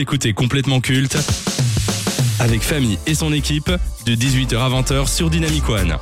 Écoutez 0.00 0.32
complètement 0.32 0.80
culte 0.80 1.18
avec 2.38 2.62
Famille 2.62 3.00
et 3.08 3.16
son 3.16 3.32
équipe 3.32 3.68
de 4.06 4.14
18h 4.14 4.56
à 4.56 4.68
20h 4.68 5.12
sur 5.12 5.28
Dynamic 5.28 5.68
One. 5.68 5.96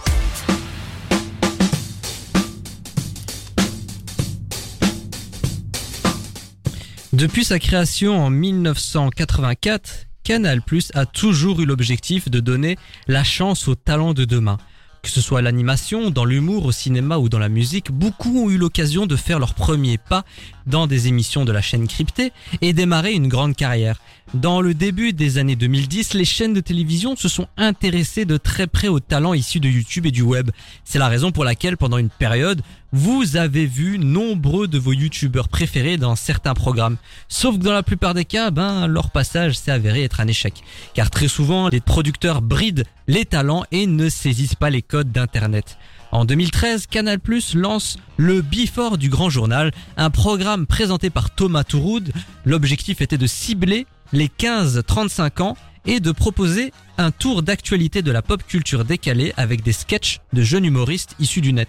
Depuis 7.15 7.45
sa 7.45 7.59
création 7.59 8.23
en 8.23 8.29
1984, 8.29 10.05
Canal+ 10.25 10.61
a 10.93 11.07
toujours 11.07 11.63
eu 11.63 11.65
l'objectif 11.65 12.31
de 12.31 12.41
donner 12.41 12.77
la 13.09 13.25
chance 13.25 13.67
aux 13.67 13.77
talents 13.77 14.13
de 14.13 14.27
demain. 14.27 14.59
Que 15.03 15.11
ce 15.11 15.21
soit 15.21 15.43
l'animation, 15.43 16.11
dans 16.11 16.25
l'humour, 16.25 16.67
au 16.67 16.73
cinéma 16.73 17.19
ou 17.19 17.29
dans 17.29 17.39
la 17.39 17.49
musique, 17.49 17.93
beaucoup 17.93 18.45
ont 18.45 18.51
eu 18.51 18.59
l'occasion 18.59 19.07
de 19.07 19.15
faire 19.17 19.39
leur 19.39 19.55
premier 19.55 19.99
pas 19.99 20.25
dans 20.67 20.87
des 20.87 21.07
émissions 21.07 21.45
de 21.45 21.53
la 21.53 21.63
chaîne 21.63 21.87
cryptée 21.87 22.33
et 22.61 22.73
démarrer 22.73 23.13
une 23.13 23.29
grande 23.29 23.55
carrière. 23.55 24.01
Dans 24.35 24.61
le 24.61 24.75
début 24.75 25.13
des 25.13 25.39
années 25.39 25.55
2010, 25.55 26.15
les 26.15 26.25
chaînes 26.25 26.53
de 26.53 26.61
télévision 26.61 27.15
se 27.15 27.29
sont 27.29 27.47
intéressées 27.57 28.25
de 28.25 28.37
très 28.37 28.67
près 28.67 28.89
aux 28.89 28.99
talents 28.99 29.35
issus 29.35 29.61
de 29.61 29.69
YouTube 29.69 30.07
et 30.07 30.11
du 30.11 30.23
web. 30.23 30.51
C'est 30.85 30.99
la 30.99 31.09
raison 31.09 31.31
pour 31.31 31.45
laquelle 31.45 31.77
pendant 31.77 31.99
une 31.99 32.11
période, 32.11 32.61
vous 32.93 33.37
avez 33.37 33.67
vu 33.67 33.99
nombreux 33.99 34.69
de 34.69 34.79
vos 34.79 34.93
youtubeurs 34.93 35.49
préférés 35.49 35.97
dans 35.97 36.17
certains 36.17 36.55
programmes. 36.55 36.97
Sauf 37.29 37.59
que 37.59 37.63
dans 37.63 37.73
la 37.73 37.83
plupart 37.83 38.15
des 38.15 38.25
cas, 38.25 38.51
ben, 38.51 38.87
leur 38.87 39.11
passage 39.11 39.59
s'est 39.59 39.71
avéré 39.71 40.05
être 40.05 40.21
un 40.21 40.27
échec. 40.27 40.63
Car 40.95 41.11
très 41.11 41.29
souvent, 41.29 41.69
les 41.69 41.81
producteurs 41.81 42.43
brident 42.43 42.85
les 43.09 43.25
talents 43.25 43.65
et 43.73 43.87
ne 43.87 44.09
saisissent 44.09 44.55
pas 44.55 44.71
les 44.71 44.83
codes 44.83 45.13
d'internet. 45.13 45.79
En 46.13 46.25
2013, 46.25 46.87
Canal 46.87 47.19
Plus 47.19 47.55
lance 47.55 47.99
le 48.17 48.41
Before 48.41 48.97
du 48.97 49.09
Grand 49.09 49.29
Journal, 49.29 49.73
un 49.97 50.11
programme 50.11 50.67
présenté 50.67 51.11
par 51.11 51.35
Thomas 51.35 51.65
Touroud. 51.65 52.13
L'objectif 52.45 53.01
était 53.01 53.19
de 53.19 53.27
cibler 53.27 53.87
les 54.13 54.29
15-35 54.29 55.43
ans 55.43 55.57
et 55.85 56.01
de 56.01 56.13
proposer 56.13 56.73
un 56.99 57.11
tour 57.11 57.43
d'actualité 57.43 58.03
de 58.03 58.11
la 58.11 58.23
pop 58.23 58.43
culture 58.47 58.85
décalée 58.85 59.33
avec 59.37 59.63
des 59.63 59.73
sketchs 59.73 60.21
de 60.33 60.43
jeunes 60.43 60.65
humoristes 60.65 61.15
issus 61.19 61.41
du 61.41 61.53
net. 61.53 61.69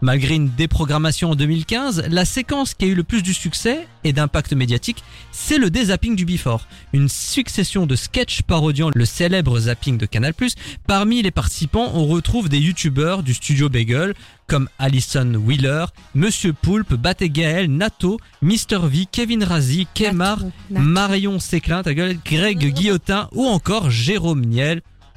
Malgré 0.00 0.34
une 0.34 0.50
déprogrammation 0.50 1.30
en 1.30 1.34
2015, 1.34 2.04
la 2.08 2.24
séquence 2.24 2.74
qui 2.74 2.84
a 2.84 2.88
eu 2.88 2.94
le 2.94 3.04
plus 3.04 3.22
du 3.22 3.34
succès 3.34 3.86
et 4.04 4.12
d'impact 4.12 4.52
médiatique, 4.52 5.02
c'est 5.32 5.58
le 5.58 5.70
dézapping 5.70 6.16
du 6.16 6.24
Before, 6.24 6.66
une 6.92 7.08
succession 7.08 7.86
de 7.86 7.96
sketchs 7.96 8.42
parodiant 8.42 8.90
le 8.94 9.04
célèbre 9.04 9.58
zapping 9.58 9.98
de 9.98 10.06
Canal+. 10.06 10.34
Parmi 10.86 11.22
les 11.22 11.30
participants, 11.30 11.90
on 11.94 12.06
retrouve 12.06 12.48
des 12.48 12.58
youtubeurs 12.58 13.22
du 13.22 13.34
studio 13.34 13.68
Bagel 13.68 14.14
comme 14.46 14.68
Alison 14.80 15.34
Wheeler, 15.34 15.84
Monsieur 16.16 16.52
Poulpe, 16.52 16.94
Baté 16.94 17.30
Gaël, 17.30 17.70
Nato, 17.70 18.18
Mr 18.42 18.80
V, 18.82 19.06
Kevin 19.10 19.44
Razi, 19.44 19.86
Kemar. 19.94 20.40
Marion 20.70 21.38
Séclin, 21.38 21.82
Greg 21.82 22.74
Guillotin 22.74 23.28
ou 23.32 23.46
encore 23.46 23.90
Jérôme 23.90 24.44
Niel 24.44 24.59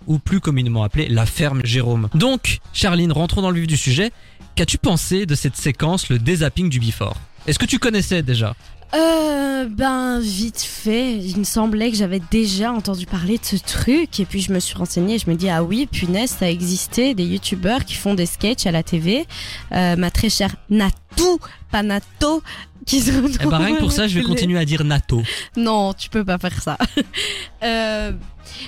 ou 0.07 0.19
plus 0.19 0.39
communément 0.39 0.83
appelé 0.83 1.07
la 1.07 1.25
ferme 1.25 1.61
Jérôme. 1.63 2.09
Donc, 2.13 2.59
Charline, 2.73 3.11
rentrons 3.11 3.41
dans 3.41 3.51
le 3.51 3.59
vif 3.59 3.67
du 3.67 3.77
sujet. 3.77 4.11
Qu'as-tu 4.55 4.77
pensé 4.77 5.25
de 5.25 5.35
cette 5.35 5.55
séquence, 5.55 6.09
le 6.09 6.19
dézapping 6.19 6.69
du 6.69 6.79
Before 6.79 7.17
Est-ce 7.47 7.57
que 7.57 7.65
tu 7.65 7.79
connaissais 7.79 8.21
déjà? 8.21 8.55
Euh, 8.93 9.65
ben, 9.67 10.19
vite 10.19 10.61
fait. 10.61 11.17
Il 11.17 11.37
me 11.37 11.43
semblait 11.43 11.89
que 11.89 11.97
j'avais 11.97 12.21
déjà 12.29 12.71
entendu 12.71 13.07
parler 13.07 13.39
de 13.39 13.45
ce 13.45 13.55
truc. 13.55 14.19
Et 14.19 14.25
puis, 14.25 14.41
je 14.41 14.53
me 14.53 14.59
suis 14.59 14.75
renseignée 14.75 15.15
et 15.15 15.19
je 15.19 15.29
me 15.29 15.35
dis, 15.35 15.49
ah 15.49 15.63
oui, 15.63 15.87
punaise, 15.91 16.29
ça 16.29 16.49
existait 16.49 17.15
des 17.15 17.25
youtubeurs 17.25 17.85
qui 17.85 17.95
font 17.95 18.13
des 18.13 18.27
sketchs 18.27 18.67
à 18.67 18.71
la 18.71 18.83
TV. 18.83 19.25
Euh, 19.71 19.95
ma 19.95 20.11
très 20.11 20.29
chère 20.29 20.55
Natou, 20.69 21.39
pas 21.71 21.81
Nato, 21.81 22.43
qui 22.85 23.01
se 23.01 23.11
retrouve. 23.11 23.37
Eh 23.41 23.47
ben, 23.47 23.57
rien 23.57 23.75
que 23.75 23.79
pour 23.79 23.91
ça, 23.91 24.07
je 24.07 24.19
vais 24.19 24.23
continuer 24.23 24.59
à 24.59 24.65
dire 24.65 24.83
Nato. 24.83 25.23
Non, 25.57 25.93
tu 25.93 26.09
peux 26.09 26.23
pas 26.23 26.37
faire 26.37 26.61
ça. 26.61 26.77
euh, 27.63 28.11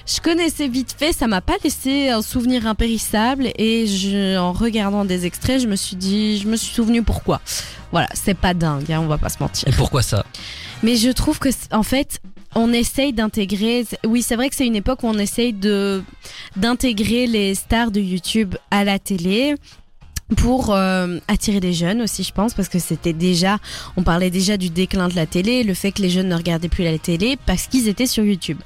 je 0.06 0.20
connaissais 0.22 0.68
vite 0.68 0.96
fait, 0.98 1.14
ça 1.14 1.28
m'a 1.28 1.42
pas 1.42 1.56
laissé 1.64 2.10
un 2.10 2.22
souvenir 2.22 2.68
impérissable 2.68 3.50
et 3.58 3.88
je, 3.88 4.38
en 4.38 4.52
regardant 4.52 5.06
des 5.06 5.26
extraits, 5.26 5.62
je 5.62 5.68
me 5.68 5.76
suis 5.76 5.96
dit, 5.96 6.38
je 6.38 6.48
me 6.48 6.56
suis 6.56 6.74
souvenu 6.74 7.04
pourquoi. 7.04 7.42
Voilà, 7.92 8.08
c'est 8.14 8.38
pas 8.38 8.54
dingue, 8.54 8.92
hein, 8.92 9.00
on 9.02 9.08
va 9.08 9.18
pas 9.18 9.30
se 9.30 9.38
mentir. 9.40 9.68
Et 9.68 9.72
pourquoi 9.72 10.02
ça? 10.02 10.26
Mais 10.84 10.96
je 10.96 11.10
trouve 11.10 11.40
que, 11.40 11.50
en 11.72 11.84
fait, 11.84 12.20
on 12.56 12.72
essaye 12.74 13.14
d'intégrer. 13.14 13.86
Oui, 14.06 14.22
c'est 14.22 14.36
vrai 14.36 14.50
que 14.50 14.56
c'est 14.56 14.66
une 14.66 14.76
époque 14.76 15.04
où 15.04 15.08
on 15.08 15.18
essaye 15.18 15.54
de 15.54 16.04
d'intégrer 16.56 17.28
les 17.28 17.54
stars 17.56 17.92
de 17.92 18.00
YouTube 18.00 18.56
à 18.72 18.84
la 18.84 19.00
télé 19.00 19.56
pour 20.38 20.74
euh, 20.74 21.20
attirer 21.28 21.60
les 21.60 21.74
jeunes 21.74 22.02
aussi, 22.02 22.24
je 22.24 22.32
pense, 22.32 22.54
parce 22.54 22.70
que 22.70 22.80
c'était 22.80 23.14
déjà, 23.14 23.60
on 23.96 24.04
parlait 24.04 24.32
déjà 24.32 24.58
du 24.58 24.70
déclin 24.70 25.08
de 25.08 25.16
la 25.16 25.26
télé, 25.26 25.64
le 25.64 25.74
fait 25.74 25.92
que 25.92 26.02
les 26.02 26.10
jeunes 26.10 26.30
ne 26.30 26.36
regardaient 26.36 26.70
plus 26.70 26.84
la 26.84 26.98
télé 26.98 27.38
parce 27.46 27.68
qu'ils 27.68 27.88
étaient 27.88 28.08
sur 28.08 28.24
YouTube. 28.24 28.60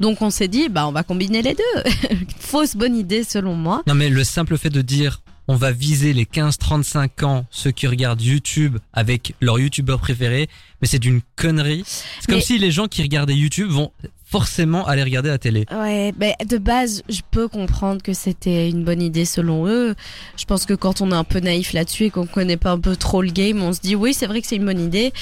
Donc 0.00 0.20
on 0.20 0.30
s'est 0.30 0.48
dit, 0.48 0.68
bah 0.68 0.86
on 0.86 0.92
va 0.92 1.02
combiner 1.02 1.42
les 1.42 1.54
deux. 1.54 2.16
Fausse 2.38 2.76
bonne 2.76 2.96
idée 2.96 3.24
selon 3.24 3.54
moi. 3.54 3.82
Non 3.86 3.94
mais 3.94 4.10
le 4.10 4.24
simple 4.24 4.58
fait 4.58 4.70
de 4.70 4.82
dire 4.82 5.22
on 5.48 5.54
va 5.54 5.70
viser 5.70 6.12
les 6.12 6.24
15-35 6.24 7.24
ans, 7.24 7.46
ceux 7.50 7.70
qui 7.70 7.86
regardent 7.86 8.20
YouTube 8.20 8.78
avec 8.92 9.34
leur 9.40 9.58
youtubeur 9.58 10.00
préféré, 10.00 10.48
mais 10.82 10.88
c'est 10.88 10.98
d'une 10.98 11.20
connerie. 11.36 11.84
C'est 11.86 12.30
comme 12.30 12.40
si 12.40 12.58
les 12.58 12.70
gens 12.72 12.88
qui 12.88 13.02
regardaient 13.02 13.36
YouTube 13.36 13.68
vont 13.70 13.92
forcément 14.26 14.84
aller 14.86 15.04
regarder 15.04 15.30
la 15.30 15.38
télé. 15.38 15.64
Ouais, 15.70 16.12
ben 16.16 16.34
de 16.46 16.58
base, 16.58 17.02
je 17.08 17.20
peux 17.30 17.46
comprendre 17.46 18.02
que 18.02 18.12
c'était 18.12 18.68
une 18.68 18.84
bonne 18.84 19.00
idée 19.00 19.24
selon 19.24 19.66
eux. 19.68 19.94
Je 20.36 20.44
pense 20.44 20.66
que 20.66 20.74
quand 20.74 21.00
on 21.00 21.12
est 21.12 21.14
un 21.14 21.24
peu 21.24 21.38
naïf 21.38 21.72
là-dessus 21.72 22.06
et 22.06 22.10
qu'on 22.10 22.26
connaît 22.26 22.56
pas 22.56 22.72
un 22.72 22.80
peu 22.80 22.96
trop 22.96 23.22
le 23.22 23.30
game, 23.30 23.62
on 23.62 23.72
se 23.72 23.80
dit 23.80 23.94
oui, 23.94 24.12
c'est 24.12 24.26
vrai 24.26 24.40
que 24.40 24.48
c'est 24.48 24.56
une 24.56 24.64
bonne 24.64 24.80
idée. 24.80 25.12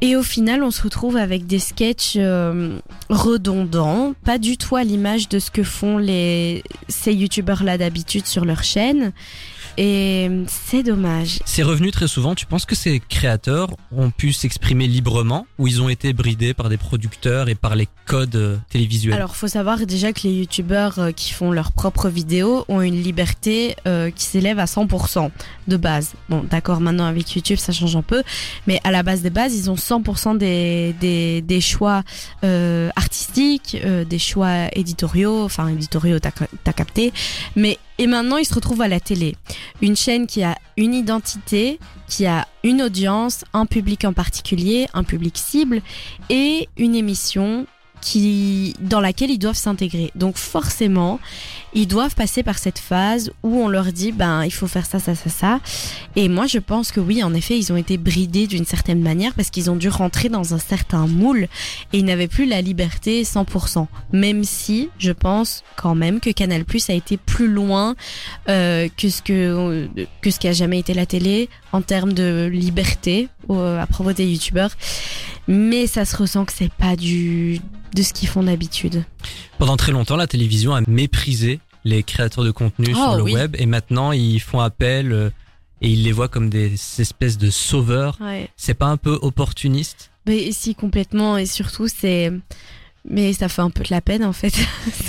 Et 0.00 0.14
au 0.14 0.22
final, 0.22 0.62
on 0.62 0.70
se 0.70 0.82
retrouve 0.82 1.16
avec 1.16 1.46
des 1.46 1.58
sketchs 1.58 2.14
euh, 2.16 2.78
redondants, 3.08 4.14
pas 4.24 4.38
du 4.38 4.56
tout 4.56 4.76
à 4.76 4.84
l'image 4.84 5.28
de 5.28 5.38
ce 5.38 5.50
que 5.50 5.64
font 5.64 5.98
les 5.98 6.62
ces 6.88 7.12
youtubeurs-là 7.12 7.78
d'habitude 7.78 8.26
sur 8.26 8.44
leur 8.44 8.62
chaîne. 8.62 9.12
Et 9.80 10.28
c'est 10.48 10.82
dommage. 10.82 11.38
C'est 11.44 11.62
revenu 11.62 11.92
très 11.92 12.08
souvent. 12.08 12.34
Tu 12.34 12.46
penses 12.46 12.64
que 12.64 12.74
ces 12.74 12.98
créateurs 12.98 13.70
ont 13.92 14.10
pu 14.10 14.32
s'exprimer 14.32 14.88
librement 14.88 15.46
ou 15.56 15.68
ils 15.68 15.80
ont 15.80 15.88
été 15.88 16.12
bridés 16.12 16.52
par 16.52 16.68
des 16.68 16.76
producteurs 16.76 17.48
et 17.48 17.54
par 17.54 17.76
les 17.76 17.86
codes 18.04 18.34
euh, 18.34 18.56
télévisuels? 18.70 19.14
Alors, 19.14 19.36
faut 19.36 19.46
savoir 19.46 19.86
déjà 19.86 20.12
que 20.12 20.22
les 20.24 20.32
youtubeurs 20.32 20.98
euh, 20.98 21.12
qui 21.12 21.32
font 21.32 21.52
leurs 21.52 21.70
propres 21.70 22.08
vidéos 22.08 22.64
ont 22.66 22.80
une 22.80 23.00
liberté 23.00 23.76
euh, 23.86 24.10
qui 24.10 24.24
s'élève 24.24 24.58
à 24.58 24.64
100% 24.64 25.30
de 25.68 25.76
base. 25.76 26.14
Bon, 26.28 26.42
d'accord, 26.42 26.80
maintenant 26.80 27.06
avec 27.06 27.36
YouTube, 27.36 27.58
ça 27.58 27.72
change 27.72 27.94
un 27.94 28.02
peu, 28.02 28.24
mais 28.66 28.80
à 28.82 28.90
la 28.90 29.04
base 29.04 29.22
des 29.22 29.30
bases, 29.30 29.54
ils 29.54 29.70
ont 29.70 29.76
100% 29.76 30.38
des, 30.38 30.92
des, 31.00 31.40
des 31.40 31.60
choix 31.60 32.02
euh, 32.42 32.90
artistiques, 32.96 33.76
euh, 33.84 34.04
des 34.04 34.18
choix 34.18 34.66
éditoriaux, 34.72 35.44
enfin 35.44 35.68
éditoriaux, 35.68 36.18
t'as 36.18 36.72
capté, 36.72 37.12
mais 37.54 37.78
et 37.98 38.06
maintenant, 38.06 38.36
ils 38.36 38.44
se 38.44 38.54
retrouvent 38.54 38.82
à 38.82 38.88
la 38.88 39.00
télé. 39.00 39.34
Une 39.82 39.96
chaîne 39.96 40.26
qui 40.26 40.42
a 40.42 40.56
une 40.76 40.94
identité, 40.94 41.78
qui 42.08 42.26
a 42.26 42.46
une 42.64 42.82
audience, 42.82 43.44
un 43.52 43.66
public 43.66 44.04
en 44.04 44.12
particulier, 44.12 44.86
un 44.94 45.04
public 45.04 45.36
cible, 45.36 45.82
et 46.30 46.68
une 46.76 46.94
émission 46.94 47.66
qui, 48.00 48.74
dans 48.80 49.00
laquelle 49.00 49.30
ils 49.30 49.38
doivent 49.38 49.56
s'intégrer. 49.56 50.12
Donc 50.14 50.36
forcément, 50.36 51.18
ils 51.74 51.86
doivent 51.86 52.14
passer 52.14 52.42
par 52.42 52.58
cette 52.58 52.78
phase 52.78 53.30
où 53.42 53.56
on 53.56 53.68
leur 53.68 53.92
dit, 53.92 54.12
ben, 54.12 54.44
il 54.44 54.52
faut 54.52 54.66
faire 54.66 54.86
ça, 54.86 54.98
ça, 54.98 55.14
ça, 55.14 55.30
ça. 55.30 55.60
Et 56.16 56.28
moi, 56.28 56.46
je 56.46 56.58
pense 56.58 56.92
que 56.92 57.00
oui, 57.00 57.22
en 57.22 57.34
effet, 57.34 57.58
ils 57.58 57.72
ont 57.72 57.76
été 57.76 57.96
bridés 57.96 58.46
d'une 58.46 58.64
certaine 58.64 59.00
manière 59.00 59.34
parce 59.34 59.50
qu'ils 59.50 59.70
ont 59.70 59.76
dû 59.76 59.88
rentrer 59.88 60.28
dans 60.28 60.54
un 60.54 60.58
certain 60.58 61.06
moule 61.06 61.48
et 61.92 61.98
ils 61.98 62.04
n'avaient 62.04 62.28
plus 62.28 62.46
la 62.46 62.60
liberté 62.60 63.22
100%. 63.22 63.86
Même 64.12 64.44
si, 64.44 64.88
je 64.98 65.12
pense 65.12 65.62
quand 65.76 65.94
même 65.94 66.20
que 66.20 66.30
Canal 66.30 66.64
Plus 66.64 66.88
a 66.90 66.94
été 66.94 67.16
plus 67.16 67.48
loin 67.48 67.94
euh, 68.48 68.88
que 68.96 69.08
ce 69.08 69.22
que 69.22 69.88
que 70.20 70.30
ce 70.30 70.38
qui 70.38 70.48
a 70.48 70.52
jamais 70.52 70.78
été 70.78 70.94
la 70.94 71.06
télé 71.06 71.48
en 71.72 71.82
termes 71.82 72.12
de 72.12 72.48
liberté 72.50 73.28
euh, 73.50 73.80
à 73.80 73.86
propos 73.86 74.12
des 74.12 74.26
youtubeurs. 74.26 74.70
Mais 75.46 75.86
ça 75.86 76.04
se 76.04 76.16
ressent 76.16 76.44
que 76.44 76.52
c'est 76.52 76.72
pas 76.72 76.96
du 76.96 77.60
de 77.94 78.02
ce 78.02 78.12
qu'ils 78.12 78.28
font 78.28 78.42
d'habitude. 78.42 79.04
Pendant 79.58 79.76
très 79.76 79.92
longtemps, 79.92 80.16
la 80.16 80.26
télévision 80.26 80.74
a 80.74 80.80
méprisé 80.86 81.60
les 81.84 82.02
créateurs 82.02 82.44
de 82.44 82.50
contenu 82.50 82.88
Oh, 82.90 82.94
sur 82.96 83.16
le 83.16 83.22
oui. 83.22 83.32
web 83.34 83.56
et 83.58 83.66
maintenant 83.66 84.12
ils 84.12 84.40
font 84.40 84.60
appel 84.60 85.12
euh, 85.12 85.30
et 85.80 85.88
ils 85.90 86.02
les 86.02 86.12
voient 86.12 86.28
comme 86.28 86.50
des 86.50 86.74
espèces 87.00 87.38
de 87.38 87.50
sauveurs. 87.50 88.18
Ouais. 88.20 88.48
C'est 88.56 88.74
pas 88.74 88.86
un 88.86 88.96
peu 88.96 89.18
opportuniste? 89.22 90.10
Mais 90.26 90.52
si 90.52 90.74
complètement 90.74 91.38
et 91.38 91.46
surtout 91.46 91.88
c'est 91.88 92.32
mais 93.08 93.32
ça 93.32 93.48
fait 93.48 93.62
un 93.62 93.70
peu 93.70 93.84
de 93.84 93.88
la 93.90 94.00
peine 94.00 94.24
en 94.24 94.32
fait. 94.32 94.54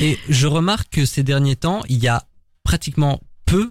Et 0.00 0.18
je 0.28 0.46
remarque 0.46 0.88
que 0.90 1.04
ces 1.04 1.22
derniers 1.22 1.54
temps, 1.54 1.82
il 1.88 1.98
y 2.02 2.08
a 2.08 2.24
pratiquement 2.64 3.20
peu 3.44 3.70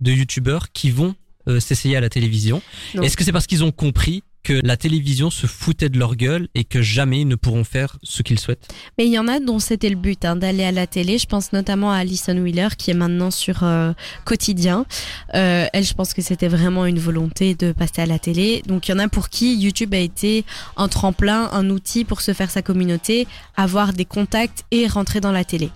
de 0.00 0.12
youtubeurs 0.12 0.72
qui 0.72 0.90
vont 0.90 1.14
euh, 1.48 1.60
s'essayer 1.60 1.96
à 1.96 2.00
la 2.00 2.08
télévision. 2.08 2.62
Est-ce 3.02 3.16
que 3.18 3.24
c'est 3.24 3.32
parce 3.32 3.46
qu'ils 3.46 3.64
ont 3.64 3.72
compris 3.72 4.22
que 4.42 4.60
la 4.64 4.76
télévision 4.76 5.30
se 5.30 5.46
foutait 5.46 5.88
de 5.88 5.98
leur 5.98 6.16
gueule 6.16 6.48
et 6.54 6.64
que 6.64 6.80
jamais 6.82 7.20
ils 7.20 7.28
ne 7.28 7.34
pourront 7.34 7.64
faire 7.64 7.98
ce 8.02 8.22
qu'ils 8.22 8.38
souhaitent. 8.38 8.68
Mais 8.98 9.06
il 9.06 9.12
y 9.12 9.18
en 9.18 9.28
a 9.28 9.38
dont 9.40 9.58
c'était 9.58 9.88
le 9.90 9.96
but 9.96 10.24
hein, 10.24 10.36
d'aller 10.36 10.64
à 10.64 10.72
la 10.72 10.86
télé. 10.86 11.18
Je 11.18 11.26
pense 11.26 11.52
notamment 11.52 11.92
à 11.92 11.96
Alison 11.96 12.36
Wheeler 12.36 12.68
qui 12.78 12.90
est 12.90 12.94
maintenant 12.94 13.30
sur 13.30 13.62
euh, 13.64 13.92
Quotidien. 14.24 14.86
Euh, 15.34 15.66
elle, 15.72 15.84
je 15.84 15.94
pense 15.94 16.14
que 16.14 16.22
c'était 16.22 16.48
vraiment 16.48 16.86
une 16.86 16.98
volonté 16.98 17.54
de 17.54 17.72
passer 17.72 18.02
à 18.02 18.06
la 18.06 18.18
télé. 18.18 18.62
Donc 18.66 18.88
il 18.88 18.92
y 18.92 18.94
en 18.94 18.98
a 18.98 19.08
pour 19.08 19.28
qui 19.28 19.54
YouTube 19.56 19.94
a 19.94 19.98
été 19.98 20.44
un 20.76 20.88
tremplin, 20.88 21.48
un 21.52 21.68
outil 21.70 22.04
pour 22.04 22.20
se 22.20 22.32
faire 22.32 22.50
sa 22.50 22.62
communauté, 22.62 23.26
avoir 23.56 23.92
des 23.92 24.04
contacts 24.04 24.64
et 24.70 24.86
rentrer 24.86 25.20
dans 25.20 25.32
la 25.32 25.44
télé. 25.44 25.70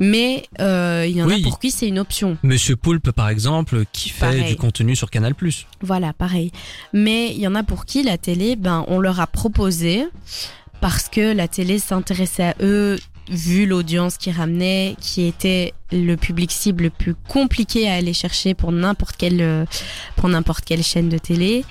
Mais 0.00 0.44
euh, 0.60 1.04
il 1.08 1.16
y 1.16 1.22
en 1.22 1.26
Oui. 1.26 1.40
a 1.40 1.42
pour 1.42 1.58
qui 1.58 1.70
c'est 1.70 1.88
une 1.88 1.98
option. 1.98 2.38
Monsieur 2.42 2.76
Poulpe, 2.76 3.10
par 3.10 3.28
exemple, 3.28 3.84
qui 3.92 4.10
fait 4.10 4.20
Pareil. 4.20 4.44
du 4.44 4.56
contenu 4.56 4.94
sur 4.96 5.10
Canal+. 5.10 5.34
Voilà, 5.82 6.12
pareil. 6.12 6.52
Mais 6.92 7.32
il 7.34 7.38
y 7.40 7.46
en 7.46 7.54
a 7.54 7.62
pour 7.62 7.84
qui 7.84 7.97
la 8.02 8.18
télé, 8.18 8.56
ben, 8.56 8.84
on 8.88 9.00
leur 9.00 9.20
a 9.20 9.26
proposé 9.26 10.06
parce 10.80 11.08
que 11.08 11.32
la 11.32 11.48
télé 11.48 11.78
s'intéressait 11.78 12.44
à 12.44 12.54
eux 12.60 12.98
vu 13.30 13.66
l'audience 13.66 14.16
qu'ils 14.16 14.32
ramenaient, 14.32 14.96
qui 15.00 15.26
était 15.26 15.74
le 15.92 16.16
public 16.16 16.50
cible 16.50 16.84
le 16.84 16.90
plus 16.90 17.14
compliqué 17.14 17.88
à 17.88 17.94
aller 17.94 18.12
chercher 18.12 18.54
pour 18.54 18.72
n'importe 18.72 19.16
quelle 19.16 19.66
pour 20.16 20.28
n'importe 20.28 20.64
quelle 20.64 20.82
chaîne 20.82 21.08
de 21.08 21.18
télé. 21.18 21.64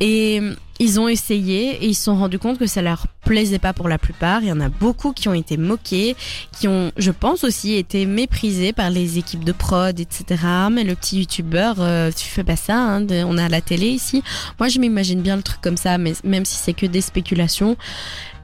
Et 0.00 0.40
ils 0.82 0.98
ont 0.98 1.06
essayé 1.08 1.76
et 1.82 1.86
ils 1.86 1.94
se 1.94 2.04
sont 2.04 2.16
rendus 2.16 2.38
compte 2.38 2.58
que 2.58 2.66
ça 2.66 2.82
leur 2.82 3.06
plaisait 3.24 3.58
pas 3.60 3.72
pour 3.72 3.88
la 3.88 3.98
plupart. 3.98 4.42
Il 4.42 4.48
y 4.48 4.52
en 4.52 4.60
a 4.60 4.68
beaucoup 4.68 5.12
qui 5.12 5.28
ont 5.28 5.34
été 5.34 5.56
moqués, 5.56 6.16
qui 6.58 6.66
ont, 6.66 6.90
je 6.96 7.10
pense 7.12 7.44
aussi, 7.44 7.74
été 7.74 8.04
méprisés 8.04 8.72
par 8.72 8.90
les 8.90 9.16
équipes 9.18 9.44
de 9.44 9.52
prod, 9.52 9.98
etc. 9.98 10.42
Mais 10.72 10.82
le 10.84 10.94
petit 10.96 11.20
youtubeur, 11.20 11.76
euh, 11.78 12.10
tu 12.10 12.26
fais 12.26 12.42
pas 12.44 12.56
ça, 12.56 12.76
hein, 12.76 13.00
de- 13.00 13.22
on 13.24 13.38
à 13.38 13.48
la 13.48 13.60
télé 13.60 13.86
ici. 13.88 14.22
Moi, 14.58 14.68
je 14.68 14.80
m'imagine 14.80 15.22
bien 15.22 15.36
le 15.36 15.42
truc 15.42 15.60
comme 15.60 15.76
ça, 15.76 15.98
mais 15.98 16.14
même 16.24 16.44
si 16.44 16.56
c'est 16.56 16.72
que 16.74 16.86
des 16.86 17.00
spéculations. 17.00 17.76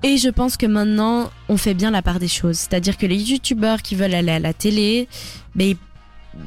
Et 0.05 0.17
je 0.17 0.29
pense 0.29 0.57
que 0.57 0.67
maintenant, 0.67 1.31
on 1.49 1.57
fait 1.57 1.75
bien 1.75 1.91
la 1.91 2.03
part 2.03 2.21
des 2.21 2.29
choses. 2.29 2.57
C'est-à-dire 2.57 2.97
que 2.97 3.07
les 3.07 3.17
youtubeurs 3.33 3.83
qui 3.83 3.97
veulent 3.97 4.15
aller 4.15 4.31
à 4.33 4.39
la 4.39 4.53
télé, 4.53 5.09
ben, 5.57 5.75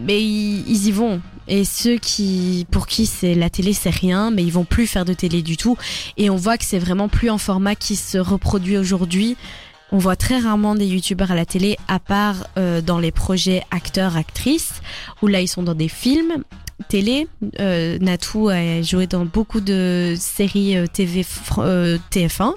mais 0.06 0.24
ils 0.24 0.88
y 0.88 0.92
vont. 0.92 1.20
Et 1.51 1.65
ceux 1.65 1.98
qui, 1.98 2.65
pour 2.71 2.88
qui 2.88 3.06
c'est 3.06 3.36
la 3.36 3.50
télé, 3.50 3.74
c'est 3.74 3.89
rien, 3.89 4.31
mais 4.31 4.42
ils 4.42 4.53
vont 4.53 4.63
plus 4.63 4.88
faire 4.88 5.03
de 5.03 5.12
télé 5.12 5.42
du 5.42 5.57
tout. 5.57 5.77
Et 6.15 6.30
on 6.30 6.38
voit 6.38 6.57
que 6.57 6.63
c'est 6.63 6.80
vraiment 6.80 7.09
plus 7.09 7.30
un 7.30 7.38
format 7.38 7.75
qui 7.75 7.98
se 7.98 8.18
reproduit 8.18 8.77
aujourd'hui. 8.77 9.36
On 9.92 9.98
voit 9.98 10.15
très 10.15 10.39
rarement 10.39 10.75
des 10.75 10.88
youtubeurs 10.88 11.30
à 11.31 11.36
la 11.36 11.45
télé, 11.45 11.77
à 11.89 12.00
part 12.00 12.48
euh, 12.57 12.80
dans 12.80 13.00
les 13.00 13.12
projets 13.12 13.63
acteurs-actrices, 13.69 14.81
où 15.21 15.27
là 15.27 15.42
ils 15.42 15.50
sont 15.50 15.62
dans 15.62 15.75
des 15.75 15.89
films 15.89 16.42
télé. 16.81 17.27
Euh, 17.59 17.98
Natou 18.00 18.50
a 18.50 18.81
joué 18.81 19.07
dans 19.07 19.25
beaucoup 19.25 19.62
de 19.62 20.15
séries 20.18 20.77
euh, 20.77 20.88
TV 20.88 21.25
euh, 21.57 21.98
TF1. 22.12 22.53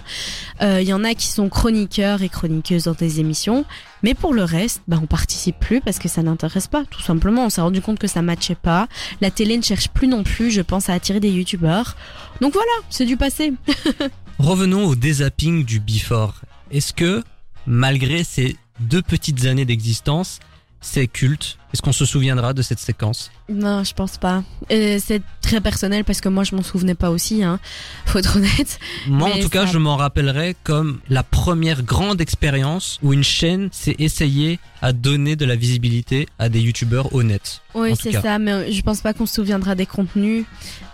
Euh, 0.63 0.81
Il 0.81 0.89
y 0.89 0.93
en 0.93 1.05
a 1.05 1.15
qui 1.15 1.27
sont 1.27 1.49
chroniqueurs 1.49 2.23
et 2.23 2.29
chroniqueuses 2.29 2.85
dans 2.85 2.93
des 2.93 3.21
émissions. 3.21 3.65
Mais 4.05 4.13
pour 4.13 4.35
le 4.35 4.45
reste, 4.45 4.83
bah, 4.87 4.99
on 5.03 5.07
participe 5.07 5.59
plus 5.59 5.81
parce 5.81 5.99
que 5.99 6.09
ça 6.09 6.23
n'intéresse 6.23 6.67
pas, 6.67 6.85
tout 6.85 7.01
simplement. 7.01 7.47
On 7.47 7.49
s'est 7.49 7.63
rendu 7.63 7.81
compte 7.81 7.99
que 7.99 8.07
ça 8.07 8.21
matchait 8.21 8.55
pas. 8.55 8.87
La 9.23 9.31
télé 9.31 9.57
ne 9.57 9.63
cherche 9.63 9.89
plus 9.89 10.09
non 10.09 10.25
plus, 10.25 10.51
je 10.51 10.61
pense, 10.61 10.91
à 10.91 10.93
attirer 10.93 11.21
des 11.21 11.31
youtubeurs. 11.31 11.97
Donc 12.43 12.53
voilà, 12.53 12.71
c'est 12.91 13.07
du 13.07 13.17
passé. 13.17 13.55
Revenons 14.39 14.85
au 14.85 14.95
dézapping 14.95 15.65
du 15.65 15.81
Before. 15.81 16.43
Est-ce 16.71 16.93
que, 16.93 17.25
malgré 17.67 18.25
ces 18.25 18.59
deux 18.79 19.01
petites 19.01 19.47
années 19.47 19.65
d'existence, 19.65 20.39
c'est 20.83 21.07
culte 21.07 21.57
Est-ce 21.75 21.83
qu'on 21.83 21.91
se 21.91 22.05
souviendra 22.05 22.53
de 22.55 22.63
cette 22.63 22.79
séquence? 22.79 23.33
Non, 23.49 23.83
je 23.83 23.93
pense 23.95 24.17
pas. 24.17 24.45
Euh, 24.71 25.01
c'est 25.05 25.21
très 25.43 25.61
personnel 25.61 26.05
parce 26.05 26.21
que 26.21 26.29
moi, 26.29 26.45
je 26.45 26.55
m'en 26.55 26.63
souvenais 26.63 26.95
pas 26.95 27.11
aussi, 27.11 27.43
hein. 27.43 27.59
Faut 28.07 28.21
être 28.21 28.37
honnête. 28.37 28.79
Moi, 29.09 29.29
en 29.29 29.41
tout 29.41 29.49
cas, 29.49 29.67
ça- 29.67 29.73
je 29.73 29.79
m'en 29.79 29.97
rappellerai 29.97 30.55
comme 30.63 31.01
la 31.09 31.25
première 31.25 31.83
grande 31.83 32.21
expérience 32.21 33.01
où 33.03 33.13
une 33.13 33.25
chaîne 33.25 33.71
s'est 33.73 33.97
essayée 33.99 34.61
à 34.83 34.93
donner 34.93 35.35
de 35.35 35.45
la 35.45 35.57
visibilité 35.57 36.29
à 36.39 36.49
des 36.49 36.61
youtubeurs 36.61 37.13
honnêtes. 37.13 37.61
Oui, 37.75 37.95
c'est 38.01 38.13
ça, 38.13 38.39
mais 38.39 38.71
je 38.71 38.81
pense 38.83 39.01
pas 39.01 39.13
qu'on 39.13 39.27
se 39.27 39.35
souviendra 39.35 39.75
des 39.75 39.87
contenus 39.87 40.45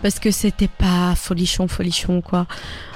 parce 0.01 0.17
que 0.17 0.31
c'était 0.31 0.67
pas 0.67 1.13
folichon, 1.13 1.67
folichon, 1.67 2.21
quoi. 2.21 2.47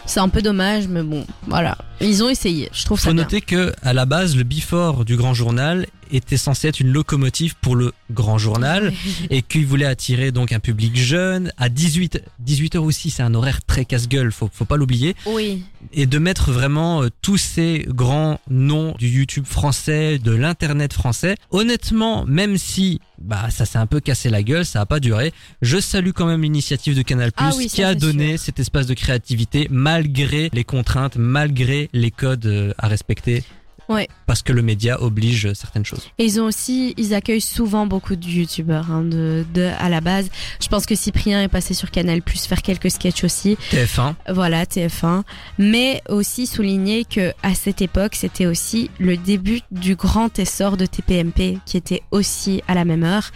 C'est 0.08 0.20
un 0.22 0.30
peu 0.30 0.42
dommage, 0.42 0.88
mais 0.88 1.04
bon, 1.04 1.26
voilà. 1.48 1.78
Ils 2.02 2.24
ont 2.24 2.30
essayé. 2.30 2.70
Je 2.74 2.84
trouve 2.86 3.00
ça 3.00 3.10
Faut 3.10 3.14
bien. 3.14 3.24
noter 3.24 3.42
que, 3.42 3.74
à 3.84 3.94
la 3.94 4.06
base, 4.06 4.36
le 4.36 4.44
Before 4.44 5.06
du 5.06 5.18
Grand 5.18 5.34
Journal 5.36 5.86
était 6.12 6.38
censé 6.38 6.68
être 6.68 6.80
une 6.80 6.92
locomotive 6.92 7.56
pour 7.60 7.75
le 7.76 7.94
Grand 8.12 8.38
Journal 8.38 8.94
et 9.30 9.42
qu'il 9.42 9.66
voulait 9.66 9.86
attirer 9.86 10.32
donc 10.32 10.52
un 10.52 10.60
public 10.60 10.96
jeune. 10.96 11.52
À 11.58 11.70
18 11.70 12.22
18 12.40 12.76
heures 12.76 12.84
aussi 12.84 13.10
c'est 13.10 13.24
un 13.24 13.34
horaire 13.34 13.64
très 13.66 13.86
casse-gueule 13.86 14.32
faut 14.32 14.50
faut 14.52 14.66
pas 14.66 14.78
l'oublier. 14.78 15.16
Oui. 15.26 15.64
et 15.94 16.06
de 16.06 16.18
mettre 16.20 16.52
vraiment 16.52 17.04
euh, 17.04 17.10
tous 17.22 17.38
ces 17.38 17.86
grands 17.88 18.40
noms 18.50 18.96
du 18.98 19.08
YouTube 19.10 19.46
français 19.46 20.18
de 20.20 20.32
l'internet 20.32 20.94
français. 20.94 21.36
Honnêtement 21.52 22.26
même 22.26 22.58
si 22.58 23.00
bah 23.18 23.50
ça 23.50 23.66
s'est 23.66 23.78
un 23.78 23.86
peu 23.86 24.00
cassé 24.02 24.30
la 24.30 24.44
gueule 24.44 24.66
ça 24.66 24.82
a 24.82 24.86
pas 24.86 25.00
duré 25.00 25.32
je 25.62 25.80
salue 25.80 26.10
quand 26.14 26.26
même 26.26 26.42
l'initiative 26.42 26.96
de 26.96 27.02
Canal+ 27.02 27.32
Ah 27.38 27.52
oui, 27.56 27.68
qui 27.68 27.82
a 27.82 27.96
donné 27.96 28.38
sûr. 28.38 28.46
cet 28.48 28.60
espace 28.60 28.88
de 28.88 28.94
créativité 28.94 29.68
malgré 29.72 30.50
les 30.54 30.64
contraintes 30.64 31.16
malgré 31.18 31.90
les 31.94 32.12
codes 32.12 32.46
euh, 32.46 32.74
à 32.78 32.88
respecter 32.88 33.44
Ouais. 33.88 34.08
parce 34.26 34.42
que 34.42 34.52
le 34.52 34.62
média 34.62 35.02
oblige 35.02 35.54
certaines 35.54 35.86
choses 35.86 36.10
Et 36.18 36.26
ils 36.26 36.40
ont 36.42 36.46
aussi, 36.46 36.94
ils 36.98 37.14
accueillent 37.14 37.42
souvent 37.42 37.86
beaucoup 37.86 38.16
de 38.16 38.26
youtubeurs 38.26 38.92
hein, 38.92 39.04
de, 39.04 39.46
de, 39.54 39.70
à 39.78 39.90
la 39.90 40.02
base. 40.02 40.30
Je 40.62 40.68
pense 40.68 40.86
que 40.86 40.96
Cyprien 40.96 41.42
est 41.44 41.48
passé 41.48 41.74
sur 41.74 41.92
Canal 41.92 42.22
Plus 42.22 42.46
faire 42.46 42.62
quelques 42.62 42.92
sketchs 42.92 43.24
aussi. 43.24 43.58
TF1 43.72 44.16
Voilà, 44.30 44.66
TF1. 44.66 45.24
Mais 45.60 46.02
aussi 46.10 46.48
souligner 46.48 47.06
que 47.06 47.32
à 47.44 47.54
cette 47.54 47.82
époque, 47.82 48.16
c'était 48.16 48.46
aussi 48.46 48.90
le 49.00 49.18
début 49.18 49.62
du 49.72 49.96
grand 49.96 50.38
essor 50.40 50.78
de 50.78 50.86
TPMP, 50.86 51.60
qui 51.66 51.78
était 51.78 52.02
aussi 52.12 52.62
à 52.68 52.74
la 52.74 52.86
même 52.86 53.04
heure 53.04 53.32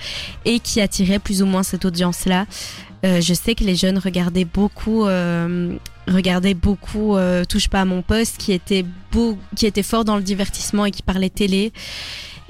et 0.45 0.59
qui 0.59 0.81
attirait 0.81 1.19
plus 1.19 1.41
ou 1.41 1.45
moins 1.45 1.63
cette 1.63 1.85
audience-là. 1.85 2.45
Euh, 3.05 3.21
je 3.21 3.33
sais 3.33 3.55
que 3.55 3.63
les 3.63 3.75
jeunes 3.75 3.97
regardaient 3.97 4.45
beaucoup, 4.45 5.05
euh, 5.05 5.73
regardaient 6.13 6.53
beaucoup 6.53 7.15
euh, 7.17 7.43
Touche 7.45 7.67
pas 7.69 7.81
à 7.81 7.85
mon 7.85 8.01
poste, 8.01 8.37
qui 8.37 8.51
était 8.51 8.85
beau, 9.11 9.37
qui 9.55 9.65
était 9.65 9.83
fort 9.83 10.05
dans 10.05 10.15
le 10.17 10.23
divertissement 10.23 10.85
et 10.85 10.91
qui 10.91 11.01
parlait 11.03 11.29
télé. 11.29 11.71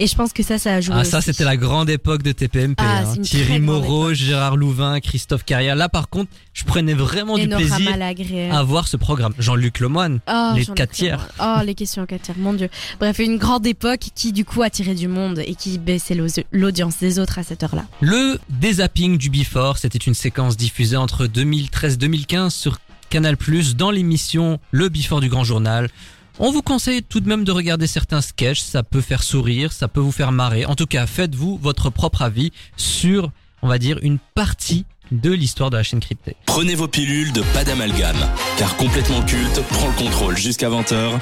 Et 0.01 0.07
je 0.07 0.15
pense 0.15 0.31
que 0.31 0.43
ça, 0.43 0.57
ça 0.57 0.75
a 0.75 0.79
joué. 0.81 0.95
Ah 0.97 1.03
ça 1.03 1.19
c'était 1.19 1.43
la 1.43 1.57
grande 1.57 1.89
époque 1.89 2.23
de 2.23 2.31
TPMP. 2.31 2.77
Ah, 2.81 3.01
hein. 3.05 3.21
Thierry 3.21 3.59
Moreau, 3.59 4.13
Gérard 4.13 4.55
Louvain, 4.55 5.01
Christophe 5.01 5.43
Carrière. 5.43 5.75
Là 5.75 5.89
par 5.89 6.07
contre, 6.07 6.31
je 6.53 6.63
prenais 6.63 6.93
vraiment 6.93 7.35
Et 7.35 7.41
du 7.41 7.47
Nora 7.49 7.61
plaisir 7.75 7.91
Malagré. 7.91 8.49
à 8.49 8.63
voir 8.63 8.87
ce 8.87 8.95
programme. 8.95 9.33
Jean-Luc 9.39 9.81
Lemoine. 9.81 10.21
Oh, 10.31 10.51
Les 10.55 10.65
quatre 10.65 10.75
très 10.75 10.87
tiers. 10.87 11.27
marre. 11.37 11.57
Oh, 11.59 11.65
les 11.65 11.75
questions 11.75 12.03
en 12.03 12.05
quatre 12.05 12.21
tiers, 12.21 12.37
mon 12.37 12.53
dieu. 12.53 12.69
Bref, 13.01 13.19
une 13.19 13.37
grande 13.37 13.67
époque 13.67 14.05
qui, 14.15 14.31
du 14.31 14.45
coup, 14.45 14.61
attirait 14.61 14.95
du 14.95 15.09
monde 15.09 15.39
et 15.45 15.53
qui 15.55 15.77
baissait 15.77 16.15
l'au- 16.15 16.27
l'audience 16.53 16.97
des 16.99 17.19
autres 17.19 17.37
à 17.37 17.43
cette 17.43 17.63
heure-là. 17.63 17.83
Le 17.99 18.39
dézapping 18.49 19.17
du 19.17 19.29
Before, 19.29 19.77
c'était 19.79 19.97
une 19.97 20.13
séquence 20.13 20.55
diffusée 20.55 20.95
entre 20.95 21.25
2013-2015 21.27 22.51
sur 22.51 22.77
Canal+, 23.09 23.35
dans 23.75 23.91
l'émission 23.91 24.59
Le 24.71 24.89
Before 24.89 25.19
du 25.19 25.29
Grand 25.29 25.43
Journal. 25.43 25.89
On 26.37 26.51
vous 26.51 26.61
conseille 26.61 27.03
tout 27.03 27.19
de 27.19 27.27
même 27.27 27.43
de 27.43 27.51
regarder 27.51 27.87
certains 27.87 28.21
sketchs, 28.21 28.61
ça 28.61 28.83
peut 28.83 29.01
faire 29.01 29.23
sourire, 29.23 29.73
ça 29.73 29.87
peut 29.87 29.99
vous 29.99 30.11
faire 30.11 30.31
marrer. 30.31 30.65
En 30.65 30.75
tout 30.75 30.85
cas, 30.85 31.05
faites-vous 31.05 31.57
votre 31.61 31.89
propre 31.89 32.21
avis 32.21 32.51
sur, 32.77 33.31
on 33.61 33.67
va 33.67 33.77
dire, 33.77 33.99
une 34.03 34.19
partie 34.35 34.85
de 35.11 35.31
l'histoire 35.31 35.69
de 35.69 35.77
la 35.77 35.83
chaîne 35.83 35.99
cryptée. 35.99 36.35
Prenez 36.45 36.75
vos 36.75 36.87
pilules 36.87 37.33
de 37.33 37.41
pas 37.53 37.63
d'amalgame, 37.63 38.29
car 38.57 38.77
complètement 38.77 39.21
culte 39.23 39.61
prend 39.69 39.87
le 39.87 39.93
contrôle 39.93 40.37
jusqu'à 40.37 40.69
20h 40.69 41.19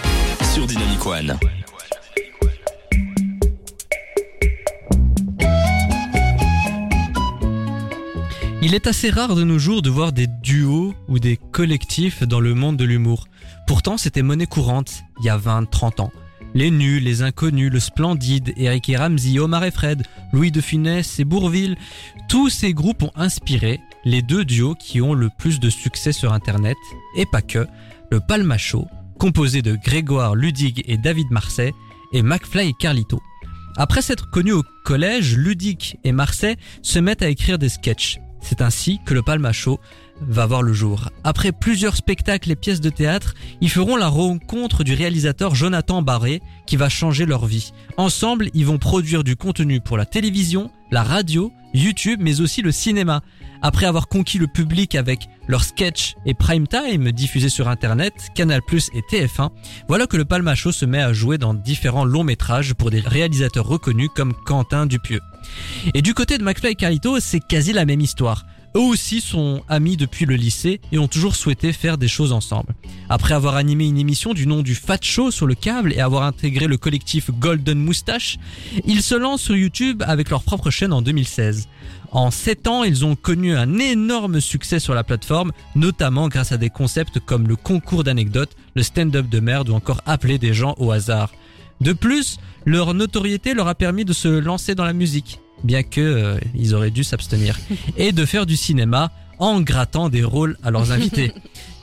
sur 0.54 0.68
Dynamic 0.68 1.06
One. 1.06 1.38
Il 8.68 8.76
est 8.76 8.86
assez 8.86 9.10
rare 9.10 9.34
de 9.34 9.46
nos 9.46 9.60
jours 9.60 9.82
de 9.82 9.90
voir 9.90 10.12
des 10.12 10.28
duos 10.28 10.94
ou 11.08 11.20
des 11.20 11.38
collectifs 11.38 12.24
dans 12.24 12.42
le 12.42 12.54
monde 12.54 12.76
de 12.76 12.84
l'humour. 12.84 13.30
Pourtant, 13.66 13.96
c'était 13.96 14.24
monnaie 14.24 14.46
courante 14.46 15.04
il 15.22 15.26
y 15.28 15.30
a 15.30 15.38
20-30 15.38 16.02
ans. 16.02 16.12
Les 16.54 16.70
Nuls, 16.70 17.02
les 17.02 17.22
Inconnus, 17.22 17.72
le 17.72 17.80
Splendide, 17.80 18.54
Eric 18.58 18.90
et 18.90 18.98
Ramsey, 18.98 19.40
Omar 19.40 19.64
et 19.64 19.72
Fred, 19.72 20.04
Louis 20.34 20.52
de 20.52 20.60
Funès 20.60 21.18
et 21.18 21.24
Bourville, 21.24 21.78
tous 22.28 22.50
ces 22.50 22.74
groupes 22.74 23.04
ont 23.04 23.12
inspiré 23.16 23.80
les 24.04 24.22
deux 24.22 24.44
duos 24.44 24.76
qui 24.76 25.00
ont 25.00 25.14
le 25.14 25.30
plus 25.40 25.62
de 25.62 25.70
succès 25.70 26.12
sur 26.12 26.34
Internet, 26.34 26.76
et 27.16 27.26
pas 27.26 27.42
que, 27.42 27.66
le 28.12 28.20
Palma 28.20 28.58
Show, 28.58 28.86
composé 29.18 29.62
de 29.62 29.78
Grégoire 29.78 30.36
Ludig 30.36 30.84
et 30.90 30.98
David 30.98 31.28
Marseille, 31.32 31.72
et 32.12 32.22
McFly 32.22 32.68
et 32.68 32.76
Carlito. 32.78 33.22
Après 33.78 34.02
s'être 34.02 34.30
connus 34.30 34.52
au 34.52 34.64
collège, 34.84 35.38
Ludic 35.38 35.96
et 36.04 36.12
Marseille 36.12 36.58
se 36.82 37.00
mettent 37.00 37.22
à 37.22 37.30
écrire 37.30 37.60
des 37.60 37.70
sketchs. 37.70 38.20
C'est 38.48 38.62
ainsi 38.62 39.01
que 39.04 39.13
le 39.13 39.22
Palma 39.22 39.51
Show 39.51 39.77
va 40.22 40.46
voir 40.46 40.63
le 40.63 40.72
jour. 40.72 41.10
Après 41.25 41.51
plusieurs 41.51 41.98
spectacles 41.98 42.50
et 42.50 42.56
pièces 42.56 42.80
de 42.80 42.89
théâtre, 42.89 43.34
ils 43.60 43.70
feront 43.70 43.98
la 43.98 44.08
rencontre 44.08 44.86
du 44.86 44.94
réalisateur 44.94 45.54
Jonathan 45.54 46.01
Barré 46.01 46.42
qui 46.66 46.77
va 46.77 46.88
changer 46.88 47.25
leur 47.25 47.46
vie. 47.46 47.74
Ensemble, 47.98 48.48
ils 48.54 48.66
vont 48.66 48.77
produire 48.77 49.25
du 49.25 49.36
contenu 49.36 49.82
pour 49.82 49.98
la 49.98 50.06
télévision, 50.06 50.72
la 50.92 51.04
radio, 51.04 51.51
YouTube, 51.74 52.22
mais 52.24 52.39
aussi 52.39 52.62
le 52.62 52.72
cinéma. 52.72 53.22
Après 53.62 53.86
avoir 53.86 54.08
conquis 54.08 54.38
le 54.38 54.48
public 54.48 54.96
avec 54.96 55.27
leurs 55.48 55.66
sketchs 55.66 56.16
et 56.25 56.34
prime 56.34 56.70
time 56.70 57.12
diffusés 57.12 57.50
sur 57.50 57.68
internet, 57.68 58.13
Canal+ 58.34 58.62
et 58.94 59.01
TF1, 59.12 59.50
voilà 59.89 60.08
que 60.08 60.16
le 60.16 60.24
Palma 60.24 60.56
Show 60.56 60.72
se 60.72 60.86
met 60.86 61.01
à 61.01 61.12
jouer 61.12 61.38
dans 61.38 61.54
différents 61.54 62.06
longs 62.06 62.24
métrages 62.24 62.75
pour 62.75 62.92
des 62.92 63.01
réalisateurs 63.01 63.68
reconnus 63.68 64.10
comme 64.16 64.34
Quentin 64.46 64.86
Dupieux. 64.86 65.22
Et 65.94 66.01
du 66.01 66.13
côté 66.13 66.38
de 66.38 66.44
McFly 66.44 66.72
et 66.72 66.75
Carlito, 66.75 67.20
c'est 67.20 67.39
quasi 67.39 67.74
la 67.74 67.86
même 67.86 68.01
histoire. 68.01 68.46
Eux 68.75 68.82
aussi 68.82 69.22
sont 69.22 69.63
amis 69.70 69.98
depuis 69.98 70.25
le 70.25 70.36
lycée 70.36 70.82
et 70.92 71.00
ont 71.00 71.08
toujours 71.08 71.36
souhaité 71.36 71.74
faire 71.74 71.98
des 71.98 72.08
choses 72.08 72.32
ensemble. 72.32 72.75
Après 73.10 73.34
avoir 73.34 73.56
animé 73.56 73.88
une 73.88 73.98
émission 73.98 74.34
du 74.34 74.46
nom 74.46 74.62
du 74.62 74.75
Fat 74.75 75.00
Show 75.01 75.32
sur 75.32 75.48
le 75.48 75.56
câble 75.56 75.94
et 75.94 76.00
avoir 76.00 76.24
intégré 76.24 76.68
le 76.68 76.77
collectif 76.77 77.32
Golden 77.32 77.80
Moustache, 77.80 78.38
ils 78.86 79.01
se 79.01 79.16
lancent 79.16 79.42
sur 79.42 79.56
YouTube 79.56 80.04
avec 80.06 80.30
leur 80.30 80.44
propre 80.44 80.70
chaîne 80.70 80.94
en 80.94 81.01
2016. 81.01 81.70
En 82.12 82.30
7 82.30 82.68
ans, 82.68 82.84
ils 82.84 83.06
ont 83.06 83.16
connu 83.16 83.56
un 83.56 83.80
énorme 83.80 84.39
succès 84.42 84.80
sur 84.80 84.94
la 84.94 85.04
plateforme, 85.04 85.51
notamment 85.75 86.27
grâce 86.27 86.51
à 86.51 86.58
des 86.58 86.70
concepts 86.70 87.20
comme 87.20 87.48
le 87.48 87.56
concours 87.56 88.04
d'anecdotes, 88.04 88.56
le 88.75 88.84
stand-up 88.84 89.27
de 89.27 89.39
merde 89.39 89.70
ou 89.70 89.74
encore 89.74 90.01
appeler 90.06 90.38
des 90.38 90.54
gens 90.54 90.75
au 90.77 90.92
hasard. 90.92 91.32
De 91.82 91.94
plus, 91.94 92.38
leur 92.68 92.94
notoriété 92.94 93.54
leur 93.54 93.70
a 93.70 93.76
permis 93.76 94.04
de 94.04 94.12
se 94.12 94.28
lancer 94.28 94.76
dans 94.76 94.84
la 94.84 94.92
musique, 94.92 95.40
bien 95.64 95.84
que 95.84 96.02
euh, 96.02 96.38
ils 96.54 96.76
auraient 96.76 96.92
dû 96.92 97.06
s'abstenir, 97.06 97.58
et 97.98 98.12
de 98.12 98.26
faire 98.26 98.46
du 98.46 98.58
cinéma 98.58 99.10
en 99.40 99.62
grattant 99.62 100.10
des 100.10 100.24
rôles 100.24 100.58
à 100.64 100.70
leurs 100.70 100.92
invités. 100.92 101.32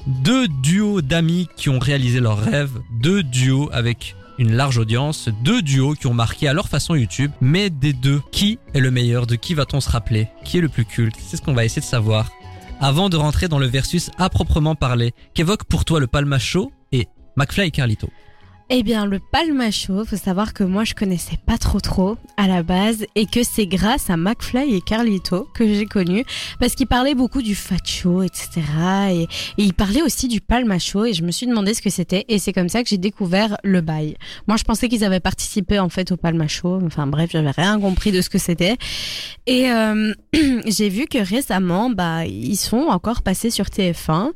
Deux 0.07 0.47
duos 0.63 1.01
d'amis 1.01 1.49
qui 1.57 1.71
ont 1.71 1.79
réalisé 1.79 2.21
leurs 2.21 2.39
rêves, 2.39 2.79
deux 3.01 3.23
duos 3.23 3.71
avec 3.73 4.15
une 4.37 4.53
large 4.53 4.77
audience, 4.77 5.31
deux 5.43 5.63
duos 5.63 5.95
qui 5.95 6.07
ont 6.07 6.13
marqué 6.13 6.49
à 6.49 6.53
leur 6.53 6.69
façon 6.69 6.95
YouTube, 6.95 7.31
mais 7.41 7.71
des 7.71 7.95
deux, 7.95 8.21
qui 8.31 8.59
est 8.75 8.81
le 8.81 8.91
meilleur 8.91 9.27
De 9.27 9.37
qui 9.37 9.55
va-t-on 9.55 9.81
se 9.81 9.89
rappeler 9.89 10.29
Qui 10.45 10.59
est 10.59 10.61
le 10.61 10.69
plus 10.69 10.85
culte 10.85 11.17
C'est 11.19 11.39
ce 11.39 11.43
qu'on 11.43 11.55
va 11.55 11.65
essayer 11.65 11.81
de 11.81 11.87
savoir. 11.87 12.31
Avant 12.81 13.09
de 13.09 13.17
rentrer 13.17 13.49
dans 13.49 13.59
le 13.59 13.67
versus 13.67 14.11
à 14.19 14.29
proprement 14.29 14.75
parler, 14.75 15.15
qu'évoque 15.33 15.65
pour 15.65 15.87
toi 15.87 15.99
le 15.99 16.09
Palma 16.09 16.39
Show 16.39 16.73
et 16.93 17.09
McFly 17.37 17.69
et 17.69 17.71
Carlito? 17.71 18.11
Eh 18.71 18.83
bien, 18.83 19.05
le 19.05 19.19
Palma 19.19 19.71
Show, 19.71 20.07
faut 20.07 20.17
savoir 20.17 20.55
que 20.55 20.65
moi 20.65 20.85
je 20.85 20.95
connaissais 20.95 21.37
pas 21.45 21.59
trop 21.59 21.81
trop 21.81 22.17
à 22.39 22.49
la 22.49 22.63
base 22.63 23.05
et 23.15 23.27
que 23.27 23.43
c'est 23.43 23.67
grâce 23.67 24.09
à 24.09 24.17
McFly 24.17 24.75
et 24.75 24.81
Carlito 24.81 25.47
que 25.55 25.67
j'ai 25.67 25.85
connu 25.85 26.25
parce 26.59 26.75
qu'ils 26.75 26.87
parlaient 26.87 27.15
beaucoup 27.15 27.43
du 27.43 27.55
Fat 27.55 27.85
Show, 27.85 28.23
etc. 28.23 28.63
Et, 29.11 29.27
ils 29.59 29.75
parlaient 29.75 30.01
aussi 30.01 30.29
du 30.29 30.41
Palma 30.41 30.79
Show 30.79 31.05
et 31.05 31.13
je 31.13 31.23
me 31.25 31.31
suis 31.31 31.47
demandé 31.47 31.75
ce 31.75 31.83
que 31.83 31.91
c'était 31.91 32.25
et 32.29 32.39
c'est 32.39 32.55
comme 32.55 32.71
ça 32.71 32.83
que 32.83 32.89
j'ai 32.89 32.97
découvert 32.97 33.59
le 33.65 33.83
bail. 33.83 34.17
Moi, 34.47 34.57
je 34.57 34.65
pensais 34.65 34.89
qu'ils 34.89 35.05
avaient 35.05 35.21
participé 35.21 35.79
en 35.79 35.91
fait 35.91 36.11
au 36.11 36.17
Palma 36.17 36.49
Show. 36.49 36.81
Enfin 36.87 37.07
bref, 37.07 37.31
j'avais 37.33 37.51
rien 37.51 37.79
compris 37.79 38.13
de 38.13 38.23
ce 38.23 38.31
que 38.31 38.39
c'était. 38.39 38.79
Et 39.47 39.71
euh, 39.71 40.15
j'ai 40.67 40.89
vu 40.89 41.05
que 41.05 41.19
récemment, 41.19 41.91
bah, 41.91 42.25
ils 42.25 42.57
sont 42.57 42.87
encore 42.89 43.21
passés 43.21 43.51
sur 43.51 43.67
TF1. 43.67 44.31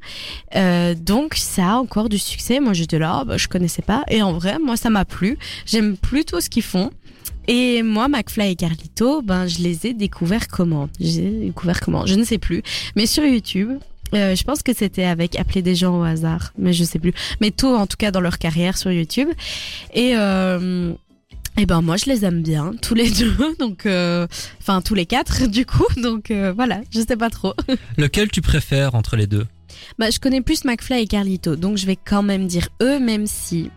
Euh, 0.54 0.94
donc 0.94 1.34
ça 1.34 1.70
a 1.70 1.74
encore 1.76 2.10
du 2.10 2.18
succès. 2.18 2.60
Moi, 2.60 2.74
j'étais 2.74 2.98
là, 2.98 3.24
bah, 3.24 3.38
je 3.38 3.48
connaissais 3.48 3.80
pas. 3.80 4.04
En 4.22 4.32
vrai, 4.32 4.58
moi, 4.58 4.76
ça 4.76 4.90
m'a 4.90 5.04
plu. 5.04 5.38
J'aime 5.66 5.96
plutôt 5.96 6.40
ce 6.40 6.48
qu'ils 6.48 6.62
font. 6.62 6.90
Et 7.46 7.82
moi, 7.82 8.08
McFly 8.08 8.52
et 8.52 8.56
Carlito, 8.56 9.22
ben, 9.22 9.46
je 9.46 9.60
les 9.60 9.86
ai 9.86 9.94
découverts 9.94 10.48
comment? 10.48 10.88
J'ai 11.00 11.30
découvert 11.30 11.80
comment? 11.80 12.04
Je 12.04 12.14
ne 12.14 12.24
sais 12.24 12.38
plus. 12.38 12.62
Mais 12.94 13.06
sur 13.06 13.24
YouTube, 13.24 13.70
euh, 14.14 14.34
je 14.34 14.44
pense 14.44 14.62
que 14.62 14.74
c'était 14.74 15.04
avec 15.04 15.38
appeler 15.38 15.62
des 15.62 15.74
gens 15.74 15.98
au 15.98 16.02
hasard, 16.02 16.52
mais 16.58 16.72
je 16.72 16.84
sais 16.84 16.98
plus. 16.98 17.14
Mais 17.40 17.50
tôt, 17.50 17.74
en 17.74 17.86
tout 17.86 17.96
cas, 17.96 18.10
dans 18.10 18.20
leur 18.20 18.38
carrière 18.38 18.76
sur 18.76 18.92
YouTube. 18.92 19.28
Et 19.94 20.12
euh, 20.16 20.92
et 21.58 21.66
ben 21.66 21.82
moi, 21.82 21.96
je 21.96 22.06
les 22.06 22.24
aime 22.24 22.42
bien, 22.42 22.72
tous 22.80 22.94
les 22.94 23.10
deux. 23.18 23.34
Donc, 23.58 23.84
euh, 23.84 24.26
enfin 24.60 24.80
tous 24.80 24.94
les 24.94 25.06
quatre, 25.06 25.46
du 25.48 25.66
coup. 25.66 25.86
Donc 25.96 26.30
euh, 26.30 26.52
voilà, 26.54 26.80
je 26.90 27.00
sais 27.00 27.16
pas 27.16 27.30
trop. 27.30 27.54
Lequel 27.96 28.30
tu 28.30 28.40
préfères 28.40 28.94
entre 28.94 29.16
les 29.16 29.26
deux? 29.26 29.46
Bah, 29.98 30.10
je 30.10 30.18
connais 30.18 30.40
plus 30.40 30.64
McFly 30.64 31.02
et 31.02 31.06
Carlito, 31.06 31.56
donc 31.56 31.76
je 31.78 31.86
vais 31.86 31.96
quand 31.96 32.22
même 32.22 32.46
dire 32.46 32.68
eux, 32.82 32.98
même 32.98 33.26
si 33.26 33.70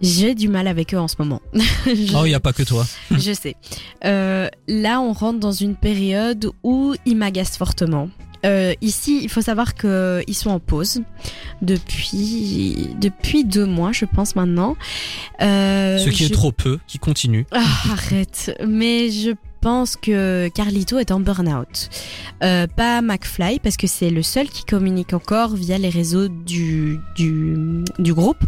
j'ai 0.00 0.34
du 0.34 0.48
mal 0.48 0.66
avec 0.68 0.92
eux 0.94 0.98
en 0.98 1.08
ce 1.08 1.16
moment. 1.18 1.40
Je- 1.86 2.14
Oh, 2.16 2.26
il 2.26 2.30
y 2.30 2.34
a 2.34 2.40
pas 2.40 2.52
que 2.52 2.62
toi. 2.62 2.86
je 3.12 3.32
sais. 3.32 3.56
Euh, 4.04 4.48
là, 4.68 5.00
on 5.00 5.12
rentre 5.12 5.40
dans 5.40 5.52
une 5.52 5.74
période 5.74 6.50
où 6.62 6.94
ils 7.06 7.16
m'agacent 7.16 7.56
fortement. 7.56 8.10
Euh, 8.44 8.74
ici, 8.82 9.20
il 9.22 9.30
faut 9.30 9.40
savoir 9.40 9.74
que 9.74 10.22
ils 10.28 10.34
sont 10.34 10.50
en 10.50 10.60
pause 10.60 11.00
depuis 11.76 12.88
depuis 13.00 13.44
deux 13.44 13.64
mois, 13.66 13.92
je 13.92 14.04
pense 14.04 14.36
maintenant. 14.36 14.76
Euh, 15.40 15.98
Ce 15.98 16.10
qui 16.10 16.24
est 16.24 16.28
trop 16.32 16.52
peu, 16.52 16.78
qui 16.86 16.98
continue. 16.98 17.46
Ah, 17.52 17.64
arrête. 17.92 18.54
Mais 18.66 19.10
je 19.10 19.30
pense 19.66 19.96
que 19.96 20.46
Carlito 20.54 21.00
est 21.00 21.10
en 21.10 21.18
burn-out. 21.18 21.88
Euh, 22.44 22.68
pas 22.68 23.02
McFly, 23.02 23.58
parce 23.58 23.76
que 23.76 23.88
c'est 23.88 24.10
le 24.10 24.22
seul 24.22 24.48
qui 24.48 24.64
communique 24.64 25.12
encore 25.12 25.56
via 25.56 25.76
les 25.76 25.88
réseaux 25.88 26.28
du, 26.28 27.00
du, 27.16 27.82
du 27.98 28.14
groupe, 28.14 28.44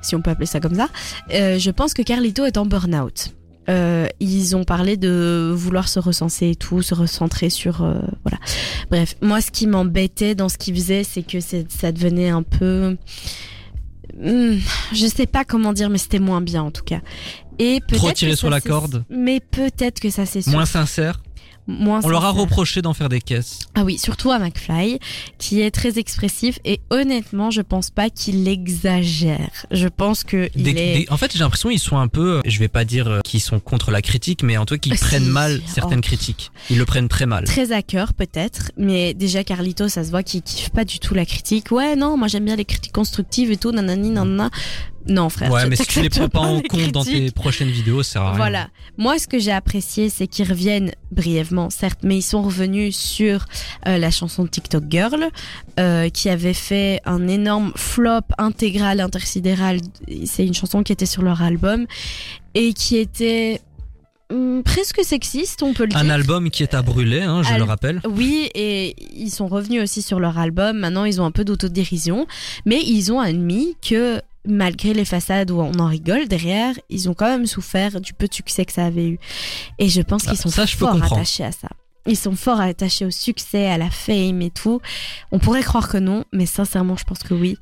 si 0.00 0.16
on 0.16 0.22
peut 0.22 0.30
appeler 0.30 0.46
ça 0.46 0.60
comme 0.60 0.74
ça. 0.74 0.88
Euh, 1.34 1.58
je 1.58 1.70
pense 1.70 1.92
que 1.92 2.00
Carlito 2.00 2.46
est 2.46 2.56
en 2.56 2.64
burn-out. 2.64 3.34
Euh, 3.68 4.08
ils 4.18 4.56
ont 4.56 4.64
parlé 4.64 4.96
de 4.96 5.52
vouloir 5.54 5.88
se 5.88 6.00
recenser 6.00 6.48
et 6.48 6.56
tout, 6.56 6.80
se 6.80 6.94
recentrer 6.94 7.50
sur 7.50 7.80
voilà. 8.24 8.38
Bref, 8.90 9.14
moi 9.20 9.42
ce 9.42 9.50
qui 9.50 9.66
m'embêtait 9.66 10.34
dans 10.34 10.48
ce 10.48 10.56
qu'ils 10.56 10.74
faisaient, 10.74 11.04
c'est 11.04 11.22
que 11.22 11.38
ça 11.40 11.92
devenait 11.92 12.30
un 12.30 12.42
peu, 12.42 12.96
Hmm, 14.20 14.58
je 14.92 15.06
sais 15.06 15.26
pas 15.26 15.44
comment 15.44 15.72
dire, 15.72 15.88
mais 15.88 15.98
c'était 15.98 16.18
moins 16.18 16.40
bien 16.40 16.62
en 16.62 16.70
tout 16.70 16.84
cas. 16.84 17.00
Et 17.58 17.80
peut-être 17.80 17.98
Trop 17.98 18.12
tiré 18.12 18.36
sur 18.36 18.50
la 18.50 18.60
corde. 18.60 19.04
Mais 19.10 19.40
peut-être 19.40 20.00
que 20.00 20.10
ça 20.10 20.26
c'est 20.26 20.46
Moins 20.48 20.66
sincère. 20.66 21.20
moins 21.68 22.00
On 22.02 22.08
leur 22.08 22.24
a 22.24 22.30
reproché 22.30 22.82
d'en 22.82 22.92
faire 22.92 23.08
des 23.08 23.20
caisses. 23.20 23.60
Ah 23.74 23.84
oui, 23.84 23.96
surtout 23.98 24.32
à 24.32 24.38
McFly, 24.40 24.98
qui 25.38 25.60
est 25.60 25.70
très 25.70 25.98
expressif 25.98 26.58
et 26.64 26.80
honnêtement, 26.90 27.50
je 27.52 27.60
pense 27.60 27.90
pas 27.90 28.10
qu'il 28.10 28.48
exagère. 28.48 29.66
Je 29.70 29.86
pense 29.86 30.24
que 30.24 30.50
il 30.56 30.62
Des- 30.64 30.70
est. 30.70 30.74
des- 30.74 31.06
en 31.10 31.16
fait, 31.16 31.32
j'ai 31.32 31.38
l'impression 31.38 31.68
qu'ils 31.68 31.78
sont 31.78 31.98
un 31.98 32.08
peu, 32.08 32.40
je 32.44 32.58
vais 32.58 32.66
pas 32.68 32.84
dire 32.84 33.06
euh, 33.06 33.20
qu'ils 33.24 33.40
sont 33.40 33.60
contre 33.60 33.90
la 33.92 34.02
critique, 34.02 34.42
mais 34.42 34.56
en 34.56 34.64
tout 34.64 34.74
cas 34.74 34.78
qu'ils 34.78 34.98
prennent 34.98 35.28
mal 35.28 35.60
certaines 35.66 35.98
Oh. 36.00 36.02
critiques. 36.08 36.50
Ils 36.70 36.78
le 36.78 36.84
prennent 36.84 37.08
très 37.08 37.26
mal. 37.26 37.44
Très 37.44 37.70
à 37.72 37.82
cœur 37.82 38.12
peut-être, 38.14 38.72
mais 38.76 39.14
déjà 39.14 39.44
Carlito, 39.44 39.88
ça 39.88 40.02
se 40.04 40.10
voit 40.10 40.22
qu'il 40.24 40.42
kiffe 40.42 40.70
pas 40.70 40.84
du 40.84 40.98
tout 40.98 41.14
la 41.14 41.24
critique. 41.26 41.70
Ouais, 41.70 41.94
non, 41.94 42.16
moi 42.16 42.26
j'aime 42.28 42.44
bien 42.44 42.56
les 42.56 42.64
critiques 42.64 42.92
constructives 42.92 43.52
et 43.52 43.56
tout, 43.56 43.70
nanani, 43.70 44.10
nanana. 44.10 44.50
Non, 45.08 45.28
frère. 45.28 45.50
Ouais, 45.50 45.66
mais 45.68 45.76
si 45.76 45.84
tu 45.86 46.00
les 46.00 46.08
prends 46.08 46.28
pas 46.28 46.40
en 46.40 46.60
compte 46.60 46.92
dans 46.92 47.04
tes 47.04 47.30
prochaines 47.32 47.70
vidéos, 47.70 48.02
ça 48.02 48.12
sert 48.12 48.22
à 48.22 48.28
rien. 48.30 48.36
Voilà. 48.36 48.68
Moi, 48.98 49.18
ce 49.18 49.26
que 49.26 49.38
j'ai 49.38 49.50
apprécié, 49.52 50.08
c'est 50.10 50.26
qu'ils 50.26 50.48
reviennent 50.48 50.92
brièvement, 51.10 51.70
certes, 51.70 52.00
mais 52.02 52.18
ils 52.18 52.22
sont 52.22 52.42
revenus 52.42 52.96
sur 52.96 53.46
euh, 53.88 53.98
la 53.98 54.10
chanson 54.10 54.46
TikTok 54.46 54.84
Girl, 54.88 55.28
euh, 55.80 56.08
qui 56.08 56.28
avait 56.28 56.54
fait 56.54 57.00
un 57.04 57.26
énorme 57.28 57.72
flop 57.76 58.20
intégral, 58.38 59.00
intersidéral. 59.00 59.80
C'est 60.24 60.46
une 60.46 60.54
chanson 60.54 60.82
qui 60.82 60.92
était 60.92 61.06
sur 61.06 61.22
leur 61.22 61.42
album 61.42 61.86
et 62.54 62.72
qui 62.72 62.96
était 62.96 63.60
hum, 64.30 64.62
presque 64.64 65.00
sexiste, 65.04 65.62
on 65.62 65.72
peut 65.74 65.86
le 65.86 65.96
Un 65.96 66.04
dire. 66.04 66.12
album 66.14 66.50
qui 66.50 66.62
est 66.62 66.74
à 66.74 66.82
brûler, 66.82 67.22
hein, 67.22 67.42
je 67.42 67.50
Al- 67.52 67.58
le 67.58 67.64
rappelle. 67.64 68.00
Oui, 68.08 68.48
et 68.54 68.94
ils 69.16 69.30
sont 69.30 69.48
revenus 69.48 69.82
aussi 69.82 70.00
sur 70.02 70.20
leur 70.20 70.38
album. 70.38 70.78
Maintenant, 70.78 71.04
ils 71.04 71.20
ont 71.20 71.24
un 71.24 71.30
peu 71.32 71.44
d'autodérision, 71.44 72.26
mais 72.66 72.80
ils 72.84 73.12
ont 73.12 73.20
admis 73.20 73.76
que 73.86 74.20
malgré 74.46 74.92
les 74.94 75.04
façades 75.04 75.50
où 75.50 75.60
on 75.60 75.74
en 75.78 75.86
rigole, 75.86 76.26
derrière, 76.28 76.74
ils 76.90 77.08
ont 77.08 77.14
quand 77.14 77.28
même 77.28 77.46
souffert 77.46 78.00
du 78.00 78.12
peu 78.12 78.26
de 78.28 78.34
succès 78.34 78.64
que 78.64 78.72
ça 78.72 78.84
avait 78.86 79.06
eu. 79.08 79.18
Et 79.78 79.88
je 79.88 80.00
pense 80.02 80.22
Ah, 80.26 80.30
qu'ils 80.30 80.40
sont 80.40 80.48
ça, 80.50 80.66
fort 80.66 81.02
attachés 81.02 81.44
à 81.44 81.52
ça. 81.52 81.68
Ils 82.06 82.16
sont 82.16 82.34
fort 82.34 82.60
attachés 82.60 83.04
au 83.06 83.10
succès, 83.12 83.66
à 83.66 83.78
la 83.78 83.88
fame 83.90 84.42
et 84.42 84.50
tout. 84.50 84.80
On 85.30 85.38
pourrait 85.38 85.62
croire 85.62 85.88
que 85.88 85.98
non, 85.98 86.24
mais 86.32 86.46
sincèrement, 86.46 86.96
je 86.96 87.04
pense 87.04 87.20
que 87.20 87.34
oui. 87.34 87.56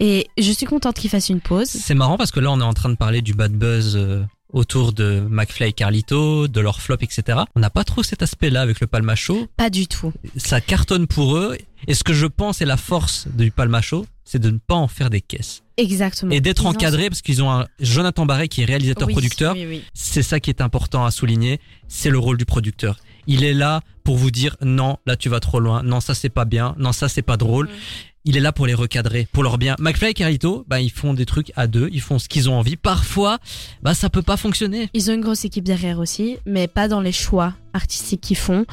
Et 0.00 0.26
je 0.38 0.50
suis 0.52 0.66
contente 0.66 0.96
qu'ils 0.96 1.10
fassent 1.10 1.28
une 1.28 1.40
pause. 1.40 1.68
C'est 1.68 1.94
marrant 1.94 2.16
parce 2.16 2.30
que 2.30 2.40
là, 2.40 2.50
on 2.50 2.60
est 2.60 2.64
en 2.64 2.72
train 2.74 2.88
de 2.88 2.96
parler 2.96 3.20
du 3.22 3.34
bad 3.34 3.52
buzz 3.52 3.96
euh, 3.96 4.22
autour 4.52 4.92
de 4.94 5.20
McFly 5.28 5.68
et 5.68 5.72
Carlito, 5.74 6.48
de 6.48 6.60
leur 6.60 6.80
flop, 6.80 6.96
etc. 7.02 7.40
On 7.54 7.60
n'a 7.60 7.68
pas 7.70 7.84
trop 7.84 8.02
cet 8.02 8.22
aspect-là 8.22 8.62
avec 8.62 8.80
le 8.80 8.86
Palma 8.86 9.14
Show. 9.14 9.46
Pas 9.58 9.68
du 9.70 9.86
tout. 9.86 10.12
Ça 10.36 10.60
cartonne 10.62 11.06
pour 11.06 11.36
eux. 11.36 11.56
Et 11.86 11.92
ce 11.94 12.02
que 12.04 12.14
je 12.14 12.26
pense 12.26 12.62
est 12.62 12.66
la 12.66 12.76
force 12.78 13.26
du 13.28 13.50
Palma 13.50 13.82
Show, 13.82 14.06
c'est 14.24 14.38
de 14.38 14.50
ne 14.50 14.58
pas 14.58 14.74
en 14.74 14.88
faire 14.88 15.10
des 15.10 15.20
caisses. 15.20 15.62
Exactement. 15.76 16.32
Et 16.32 16.40
d'être 16.40 16.66
encadré 16.66 17.08
parce 17.10 17.22
qu'ils 17.22 17.42
ont 17.42 17.50
un 17.50 17.66
Jonathan 17.80 18.24
Barret 18.24 18.48
qui 18.48 18.62
est 18.62 18.64
réalisateur-producteur. 18.64 19.54
Oui, 19.54 19.66
oui, 19.66 19.76
oui. 19.76 19.84
C'est 19.94 20.22
ça 20.22 20.40
qui 20.40 20.50
est 20.50 20.60
important 20.60 21.04
à 21.04 21.10
souligner, 21.10 21.60
c'est 21.88 22.10
le 22.10 22.18
rôle 22.18 22.38
du 22.38 22.46
producteur. 22.46 22.98
Il 23.26 23.44
est 23.44 23.54
là 23.54 23.80
pour 24.04 24.16
vous 24.16 24.30
dire 24.30 24.56
non, 24.62 24.98
là 25.06 25.16
tu 25.16 25.28
vas 25.28 25.40
trop 25.40 25.60
loin, 25.60 25.82
non 25.82 26.00
ça 26.00 26.14
c'est 26.14 26.28
pas 26.28 26.44
bien, 26.44 26.74
non 26.78 26.92
ça 26.92 27.08
c'est 27.08 27.22
pas 27.22 27.36
drôle. 27.36 27.66
Mm. 27.66 27.70
Il 28.28 28.36
est 28.36 28.40
là 28.40 28.50
pour 28.50 28.66
les 28.66 28.74
recadrer, 28.74 29.28
pour 29.30 29.44
leur 29.44 29.56
bien. 29.56 29.76
McFly 29.78 30.10
et 30.10 30.14
Carlito, 30.14 30.64
bah 30.66 30.80
ils 30.80 30.90
font 30.90 31.14
des 31.14 31.26
trucs 31.26 31.52
à 31.54 31.68
deux, 31.68 31.88
ils 31.92 32.00
font 32.00 32.18
ce 32.18 32.28
qu'ils 32.28 32.50
ont 32.50 32.54
envie. 32.54 32.74
Parfois, 32.74 33.38
bah 33.82 33.94
ça 33.94 34.10
peut 34.10 34.22
pas 34.22 34.36
fonctionner. 34.36 34.90
Ils 34.94 35.10
ont 35.10 35.14
une 35.14 35.20
grosse 35.20 35.44
équipe 35.44 35.62
derrière 35.62 36.00
aussi, 36.00 36.38
mais 36.44 36.66
pas 36.66 36.88
dans 36.88 37.00
les 37.00 37.12
choix 37.12 37.54
artistiques 37.72 38.22
qu'ils 38.22 38.36
font. 38.36 38.66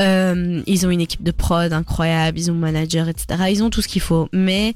Euh, 0.00 0.62
ils 0.66 0.86
ont 0.86 0.90
une 0.90 1.02
équipe 1.02 1.22
de 1.22 1.30
prod 1.30 1.70
incroyable, 1.74 2.38
ils 2.38 2.50
ont 2.50 2.54
un 2.54 2.58
manager, 2.58 3.08
etc. 3.08 3.44
Ils 3.50 3.62
ont 3.62 3.68
tout 3.68 3.82
ce 3.82 3.88
qu'il 3.88 4.00
faut, 4.00 4.30
mais 4.32 4.72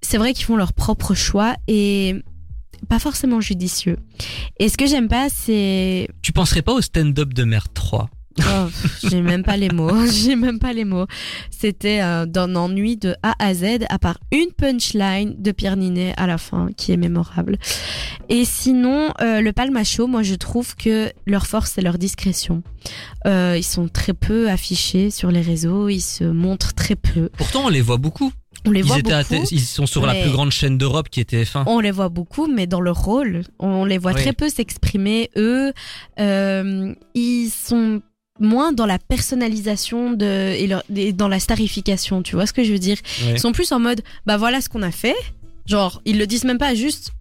c'est 0.00 0.18
vrai 0.18 0.34
qu'ils 0.34 0.44
font 0.44 0.56
leur 0.56 0.72
propre 0.72 1.14
choix 1.14 1.54
et 1.68 2.16
pas 2.88 2.98
forcément 2.98 3.40
judicieux. 3.40 3.96
Et 4.58 4.68
ce 4.68 4.76
que 4.76 4.86
j'aime 4.86 5.06
pas, 5.06 5.28
c'est 5.28 6.08
Tu 6.20 6.32
penserais 6.32 6.62
pas 6.62 6.72
au 6.72 6.80
stand-up 6.80 7.32
de 7.32 7.44
Merde 7.44 7.72
3 7.74 8.10
Oh, 8.40 8.68
j'ai 9.08 9.20
même 9.20 9.42
pas 9.42 9.56
les 9.56 9.68
mots. 9.68 10.06
J'ai 10.10 10.36
même 10.36 10.58
pas 10.58 10.72
les 10.72 10.84
mots. 10.84 11.06
C'était 11.50 12.00
euh, 12.02 12.26
d'un 12.26 12.54
ennui 12.56 12.96
de 12.96 13.14
A 13.22 13.34
à 13.38 13.54
Z, 13.54 13.84
à 13.88 13.98
part 13.98 14.18
une 14.30 14.52
punchline 14.56 15.34
de 15.38 15.52
Pierre 15.52 15.76
Ninet 15.76 16.14
à 16.16 16.26
la 16.26 16.38
fin, 16.38 16.68
qui 16.76 16.92
est 16.92 16.96
mémorable. 16.96 17.58
Et 18.28 18.44
sinon, 18.44 19.12
euh, 19.20 19.40
le 19.40 19.52
Palmacho, 19.52 20.06
moi 20.06 20.22
je 20.22 20.34
trouve 20.34 20.76
que 20.76 21.12
leur 21.26 21.46
force 21.46 21.72
c'est 21.74 21.82
leur 21.82 21.98
discrétion. 21.98 22.62
Euh, 23.26 23.54
ils 23.56 23.64
sont 23.64 23.88
très 23.88 24.14
peu 24.14 24.48
affichés 24.50 25.10
sur 25.10 25.30
les 25.30 25.40
réseaux, 25.40 25.88
ils 25.88 26.00
se 26.00 26.24
montrent 26.24 26.74
très 26.74 26.96
peu. 26.96 27.28
Pourtant, 27.36 27.66
on 27.66 27.68
les 27.68 27.80
voit 27.80 27.98
beaucoup. 27.98 28.32
On 28.66 28.70
les 28.70 28.80
Ils, 28.80 28.86
voit 28.86 28.98
beaucoup. 28.98 29.46
Sont 29.58 29.86
sur 29.86 30.06
la 30.06 30.14
plus 30.14 30.30
grande 30.30 30.50
chaîne 30.50 30.78
d'Europe 30.78 31.08
qui 31.08 31.20
est 31.20 31.30
TF1. 31.32 31.64
On 31.66 31.80
les 31.80 31.90
voit 31.90 32.08
beaucoup, 32.08 32.46
mais 32.46 32.66
dans 32.66 32.80
leur 32.80 32.96
rôle, 33.02 33.42
on 33.58 33.84
les 33.84 33.98
voit 33.98 34.12
Oui. 34.12 34.20
très 34.20 34.32
peu 34.32 34.48
s'exprimer. 34.48 35.30
Eux, 35.36 35.72
euh, 36.20 36.94
ils 37.14 37.50
sont 37.50 38.02
moins 38.40 38.72
dans 38.72 38.86
la 38.86 38.98
personnalisation 38.98 40.12
de, 40.12 40.24
et, 40.58 40.66
leur- 40.66 40.82
et 40.94 41.12
dans 41.12 41.28
la 41.28 41.40
starification. 41.40 42.22
Tu 42.22 42.34
vois 42.34 42.46
ce 42.46 42.52
que 42.52 42.64
je 42.64 42.72
veux 42.72 42.78
dire 42.78 42.96
Ouais. 43.24 43.32
Ils 43.34 43.38
sont 43.40 43.52
plus 43.52 43.70
en 43.72 43.78
mode, 43.80 44.02
bah 44.26 44.36
voilà 44.36 44.60
ce 44.60 44.68
qu'on 44.68 44.82
a 44.82 44.90
fait. 44.90 45.14
Genre, 45.66 46.00
ils 46.04 46.18
le 46.18 46.26
disent 46.26 46.44
même 46.44 46.58
pas, 46.58 46.74
juste, 46.74 47.12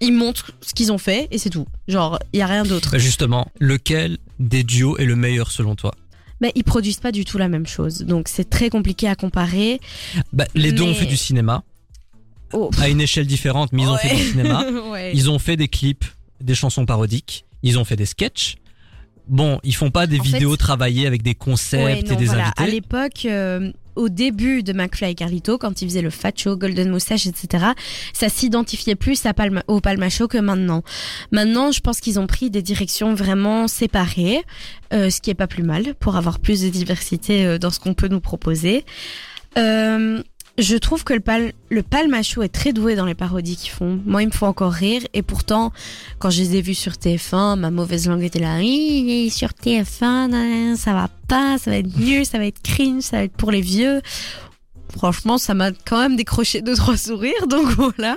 ils 0.00 0.12
montrent 0.12 0.52
ce 0.60 0.74
qu'ils 0.74 0.92
ont 0.92 0.98
fait 0.98 1.28
et 1.30 1.38
c'est 1.38 1.50
tout. 1.50 1.66
Genre, 1.86 2.18
il 2.32 2.38
y 2.38 2.42
a 2.42 2.46
rien 2.46 2.64
d'autre. 2.64 2.90
Bah, 2.92 2.98
justement, 2.98 3.48
lequel 3.60 4.18
des 4.38 4.62
duos 4.62 4.96
est 4.98 5.04
le 5.06 5.16
meilleur 5.16 5.50
selon 5.50 5.74
toi? 5.74 5.94
Mais 6.40 6.52
ils 6.54 6.64
produisent 6.64 7.00
pas 7.00 7.10
du 7.12 7.24
tout 7.24 7.36
la 7.38 7.48
même 7.48 7.66
chose, 7.66 8.02
donc 8.02 8.28
c'est 8.28 8.48
très 8.48 8.70
compliqué 8.70 9.08
à 9.08 9.16
comparer. 9.16 9.80
bah, 10.32 10.46
Les 10.54 10.70
deux 10.70 10.82
ont 10.84 10.94
fait 10.94 11.06
du 11.06 11.16
cinéma, 11.16 11.64
Oh. 12.54 12.70
à 12.78 12.88
une 12.88 13.00
échelle 13.00 13.26
différente, 13.26 13.72
mais 13.72 13.82
ils 13.82 13.88
ont 13.88 13.96
fait 13.98 14.14
du 14.14 14.22
cinéma. 14.22 14.64
Ouais. 14.90 15.12
Ils 15.14 15.28
ont 15.30 15.38
fait 15.38 15.56
des 15.56 15.68
clips, 15.68 16.04
des 16.40 16.54
chansons 16.54 16.86
parodiques, 16.86 17.44
ils 17.62 17.78
ont 17.78 17.84
fait 17.84 17.96
des 17.96 18.06
sketchs. 18.06 18.54
Bon, 19.28 19.60
ils 19.64 19.74
font 19.74 19.90
pas 19.90 20.06
des 20.06 20.18
En 20.20 20.22
vidéos 20.22 20.52
fait- 20.52 20.56
travaillées 20.56 21.06
avec 21.06 21.22
des 21.22 21.34
concepts 21.34 21.82
Ouais, 21.84 22.02
non, 22.02 22.12
et 22.12 22.16
des 22.16 22.24
voilà. 22.26 22.48
À 22.56 22.62
invités. 22.62 22.70
l'époque, 22.72 23.24
euh, 23.26 23.70
au 23.94 24.08
début 24.08 24.62
de 24.62 24.72
McFly 24.72 25.10
et 25.10 25.14
Carlito, 25.14 25.58
quand 25.58 25.82
ils 25.82 25.88
faisaient 25.88 26.02
le 26.02 26.10
Fat 26.10 26.30
Show, 26.36 26.56
Golden 26.56 26.88
Moustache, 26.90 27.26
etc., 27.26 27.66
ça 28.12 28.28
s'identifiait 28.28 28.94
plus 28.94 29.26
à 29.26 29.34
Palma, 29.34 29.62
au 29.66 29.80
Palma 29.80 30.08
Show 30.08 30.28
que 30.28 30.38
maintenant. 30.38 30.82
Maintenant, 31.32 31.72
je 31.72 31.80
pense 31.80 32.00
qu'ils 32.00 32.18
ont 32.20 32.26
pris 32.26 32.48
des 32.50 32.62
directions 32.62 33.14
vraiment 33.14 33.66
séparées, 33.68 34.42
euh, 34.92 35.10
ce 35.10 35.20
qui 35.20 35.30
est 35.30 35.34
pas 35.34 35.48
plus 35.48 35.64
mal 35.64 35.94
pour 35.96 36.16
avoir 36.16 36.38
plus 36.38 36.62
de 36.62 36.68
diversité 36.68 37.44
euh, 37.44 37.58
dans 37.58 37.70
ce 37.70 37.80
qu'on 37.80 37.94
peut 37.94 38.08
nous 38.08 38.20
proposer. 38.20 38.84
Euh, 39.56 40.22
je 40.58 40.76
trouve 40.76 41.04
que 41.04 41.14
le, 41.14 41.20
pal 41.20 41.52
le 41.70 41.82
Palma 41.82 42.22
Show 42.22 42.42
est 42.42 42.48
très 42.48 42.72
doué 42.72 42.96
dans 42.96 43.06
les 43.06 43.14
parodies 43.14 43.56
qu'ils 43.56 43.70
font. 43.70 44.00
Moi, 44.04 44.22
il 44.22 44.26
me 44.26 44.32
faut 44.32 44.46
encore 44.46 44.72
rire. 44.72 45.02
Et 45.14 45.22
pourtant, 45.22 45.72
quand 46.18 46.30
je 46.30 46.40
les 46.42 46.56
ai 46.56 46.62
vus 46.62 46.74
sur 46.74 46.92
TF1, 46.92 47.56
ma 47.58 47.70
mauvaise 47.70 48.08
langue 48.08 48.22
était 48.24 48.40
là. 48.40 48.56
Oui, 48.58 49.30
sur 49.34 49.50
TF1, 49.50 50.28
nan, 50.30 50.76
ça 50.76 50.92
va 50.94 51.08
pas, 51.28 51.58
ça 51.58 51.70
va 51.70 51.76
être 51.78 51.96
nul, 51.98 52.26
ça 52.26 52.38
va 52.38 52.46
être 52.46 52.60
cringe, 52.62 53.02
ça 53.02 53.18
va 53.18 53.22
être 53.24 53.36
pour 53.36 53.50
les 53.52 53.60
vieux. 53.60 54.00
Franchement, 54.96 55.36
ça 55.36 55.52
m'a 55.52 55.70
quand 55.84 56.00
même 56.00 56.16
décroché 56.16 56.62
deux 56.62 56.74
trois 56.74 56.96
sourires, 56.96 57.46
donc 57.48 57.66
voilà. 57.76 58.16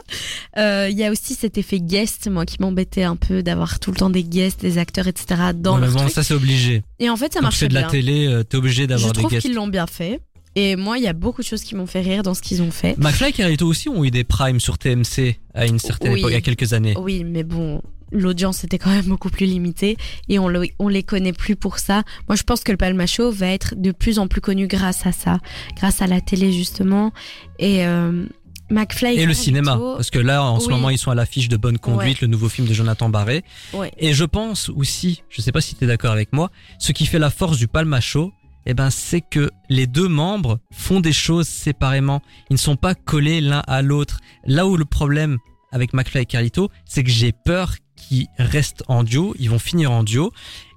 Euh, 0.58 0.88
Il 0.90 0.98
y 0.98 1.04
a 1.04 1.12
aussi 1.12 1.36
cet 1.36 1.58
effet 1.58 1.80
guest, 1.82 2.30
moi, 2.30 2.46
qui 2.46 2.58
m'embêtait 2.62 3.04
un 3.04 3.18
peu 3.18 3.44
d'avoir 3.44 3.80
tout 3.80 3.92
le 3.92 3.98
temps 3.98 4.10
des 4.10 4.24
guests, 4.24 4.62
des 4.62 4.78
acteurs, 4.78 5.08
etc. 5.08 5.52
dans 5.54 5.76
Ouais, 5.76 5.82
mais 5.82 5.86
leur 5.88 5.96
bon, 5.96 6.00
truc. 6.04 6.14
ça 6.14 6.24
c'est 6.24 6.34
obligé. 6.34 6.82
Et 7.00 7.10
en 7.10 7.18
fait, 7.18 7.26
ça 7.34 7.40
Quand 7.40 7.40
tu 7.40 7.44
marchait 7.44 7.60
fais 7.66 7.68
de 7.70 7.74
la 7.74 7.82
bien. 7.82 7.90
télé, 7.90 8.26
euh, 8.28 8.44
t'es 8.44 8.56
obligé 8.58 8.84
Je 8.84 8.88
d'avoir 8.88 9.12
des 9.12 9.20
trouve 9.20 9.32
guests. 9.32 9.46
qu'ils 9.46 9.54
l'ont 9.56 9.68
bien 9.68 9.86
fait. 9.86 10.22
Et 10.56 10.76
moi, 10.76 10.98
il 10.98 11.04
y 11.04 11.08
a 11.08 11.14
beaucoup 11.14 11.42
de 11.42 11.48
choses 11.48 11.64
qui 11.64 11.76
m'ont 11.76 11.88
fait 11.88 12.02
rire 12.02 12.24
dans 12.24 12.34
ce 12.34 12.42
qu'ils 12.42 12.62
ont 12.62 12.72
fait. 12.72 12.98
McFly 12.98 13.30
et 13.30 13.34
Carlito 13.34 13.66
aussi 13.68 13.88
ont 13.90 14.04
eu 14.04 14.12
des 14.12 14.24
primes 14.26 14.60
sur 14.60 14.78
TMC 14.78 15.38
à 15.54 15.66
une 15.66 15.80
certaine 15.80 16.12
Oui. 16.14 16.20
époque, 16.20 16.32
il 16.32 16.34
y 16.34 16.38
a 16.38 16.42
quelques 16.42 16.74
années. 16.74 16.94
Oui, 17.00 17.24
mais 17.24 17.44
bon, 17.44 17.82
l'audience 18.12 18.64
était 18.66 18.78
quand 18.78 18.90
même 18.90 19.06
beaucoup 19.06 19.30
plus 19.30 19.46
limitée 19.46 19.96
et 20.28 20.40
on, 20.40 20.50
le- 20.50 20.68
on 20.80 20.90
les 20.90 21.04
connaît 21.04 21.32
plus 21.32 21.56
pour 21.56 21.80
ça. 21.80 22.04
Moi, 22.28 22.36
je 22.36 22.44
pense 22.44 22.64
que 22.64 22.72
le 22.72 22.78
Palma 22.78 23.06
Show 23.08 23.32
va 23.32 23.48
être 23.48 23.76
de 23.78 23.92
plus 23.92 24.20
en 24.20 24.28
plus 24.28 24.42
connu 24.42 24.68
grâce 24.68 25.06
à 25.06 25.14
ça, 25.14 25.40
grâce 25.78 26.02
à 26.02 26.08
la 26.08 26.20
télé 26.20 26.52
justement. 26.52 27.14
Et 27.58 27.86
euh, 27.86 28.26
McFly 28.70 29.18
Et 29.20 29.26
le 29.26 29.34
cinéma, 29.34 29.78
parce 29.96 30.10
que 30.10 30.20
là, 30.20 30.44
en 30.44 30.60
ce 30.60 30.70
moment, 30.70 30.90
ils 30.90 30.98
sont 30.98 31.12
à 31.12 31.16
l'affiche 31.16 31.48
de 31.50 31.56
Bonne 31.58 31.78
Conduite, 31.78 32.20
le 32.22 32.28
nouveau 32.28 32.50
film 32.50 32.68
de 32.68 32.74
Jonathan 32.74 33.08
Barré. 33.10 33.44
Ouais. 33.74 33.92
Et 33.98 34.14
je 34.14 34.24
pense 34.26 34.68
aussi, 34.70 35.24
je 35.30 35.42
sais 35.42 35.52
pas 35.54 35.62
si 35.62 35.76
tu 35.76 35.84
es 35.86 35.88
d'accord 35.88 36.12
avec 36.12 36.34
moi, 36.34 36.52
ce 36.80 36.92
qui 36.92 37.06
fait 37.06 37.20
la 37.20 37.30
force 37.30 37.58
du 37.58 37.68
Palma 37.68 38.00
Show, 38.02 38.32
eh 38.66 38.74
ben, 38.74 38.90
c'est 38.90 39.22
que 39.22 39.50
les 39.70 39.88
deux 39.88 40.08
membres 40.08 40.60
font 40.72 41.00
des 41.00 41.14
choses 41.14 41.48
séparément. 41.48 42.22
Ils 42.50 42.54
ne 42.54 42.60
sont 42.60 42.76
pas 42.76 42.96
collés 42.96 43.42
l'un 43.42 43.64
à 43.68 43.82
l'autre. 43.82 44.20
Là 44.46 44.68
où 44.68 44.78
le 44.78 44.86
problème 44.86 45.38
avec 45.72 45.94
McFly 45.94 46.24
et 46.24 46.26
Carlito, 46.26 46.70
c'est 46.86 47.04
que 47.04 47.10
j'ai 47.10 47.32
peur 47.32 47.76
qu'ils 47.96 48.28
restent 48.38 48.84
en 48.88 49.04
duo, 49.04 49.36
ils 49.40 49.50
vont 49.50 49.60
finir 49.60 49.92
en 49.92 50.04
duo. 50.04 50.32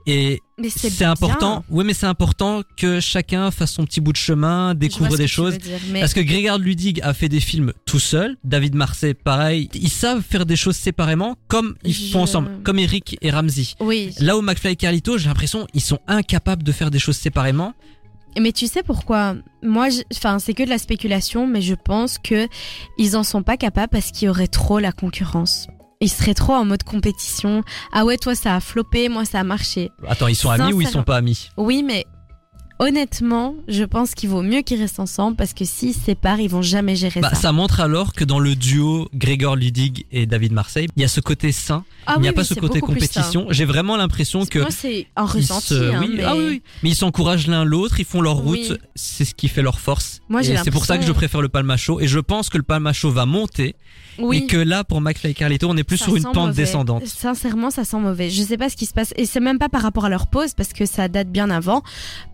Et 0.07 0.43
c'est 0.69 1.05
important, 1.07 1.65
oui, 1.71 1.83
mais 1.85 1.95
c'est 1.95 2.07
important 2.07 2.61
que 2.77 3.01
chacun 3.01 3.51
fasse 3.51 3.73
son 3.73 3.85
petit 3.87 4.01
bout 4.03 4.13
de 4.13 4.19
chemin, 4.19 4.75
découvre 4.75 5.17
des 5.17 5.27
choses. 5.27 5.55
veux 5.55 5.59
dire, 5.59 5.79
mais 5.91 6.01
Parce 6.01 6.13
que 6.13 6.21
Grégard 6.21 6.59
Ludig 6.59 7.01
a 7.03 7.15
fait 7.15 7.29
des 7.31 7.41
films 7.41 7.73
tout 7.87 7.99
seul, 7.99 8.37
David 8.45 8.75
Marseille 8.75 9.15
pareil, 9.15 9.71
ils 9.75 9.89
savent 9.91 10.21
faire 10.23 10.45
des 10.45 10.57
choses 10.57 10.77
séparément 10.77 11.37
comme 11.49 11.75
ils 11.85 11.93
Je- 11.95 12.13
font 12.13 12.23
ensemble, 12.23 12.51
comme 12.65 12.79
Eric 12.79 13.17
et 13.23 13.31
Ramsey. 13.31 13.69
oui. 13.81 14.13
Là 14.21 14.37
où 14.37 14.43
McFly 14.43 14.73
et 14.73 14.77
Carlito, 14.77 15.17
j'ai 15.19 15.29
l'impression 15.29 15.67
ils 15.75 15.81
sont 15.81 15.99
incapables 16.07 16.63
de 16.63 16.73
faire 16.73 16.91
des 16.91 16.99
choses 16.99 17.17
séparément. 17.17 17.73
Mais 18.39 18.53
tu 18.53 18.67
sais 18.67 18.83
pourquoi? 18.83 19.37
Moi, 19.63 19.89
je- 19.91 20.03
enfin, 20.15 20.39
c'est 20.39 20.55
que 20.55 20.65
de 20.65 20.69
la 20.69 20.79
spéculation, 20.79 21.47
mais 21.47 21.63
je 21.63 21.75
pense 21.75 22.19
que 22.19 22.49
ils 22.99 23.17
en 23.17 23.23
sont 23.23 23.43
pas 23.43 23.57
capables 23.57 23.91
parce 23.91 24.11
qu'il 24.11 24.27
y 24.27 24.29
aurait 24.29 24.49
trop 24.49 24.79
la 24.81 24.93
concurrence. 24.93 25.69
Ils 26.05 26.11
seraient 26.11 26.35
trop 26.35 26.53
en 26.53 26.67
mode 26.67 26.83
compétition. 26.83 27.63
Ah 27.91 28.05
ouais, 28.05 28.19
toi 28.19 28.35
ça 28.35 28.55
a 28.57 28.61
floppé, 28.61 29.09
moi 29.09 29.25
ça 29.25 29.41
a 29.41 29.43
marché. 29.43 29.91
Attends, 30.07 30.29
ils 30.29 30.37
sont 30.37 30.51
amis 30.51 30.75
ou 30.75 30.83
ils 30.83 30.87
sont 30.87 31.03
pas 31.03 31.17
amis? 31.17 31.49
Oui, 31.57 31.83
mais 31.83 32.05
honnêtement, 32.79 33.55
je 33.69 33.85
pense 33.85 34.15
qu'il 34.15 34.29
vaut 34.29 34.43
mieux 34.43 34.61
qu'ils 34.61 34.81
restent 34.81 35.01
ensemble 35.01 35.35
parce 35.37 35.55
que 35.55 35.65
s'ils 35.65 35.95
se 35.95 36.01
séparent, 36.01 36.41
ils 36.41 36.51
vont 36.51 36.61
jamais 36.61 36.95
gérer 36.95 37.21
bah, 37.21 37.31
ça. 37.31 37.37
ça 37.37 37.53
montre 37.53 37.81
alors 37.81 38.13
que 38.13 38.23
dans 38.25 38.39
le 38.39 38.55
duo 38.55 39.09
Grégor 39.15 39.57
Ludig 39.57 40.05
et 40.13 40.27
David 40.27 40.53
Marseille, 40.53 40.89
il 40.95 41.01
y 41.01 41.05
a 41.07 41.09
ce 41.09 41.21
côté 41.21 41.53
sain, 41.53 41.85
Ah 42.07 42.15
il 42.17 42.21
n'y 42.23 42.29
a 42.29 42.33
oui, 42.33 42.37
pas 42.37 42.45
ce 42.45 42.53
côté 42.53 42.81
compétition. 42.81 43.47
J'ai 43.49 43.65
vraiment 43.65 43.97
l'impression 43.97 44.45
que 44.45 44.59
Moi, 44.59 44.71
c'est 44.71 45.07
un 45.17 45.25
ressenti. 45.25 45.69
se- 45.69 45.91
hein, 45.93 46.01
oui, 46.03 46.15
mais... 46.19 46.25
ah 46.25 46.35
oui, 46.37 46.63
mais 46.83 46.91
ils 46.91 46.95
s'encouragent 46.97 47.47
l'un 47.47 47.65
l'autre, 47.65 47.99
ils 47.99 48.05
font 48.05 48.21
leur 48.21 48.37
route, 48.37 48.79
c'est 48.95 49.25
ce 49.25 49.35
qui 49.35 49.49
fait 49.49 49.63
leur 49.63 49.81
force. 49.81 50.21
Moi, 50.29 50.43
c'est 50.43 50.71
pour 50.71 50.85
ça 50.85 50.99
que 50.99 51.05
je 51.07 51.13
préfère 51.13 51.41
le 51.41 51.49
Palma 51.49 51.79
Show 51.79 51.99
et 52.01 52.09
je 52.09 52.19
pense 52.19 52.51
que 52.51 52.59
le 52.59 52.65
Palma 52.65 52.93
Show 52.93 53.11
va 53.11 53.25
monter 53.25 53.77
Oui. 54.19 54.39
et 54.39 54.47
que 54.47 54.57
là 54.57 54.85
pour 54.85 55.01
McFly 55.01 55.31
et 55.31 55.35
Carlito, 55.35 55.69
on 55.69 55.77
est 55.77 55.85
plus 55.85 55.97
Ça 55.97 56.05
sur 56.07 56.17
une 56.17 56.23
pente 56.25 56.37
mauvais. 56.37 56.53
descendante. 56.55 57.07
Sincèrement, 57.07 57.71
ça 57.71 57.85
sent 57.85 57.99
mauvais. 57.99 58.31
Je 58.31 58.43
sais 58.43 58.57
pas 58.57 58.69
ce 58.69 58.77
qui 58.77 58.87
se 58.87 58.95
passe. 58.95 59.13
Et 59.17 59.27
c'est 59.27 59.41
même 59.41 59.59
pas 59.59 59.69
par 59.69 59.83
rapport 59.83 60.05
à 60.05 60.09
leur 60.09 60.27
pause, 60.27 60.55
parce 60.55 60.73
que 60.73 60.87
ça 60.87 61.09
date 61.09 61.29
bien 61.29 61.51
avant. 61.51 61.83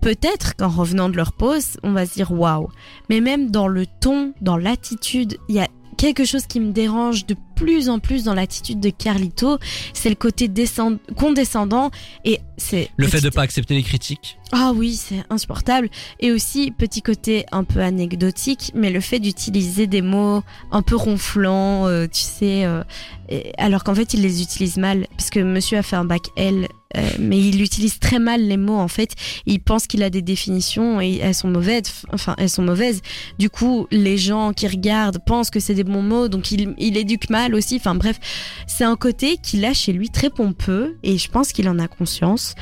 Peut-être 0.00 0.56
qu'en 0.56 0.68
revenant 0.68 1.08
de 1.08 1.16
leur 1.16 1.32
pause, 1.32 1.76
on 1.82 1.92
va 1.92 2.06
se 2.06 2.14
dire 2.14 2.32
waouh. 2.32 2.68
Mais 3.08 3.20
même 3.20 3.50
dans 3.50 3.68
le 3.68 3.86
ton, 3.86 4.32
dans 4.40 4.56
l'attitude, 4.56 5.38
il 5.48 5.56
y 5.56 5.60
a 5.60 5.68
quelque 5.96 6.24
chose 6.24 6.46
qui 6.46 6.60
me 6.60 6.72
dérange 6.72 7.26
de 7.26 7.34
plus 7.60 7.90
en 7.90 7.98
plus 7.98 8.24
dans 8.24 8.32
l'attitude 8.34 8.80
de 8.80 8.88
Carlito. 8.90 9.58
C'est 9.92 10.08
le 10.08 10.14
côté 10.14 10.48
descend- 10.48 10.98
condescendant. 11.16 11.90
Et 12.24 12.40
c'est. 12.56 12.88
Le 12.96 13.06
fait 13.06 13.18
de 13.18 13.22
petite- 13.24 13.34
pas 13.34 13.42
accepter 13.42 13.74
les 13.74 13.82
critiques. 13.82 14.38
Ah 14.52 14.72
oui, 14.74 14.96
c'est 14.96 15.22
insupportable. 15.30 15.90
Et 16.20 16.32
aussi, 16.32 16.70
petit 16.72 17.02
côté 17.02 17.44
un 17.52 17.62
peu 17.64 17.80
anecdotique, 17.80 18.72
mais 18.74 18.90
le 18.90 19.00
fait 19.00 19.20
d'utiliser 19.20 19.86
des 19.86 20.02
mots 20.02 20.42
un 20.72 20.82
peu 20.82 20.96
ronflants, 20.96 21.86
euh, 21.86 22.06
tu 22.06 22.20
sais, 22.22 22.64
euh, 22.64 22.82
et- 23.28 23.52
alors 23.58 23.84
qu'en 23.84 23.94
fait, 23.94 24.14
il 24.14 24.22
les 24.22 24.42
utilise 24.42 24.76
mal, 24.78 25.06
parce 25.16 25.30
que 25.30 25.38
monsieur 25.40 25.78
a 25.78 25.82
fait 25.82 25.96
un 25.96 26.04
bac 26.04 26.22
L, 26.36 26.66
euh, 26.96 27.08
mais 27.20 27.38
il 27.38 27.62
utilise 27.62 28.00
très 28.00 28.18
mal 28.18 28.42
les 28.42 28.56
mots, 28.56 28.78
en 28.78 28.88
fait. 28.88 29.10
Il 29.46 29.60
pense 29.60 29.86
qu'il 29.86 30.02
a 30.02 30.10
des 30.10 30.22
définitions 30.22 31.00
et 31.00 31.18
elles 31.22 31.36
sont 31.36 31.46
mauvaises, 31.48 32.02
enfin, 32.12 32.34
elles 32.38 32.50
sont 32.50 32.62
mauvaises. 32.64 33.02
Du 33.38 33.48
coup, 33.50 33.86
les 33.92 34.18
gens 34.18 34.52
qui 34.52 34.66
regardent 34.66 35.20
pensent 35.24 35.50
que 35.50 35.60
c'est 35.60 35.74
des 35.74 35.84
bons 35.84 36.02
mots, 36.02 36.26
donc 36.26 36.50
il, 36.50 36.74
il 36.78 36.96
éduque 36.96 37.30
mal 37.30 37.49
aussi. 37.54 37.76
Enfin 37.76 37.94
bref, 37.94 38.18
c'est 38.66 38.84
un 38.84 38.96
côté 38.96 39.36
qu'il 39.36 39.64
a 39.64 39.72
chez 39.72 39.92
lui 39.92 40.10
très 40.10 40.30
pompeux, 40.30 40.98
et 41.02 41.18
je 41.18 41.30
pense 41.30 41.52
qu'il 41.52 41.68
en 41.68 41.78
a 41.78 41.88
conscience 41.88 42.54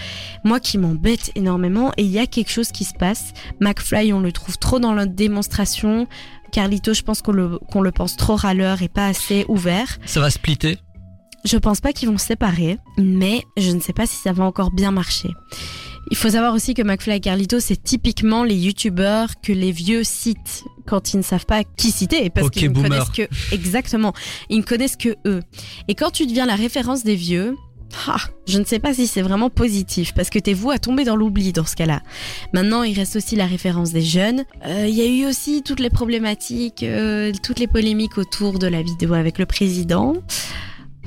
moi 0.44 0.60
qui 0.60 0.78
m'embête 0.78 1.30
énormément 1.34 1.92
et 1.96 2.02
il 2.02 2.10
y 2.10 2.18
a 2.18 2.26
quelque 2.26 2.50
chose 2.50 2.72
qui 2.72 2.84
se 2.84 2.94
passe. 2.94 3.32
McFly, 3.60 4.12
on 4.12 4.20
le 4.20 4.32
trouve 4.32 4.58
trop 4.58 4.78
dans 4.78 4.94
la 4.94 5.06
démonstration. 5.06 6.06
Carlito, 6.52 6.94
je 6.94 7.02
pense 7.02 7.22
qu'on 7.22 7.32
le, 7.32 7.58
qu'on 7.58 7.82
le 7.82 7.92
pense 7.92 8.16
trop 8.16 8.36
râleur 8.36 8.82
et 8.82 8.88
pas 8.88 9.06
assez 9.06 9.44
ouvert. 9.48 9.98
Ça 10.06 10.20
va 10.20 10.30
splitter? 10.30 10.78
Je 11.44 11.56
pense 11.56 11.80
pas 11.80 11.92
qu'ils 11.92 12.08
vont 12.08 12.18
se 12.18 12.26
séparer, 12.26 12.78
mais 12.96 13.42
je 13.56 13.70
ne 13.70 13.80
sais 13.80 13.92
pas 13.92 14.06
si 14.06 14.16
ça 14.16 14.32
va 14.32 14.44
encore 14.44 14.70
bien 14.70 14.90
marcher. 14.90 15.30
Il 16.10 16.16
faut 16.16 16.30
savoir 16.30 16.54
aussi 16.54 16.74
que 16.74 16.82
McFly 16.82 17.16
et 17.16 17.20
Carlito, 17.20 17.60
c'est 17.60 17.82
typiquement 17.82 18.42
les 18.44 18.56
youtubeurs 18.56 19.40
que 19.42 19.52
les 19.52 19.72
vieux 19.72 20.04
citent 20.04 20.64
quand 20.86 21.12
ils 21.12 21.18
ne 21.18 21.22
savent 21.22 21.46
pas 21.46 21.64
qui 21.64 21.90
citer, 21.90 22.30
parce 22.30 22.48
qu'ils 22.50 22.64
ne 22.64 22.74
boomer. 22.74 22.88
connaissent 22.88 23.10
que, 23.28 23.54
exactement, 23.54 24.14
ils 24.48 24.58
ne 24.58 24.62
connaissent 24.62 24.96
que 24.96 25.16
eux. 25.26 25.42
Et 25.86 25.94
quand 25.94 26.10
tu 26.10 26.26
deviens 26.26 26.46
la 26.46 26.56
référence 26.56 27.04
des 27.04 27.14
vieux, 27.14 27.56
ah, 28.06 28.16
je 28.46 28.58
ne 28.58 28.64
sais 28.64 28.78
pas 28.78 28.94
si 28.94 29.06
c'est 29.06 29.22
vraiment 29.22 29.50
positif, 29.50 30.12
parce 30.14 30.30
que 30.30 30.38
t'es 30.38 30.54
vous 30.54 30.70
à 30.70 30.78
tomber 30.78 31.04
dans 31.04 31.16
l'oubli 31.16 31.52
dans 31.52 31.66
ce 31.66 31.76
cas-là. 31.76 32.02
Maintenant, 32.54 32.82
il 32.82 32.94
reste 32.94 33.16
aussi 33.16 33.36
la 33.36 33.46
référence 33.46 33.92
des 33.92 34.02
jeunes. 34.02 34.44
Euh, 34.66 34.86
Il 34.88 34.94
y 34.94 35.02
a 35.02 35.06
eu 35.06 35.26
aussi 35.28 35.62
toutes 35.62 35.80
les 35.80 35.90
problématiques, 35.90 36.82
euh, 36.82 37.32
toutes 37.42 37.58
les 37.58 37.66
polémiques 37.66 38.16
autour 38.18 38.58
de 38.58 38.66
la 38.66 38.82
vidéo 38.82 39.14
avec 39.14 39.38
le 39.38 39.46
président. 39.46 40.14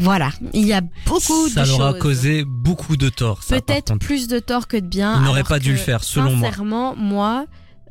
Voilà, 0.01 0.31
il 0.53 0.65
y 0.65 0.73
a 0.73 0.81
beaucoup 1.05 1.47
ça 1.49 1.63
de 1.63 1.67
leur 1.69 1.81
a 1.81 1.91
choses. 1.91 1.99
causé 2.01 2.43
beaucoup 2.45 2.97
de 2.97 3.09
tort. 3.09 3.43
ça, 3.43 3.61
Peut-être 3.61 3.97
plus 3.99 4.27
de 4.27 4.39
tort 4.39 4.67
que 4.67 4.77
de 4.77 4.85
bien. 4.87 5.17
Ils 5.19 5.23
n'auraient 5.25 5.43
pas 5.43 5.59
dû 5.59 5.71
le 5.71 5.77
faire, 5.77 6.03
selon 6.03 6.35
moi. 6.35 6.49
Sincèrement, 6.49 6.95
moi, 6.95 7.45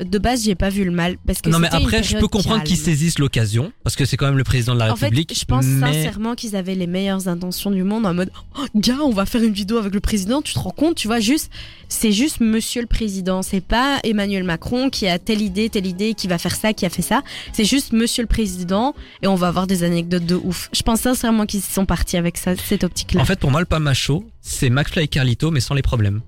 de 0.04 0.18
base, 0.18 0.44
j'ai 0.44 0.54
pas 0.54 0.70
vu 0.70 0.84
le 0.84 0.90
mal 0.90 1.16
parce 1.26 1.40
que 1.40 1.50
Non 1.50 1.58
mais 1.58 1.68
après, 1.70 2.02
je 2.02 2.16
peux 2.16 2.28
comprendre 2.28 2.62
qu'ils 2.64 2.76
saisissent 2.76 3.18
l'occasion 3.18 3.72
parce 3.82 3.96
que 3.96 4.04
c'est 4.04 4.16
quand 4.16 4.26
même 4.26 4.38
le 4.38 4.44
président 4.44 4.74
de 4.74 4.78
la 4.78 4.92
En 4.92 4.96
fait, 4.96 5.06
République. 5.06 5.38
je 5.38 5.44
pense 5.44 5.64
mais... 5.66 5.92
sincèrement 5.92 6.34
qu'ils 6.34 6.56
avaient 6.56 6.74
les 6.74 6.86
meilleures 6.86 7.28
intentions 7.28 7.70
du 7.70 7.82
monde 7.82 8.06
en 8.06 8.14
mode 8.14 8.30
oh, 8.58 8.64
gars, 8.74 8.98
on 9.02 9.10
va 9.10 9.26
faire 9.26 9.42
une 9.42 9.52
vidéo 9.52 9.78
avec 9.78 9.94
le 9.94 10.00
président, 10.00 10.42
tu 10.42 10.54
te 10.54 10.58
rends 10.58 10.70
compte, 10.70 10.96
tu 10.96 11.06
vois, 11.06 11.20
juste 11.20 11.50
c'est 11.88 12.12
juste 12.12 12.40
monsieur 12.40 12.80
le 12.80 12.86
président, 12.86 13.42
c'est 13.42 13.60
pas 13.60 13.98
Emmanuel 14.04 14.44
Macron 14.44 14.90
qui 14.90 15.08
a 15.08 15.18
telle 15.18 15.42
idée, 15.42 15.68
telle 15.68 15.86
idée, 15.86 16.14
qui 16.14 16.28
va 16.28 16.38
faire 16.38 16.54
ça, 16.54 16.72
qui 16.72 16.86
a 16.86 16.90
fait 16.90 17.02
ça, 17.02 17.22
c'est 17.52 17.64
juste 17.64 17.92
monsieur 17.92 18.22
le 18.22 18.28
président 18.28 18.94
et 19.22 19.26
on 19.26 19.34
va 19.34 19.48
avoir 19.48 19.66
des 19.66 19.82
anecdotes 19.82 20.24
de 20.24 20.36
ouf. 20.36 20.70
Je 20.72 20.82
pense 20.82 21.00
sincèrement 21.00 21.46
qu'ils 21.46 21.62
sont 21.62 21.86
partis 21.86 22.16
avec 22.16 22.36
ça, 22.36 22.56
cette 22.56 22.84
optique-là. 22.84 23.20
En 23.20 23.24
fait, 23.24 23.38
pour 23.38 23.50
moi, 23.50 23.60
le 23.60 23.66
Palma 23.66 23.94
Show, 23.94 24.24
c'est 24.40 24.70
McFly 24.70 25.04
et 25.04 25.08
Carlito, 25.08 25.50
mais 25.50 25.60
sans 25.60 25.74
les 25.74 25.82
problèmes. 25.82 26.20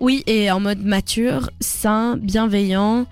Oui, 0.00 0.22
et 0.26 0.50
en 0.50 0.60
mode 0.60 0.84
mature, 0.84 1.50
sain, 1.60 2.16
bienveillant. 2.16 3.06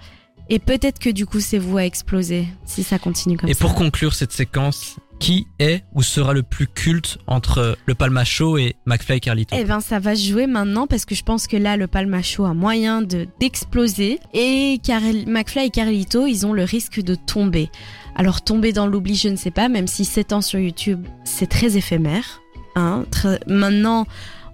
Et 0.48 0.58
peut-être 0.60 0.98
que 1.00 1.10
du 1.10 1.26
coup, 1.26 1.40
c'est 1.40 1.58
vous 1.58 1.76
à 1.76 1.84
exploser 1.84 2.46
si 2.64 2.82
ça 2.84 2.98
continue 3.00 3.36
comme 3.36 3.50
et 3.50 3.54
ça. 3.54 3.60
pour 3.64 3.74
conclure 3.74 4.14
cette 4.14 4.30
séquence, 4.32 4.96
qui 5.18 5.46
est 5.58 5.82
ou 5.94 6.02
sera 6.02 6.34
le 6.34 6.42
plus 6.44 6.68
culte 6.68 7.18
entre 7.26 7.76
le 7.86 7.94
Palma 7.96 8.22
Show 8.22 8.56
et 8.58 8.76
McFly 8.84 9.16
et 9.16 9.20
Carlito? 9.20 9.56
Eh 9.58 9.64
ben, 9.64 9.80
ça 9.80 9.98
va 9.98 10.14
se 10.14 10.28
jouer 10.30 10.46
maintenant 10.46 10.86
parce 10.86 11.04
que 11.04 11.14
je 11.16 11.24
pense 11.24 11.46
que 11.48 11.56
là, 11.56 11.76
le 11.76 11.86
Palma 11.88 12.22
Show 12.22 12.44
a 12.44 12.54
moyen 12.54 13.02
de 13.02 13.26
d'exploser 13.40 14.20
et 14.34 14.78
Carl- 14.84 15.24
McFly 15.26 15.66
et 15.66 15.70
Carlito, 15.70 16.26
ils 16.26 16.46
ont 16.46 16.52
le 16.52 16.62
risque 16.64 17.00
de 17.00 17.14
tomber. 17.16 17.70
Alors 18.14 18.42
tomber 18.42 18.72
dans 18.72 18.86
l'oubli, 18.86 19.16
je 19.16 19.28
ne 19.28 19.36
sais 19.36 19.50
pas, 19.50 19.68
même 19.68 19.88
si 19.88 20.04
7 20.04 20.32
ans 20.32 20.42
sur 20.42 20.60
YouTube, 20.60 21.04
c'est 21.24 21.48
très 21.48 21.76
éphémère. 21.76 22.42
Hein, 22.76 23.04
très- 23.10 23.40
Maintenant, 23.46 24.06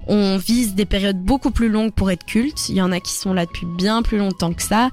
on 0.07 0.37
vise 0.39 0.75
des 0.75 0.85
périodes 0.85 1.21
beaucoup 1.23 1.51
plus 1.51 1.69
longues 1.69 1.93
pour 1.93 2.11
être 2.11 2.25
culte. 2.25 2.69
Il 2.69 2.75
y 2.77 2.83
en 2.83 2.93
a 2.93 3.01
qui 3.01 3.13
sont 3.13 3.33
là 3.33 3.47
depuis 3.47 3.67
bien 3.67 4.03
plus 4.03 4.19
longtemps 4.19 4.53
que 4.53 4.63
ça. 4.63 4.91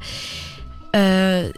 Euh, 0.96 1.52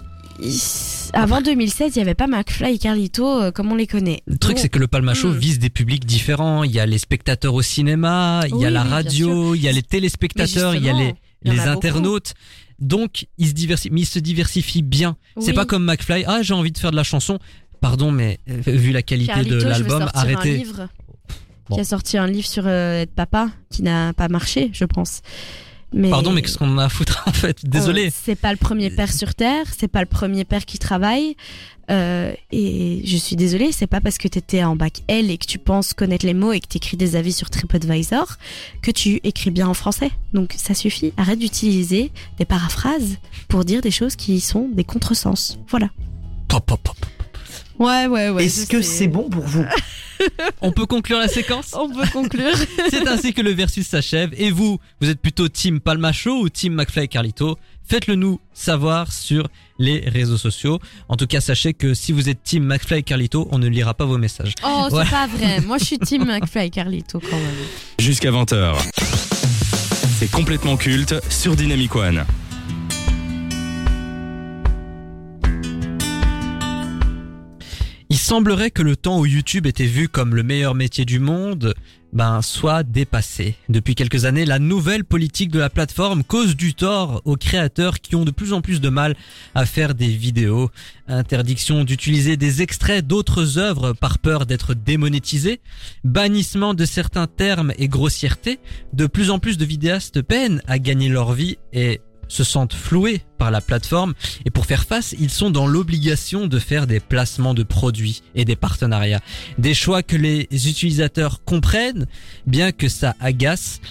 avant 1.14 1.42
2007, 1.42 1.96
il 1.96 2.00
n'y 2.00 2.02
avait 2.02 2.16
pas 2.16 2.28
McFly 2.28 2.76
et 2.76 2.78
Carlito 2.80 3.28
euh, 3.28 3.52
comme 3.52 3.72
on 3.72 3.76
les 3.76 3.88
connaît. 3.88 4.22
Le 4.26 4.38
truc, 4.38 4.58
c'est 4.58 4.70
que 4.70 4.80
le 4.80 4.88
Palma 4.88 5.14
Show 5.14 5.30
Hmm. 5.30 5.38
vise 5.38 5.60
des 5.60 5.70
publics 5.70 6.06
différents. 6.06 6.64
Il 6.64 6.72
y 6.72 6.80
a 6.80 6.86
les 6.86 6.98
spectateurs 6.98 7.54
au 7.54 7.62
cinéma, 7.62 8.42
il 8.50 8.58
y 8.58 8.66
a 8.66 8.70
la 8.70 8.84
radio, 8.84 9.54
il 9.56 9.62
y 9.62 9.68
a 9.68 9.72
les 9.72 9.84
téléspectateurs, 9.84 10.76
il 10.76 10.84
y 10.84 10.90
a 10.90 10.94
les, 10.94 11.00
justement, 11.00 11.18
il 11.44 11.48
y 11.48 11.52
en 11.52 11.54
les 11.54 11.60
a 11.60 11.74
beaucoup. 11.74 11.88
internautes. 11.88 12.34
Donc, 12.80 13.28
ils 13.38 13.48
se 13.50 13.54
diversifient, 13.54 13.94
mais 13.94 14.02
ils 14.02 14.06
se 14.08 14.20
diversifient 14.20 14.82
bien. 14.82 15.16
C'est 15.40 15.48
Oui. 15.50 15.54
pas 15.54 15.66
comme 15.66 15.86
McFly. 15.86 16.24
Ah, 16.26 16.42
j'ai 16.42 16.54
envie 16.56 16.72
de 16.72 16.78
faire 16.80 16.92
de 16.92 16.96
la 16.96 17.04
chanson. 17.04 17.38
Pardon, 17.80 18.12
mais 18.12 18.40
euh, 18.50 18.58
vu 18.66 18.92
la 18.92 19.02
qualité 19.04 19.28
Carlito, 19.34 19.56
de 19.58 19.64
l'album, 19.64 20.08
arrêtez. 20.14 20.66
Bon. 21.72 21.76
Qui 21.76 21.82
a 21.82 21.86
sorti 21.86 22.18
un 22.18 22.28
livre 22.28 22.48
sur 22.48 22.64
euh, 22.68 23.04
être 23.04 23.14
papa, 23.14 23.50
qui 23.70 23.82
n'a 23.82 24.12
pas 24.12 24.28
marché, 24.28 24.72
je 24.74 24.84
pense. 24.84 25.22
Mais 25.94 26.10
Pardon, 26.10 26.34
mais 26.34 26.42
qu'est-ce 26.42 26.58
qu'on 26.58 26.70
en 26.70 26.78
a 26.78 26.86
à 26.86 26.90
foutre 26.90 27.24
en 27.28 27.32
fait? 27.32 27.66
Désolé. 27.66 28.08
Euh, 28.08 28.14
c'est 28.14 28.36
pas 28.36 28.52
le 28.52 28.58
premier 28.58 28.90
père 28.90 29.12
sur 29.12 29.34
terre, 29.34 29.66
c'est 29.78 29.88
pas 29.88 30.02
le 30.02 30.06
premier 30.06 30.44
père 30.44 30.66
qui 30.66 30.80
travaille. 30.80 31.38
Euh, 31.90 32.34
et 32.52 33.02
je 33.06 33.16
suis 33.16 33.38
désolée, 33.38 33.72
c'est 33.72 33.88
pas 33.88 34.02
parce 34.02 34.18
que 34.18 34.28
t'étais 34.28 34.64
en 34.64 34.76
bac 34.76 35.02
L 35.08 35.32
et 35.32 35.38
que 35.38 35.46
tu 35.46 35.60
penses 35.60 35.94
connaître 35.94 36.26
les 36.26 36.34
mots 36.34 36.52
et 36.52 36.60
que 36.60 36.68
t'écris 36.68 36.98
des 36.98 37.16
avis 37.16 37.32
sur 37.32 37.50
TripAdvisor 37.50 38.36
que 38.82 38.92
tu 38.92 39.22
écris 39.24 39.52
bien 39.52 39.68
en 39.68 39.74
français. 39.74 40.12
Donc 40.34 40.54
ça 40.58 40.74
suffit. 40.74 41.14
Arrête 41.16 41.40
d'utiliser 41.40 42.12
des 42.38 42.46
paraphrases 42.46 43.18
pour 43.48 43.64
dire 43.64 43.82
des 43.82 43.92
choses 43.92 44.18
qui 44.18 44.42
sont 44.42 44.68
des 44.74 44.84
contresens. 44.84 45.58
Voilà. 45.70 45.90
Pop, 46.50 46.66
pop, 46.66 46.82
pop. 46.84 46.98
Ouais, 47.82 48.06
ouais, 48.06 48.30
ouais. 48.30 48.46
Est-ce 48.46 48.68
que 48.68 48.82
c'est 48.84 49.08
bon 49.08 49.28
pour 49.28 49.44
vous? 49.44 49.66
On 50.62 50.72
peut 50.72 50.86
conclure 50.86 51.18
la 51.18 51.28
séquence? 51.28 51.74
On 51.74 51.90
peut 51.90 52.08
conclure. 52.14 52.54
C'est 52.92 53.08
ainsi 53.08 53.34
que 53.34 53.42
le 53.42 53.52
versus 53.54 53.88
s'achève. 53.88 54.30
Et 54.38 54.52
vous, 54.52 54.78
vous 55.02 55.10
êtes 55.10 55.20
plutôt 55.20 55.48
Team 55.48 55.80
Palma 55.80 56.12
Show 56.12 56.42
ou 56.44 56.50
Team 56.50 56.74
McFly 56.76 57.06
et 57.06 57.08
Carlito? 57.08 57.58
Faites-le 57.84 58.14
nous 58.14 58.40
savoir 58.54 59.12
sur 59.12 59.48
les 59.80 60.02
réseaux 60.08 60.38
sociaux. 60.38 60.78
En 61.10 61.16
tout 61.16 61.26
cas, 61.26 61.42
sachez 61.42 61.74
que 61.74 61.96
si 61.96 62.12
vous 62.12 62.30
êtes 62.30 62.44
Team 62.44 62.66
McFly 62.66 63.00
et 63.00 63.04
Carlito, 63.04 63.48
on 63.52 63.58
ne 63.58 63.68
lira 63.68 63.96
pas 63.96 64.06
vos 64.06 64.20
messages. 64.20 64.54
Oh, 64.64 64.84
c'est 64.84 64.90
Voilà. 64.92 65.10
pas 65.10 65.26
vrai. 65.26 65.60
Moi, 65.66 65.80
je 65.80 65.86
suis 65.86 65.98
team 65.98 66.26
McFly 66.26 66.68
et 66.68 66.70
Carlito 66.70 67.20
quand 67.20 67.36
même. 67.38 67.56
Jusqu'à 68.00 68.30
20h. 68.30 68.76
C'est 70.20 70.30
complètement 70.30 70.78
culte 70.78 71.16
sur 71.32 71.56
Dynamic 71.56 71.96
One. 71.96 72.24
Il 78.12 78.18
semblerait 78.18 78.72
que 78.72 78.82
le 78.82 78.98
temps 78.98 79.22
où 79.22 79.26
YouTube 79.26 79.66
était 79.66 79.86
vu 79.86 80.10
comme 80.10 80.36
le 80.36 80.44
meilleur 80.44 80.76
métier 80.76 81.06
du 81.06 81.18
monde, 81.18 81.74
ben, 82.12 82.42
soit 82.42 82.84
dépassé. 82.84 83.56
Depuis 83.70 83.96
quelques 83.96 84.26
années, 84.26 84.44
la 84.44 84.60
nouvelle 84.60 85.06
politique 85.06 85.50
de 85.50 85.60
la 85.60 85.70
plateforme 85.70 86.26
cause 86.26 86.58
du 86.58 86.74
tort 86.74 87.22
aux 87.24 87.38
créateurs 87.38 88.02
qui 88.02 88.18
ont 88.18 88.26
de 88.26 88.32
plus 88.32 88.52
en 88.52 88.60
plus 88.60 88.82
de 88.82 88.90
mal 88.90 89.16
à 89.56 89.66
faire 89.66 89.96
des 89.96 90.10
vidéos. 90.10 90.70
Interdiction 91.08 91.86
d'utiliser 91.86 92.36
des 92.36 92.62
extraits 92.62 93.08
d'autres 93.08 93.58
œuvres 93.58 93.94
par 93.94 94.20
peur 94.20 94.46
d'être 94.46 94.74
démonétisés. 94.74 95.62
Bannissement 96.04 96.74
de 96.74 96.84
certains 96.84 97.28
termes 97.28 97.72
et 97.78 97.88
grossièretés. 97.88 98.60
De 98.92 99.08
plus 99.08 99.30
en 99.30 99.40
plus 99.40 99.58
de 99.58 99.64
vidéastes 99.64 100.22
peinent 100.22 100.62
à 100.68 100.80
gagner 100.80 101.08
leur 101.08 101.32
vie 101.32 101.60
et 101.72 102.02
se 102.32 102.44
sentent 102.44 102.74
floués 102.74 103.22
par 103.38 103.52
la 103.52 103.60
plateforme 103.60 104.14
et 104.46 104.52
pour 104.52 104.66
faire 104.66 104.86
face, 104.86 105.14
ils 105.20 105.30
sont 105.30 105.50
dans 105.50 105.68
l'obligation 105.68 106.48
de 106.48 106.60
faire 106.60 106.88
des 106.88 107.00
placements 107.00 107.54
de 107.54 107.64
produits 107.64 108.24
et 108.36 108.46
des 108.46 108.56
partenariats. 108.56 109.20
Des 109.58 109.74
choix 109.74 110.02
que 110.02 110.16
les 110.16 110.48
utilisateurs 110.52 111.44
comprennent, 111.44 112.08
bien 112.48 112.72
que 112.72 112.88
ça 112.88 113.16
agace. 113.20 113.82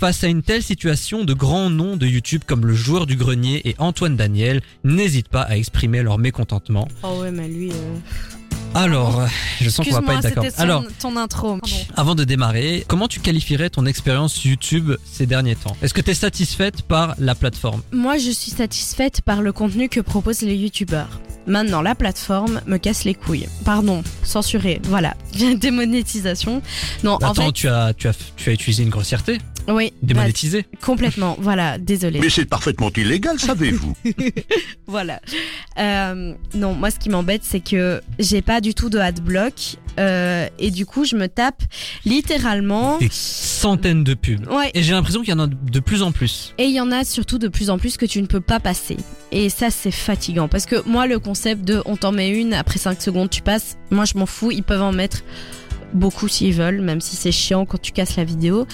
Face 0.00 0.24
à 0.24 0.28
une 0.28 0.42
telle 0.42 0.62
situation, 0.62 1.26
de 1.26 1.34
grands 1.34 1.68
noms 1.68 1.98
de 1.98 2.06
YouTube 2.06 2.40
comme 2.46 2.64
le 2.64 2.72
joueur 2.72 3.04
du 3.04 3.16
grenier 3.16 3.60
et 3.68 3.74
Antoine 3.78 4.16
Daniel 4.16 4.62
n'hésitent 4.82 5.28
pas 5.28 5.42
à 5.42 5.58
exprimer 5.58 6.02
leur 6.02 6.16
mécontentement. 6.16 6.88
Oh 7.02 7.20
ouais, 7.20 7.30
mais 7.30 7.46
lui. 7.46 7.70
Alors, 8.74 9.28
je 9.60 9.68
sens 9.68 9.86
qu'on 9.86 9.92
va 9.96 10.00
pas 10.00 10.14
être 10.14 10.22
d'accord. 10.22 10.46
Alors, 10.56 10.84
ton 10.98 11.18
intro. 11.18 11.58
avant 11.98 12.14
de 12.14 12.24
démarrer, 12.24 12.82
comment 12.88 13.08
tu 13.08 13.20
qualifierais 13.20 13.68
ton 13.68 13.84
expérience 13.84 14.42
YouTube 14.42 14.92
ces 15.04 15.26
derniers 15.26 15.56
temps? 15.56 15.76
Est-ce 15.82 15.92
que 15.92 16.00
tu 16.00 16.12
es 16.12 16.14
satisfaite 16.14 16.80
par 16.80 17.14
la 17.18 17.34
plateforme? 17.34 17.82
Moi, 17.92 18.16
je 18.16 18.30
suis 18.30 18.52
satisfaite 18.52 19.20
par 19.20 19.42
le 19.42 19.52
contenu 19.52 19.90
que 19.90 20.00
proposent 20.00 20.40
les 20.40 20.56
youtubeurs. 20.56 21.20
Maintenant, 21.46 21.82
la 21.82 21.94
plateforme 21.94 22.62
me 22.66 22.78
casse 22.78 23.04
les 23.04 23.14
couilles. 23.14 23.48
Pardon, 23.66 24.02
censuré. 24.22 24.80
Voilà, 24.84 25.14
démonétisation. 25.56 26.62
Non, 27.04 27.18
en 27.22 27.32
Attends, 27.32 27.46
fait, 27.46 27.52
tu 27.52 27.68
as 27.68 27.92
tu 27.92 28.08
as 28.08 28.14
tu 28.36 28.48
as 28.48 28.52
utilisé 28.54 28.82
une 28.82 28.90
grossièreté? 28.90 29.38
Oui, 29.74 29.92
Démonétisé 30.02 30.62
bah, 30.62 30.78
complètement. 30.82 31.36
Voilà, 31.40 31.78
désolé. 31.78 32.20
Mais 32.20 32.30
c'est 32.30 32.44
parfaitement 32.44 32.90
illégal, 32.96 33.38
savez-vous 33.38 33.94
Voilà. 34.86 35.20
Euh, 35.78 36.34
non, 36.54 36.74
moi, 36.74 36.90
ce 36.90 36.98
qui 36.98 37.08
m'embête, 37.08 37.42
c'est 37.44 37.60
que 37.60 38.00
j'ai 38.18 38.42
pas 38.42 38.60
du 38.60 38.74
tout 38.74 38.90
de 38.90 38.98
adblock. 38.98 39.76
Euh, 39.98 40.48
et 40.58 40.70
du 40.70 40.86
coup, 40.86 41.04
je 41.04 41.16
me 41.16 41.28
tape 41.28 41.62
littéralement. 42.04 42.98
Des 42.98 43.08
centaines 43.10 44.04
de 44.04 44.14
pubs. 44.14 44.46
Ouais. 44.50 44.70
Et 44.74 44.82
j'ai 44.82 44.92
l'impression 44.92 45.20
qu'il 45.20 45.30
y 45.30 45.36
en 45.36 45.40
a 45.40 45.46
de 45.46 45.80
plus 45.80 46.02
en 46.02 46.12
plus. 46.12 46.54
Et 46.58 46.64
il 46.64 46.72
y 46.72 46.80
en 46.80 46.90
a 46.90 47.04
surtout 47.04 47.38
de 47.38 47.48
plus 47.48 47.70
en 47.70 47.78
plus 47.78 47.96
que 47.96 48.06
tu 48.06 48.22
ne 48.22 48.26
peux 48.26 48.40
pas 48.40 48.60
passer. 48.60 48.96
Et 49.32 49.48
ça, 49.48 49.70
c'est 49.70 49.90
fatigant. 49.90 50.48
Parce 50.48 50.66
que 50.66 50.76
moi, 50.88 51.06
le 51.06 51.18
concept 51.18 51.64
de 51.64 51.82
on 51.84 51.96
t'en 51.96 52.12
met 52.12 52.30
une, 52.30 52.54
après 52.54 52.78
5 52.78 53.00
secondes, 53.02 53.30
tu 53.30 53.42
passes, 53.42 53.76
moi, 53.90 54.04
je 54.04 54.16
m'en 54.16 54.26
fous. 54.26 54.50
Ils 54.50 54.62
peuvent 54.62 54.82
en 54.82 54.92
mettre 54.92 55.22
beaucoup 55.92 56.28
s'ils 56.28 56.54
veulent, 56.54 56.80
même 56.80 57.00
si 57.00 57.16
c'est 57.16 57.32
chiant 57.32 57.64
quand 57.66 57.80
tu 57.80 57.92
casses 57.92 58.16
la 58.16 58.24
vidéo. 58.24 58.66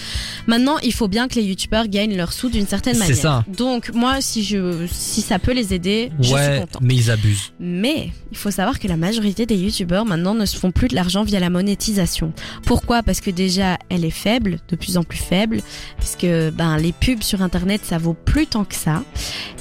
Maintenant, 0.47 0.79
il 0.83 0.93
faut 0.93 1.09
bien 1.09 1.29
que 1.29 1.35
les 1.37 1.43
youtubeurs 1.45 1.89
gagnent 1.89 2.17
leur 2.17 2.33
sous 2.33 2.49
d'une 2.49 2.67
certaine 2.67 2.95
C'est 2.95 3.01
manière. 3.01 3.17
ça. 3.17 3.45
Donc, 3.49 3.93
moi, 3.95 4.21
si 4.21 4.43
je, 4.45 4.87
si 4.91 5.21
ça 5.23 5.39
peut 5.39 5.53
les 5.53 5.75
aider, 5.75 6.11
je 6.21 6.25
suis 6.27 6.35
ouais, 6.35 6.61
contente. 6.61 6.83
mais 6.83 6.95
ils 6.95 7.11
abusent. 7.11 7.53
Mais 7.61 8.11
il 8.31 8.37
faut 8.37 8.51
savoir 8.51 8.79
que 8.79 8.89
la 8.89 8.97
majorité 8.97 9.47
des 9.47 9.57
youtubeurs 9.57 10.05
maintenant 10.05 10.35
ne 10.35 10.45
se 10.47 10.57
font 10.57 10.71
plus 10.71 10.89
de 10.89 10.95
l'argent 10.95 11.23
via 11.25 11.41
la 11.41 11.51
monétisation. 11.51 12.33
Pourquoi? 12.65 13.03
Parce 13.03 13.21
que 13.21 13.31
déjà 13.31 13.79
elle 13.89 14.05
est 14.05 14.11
faible, 14.11 14.59
de 14.69 14.77
plus 14.77 14.97
en 14.97 15.03
plus 15.03 15.19
faible, 15.19 15.61
puisque 15.99 16.27
ben 16.55 16.77
les 16.79 16.93
pubs 16.93 17.23
sur 17.23 17.43
internet 17.43 17.81
ça 17.85 17.99
vaut 17.99 18.15
plus 18.15 18.47
tant 18.47 18.65
que 18.65 18.75
ça. 18.75 19.03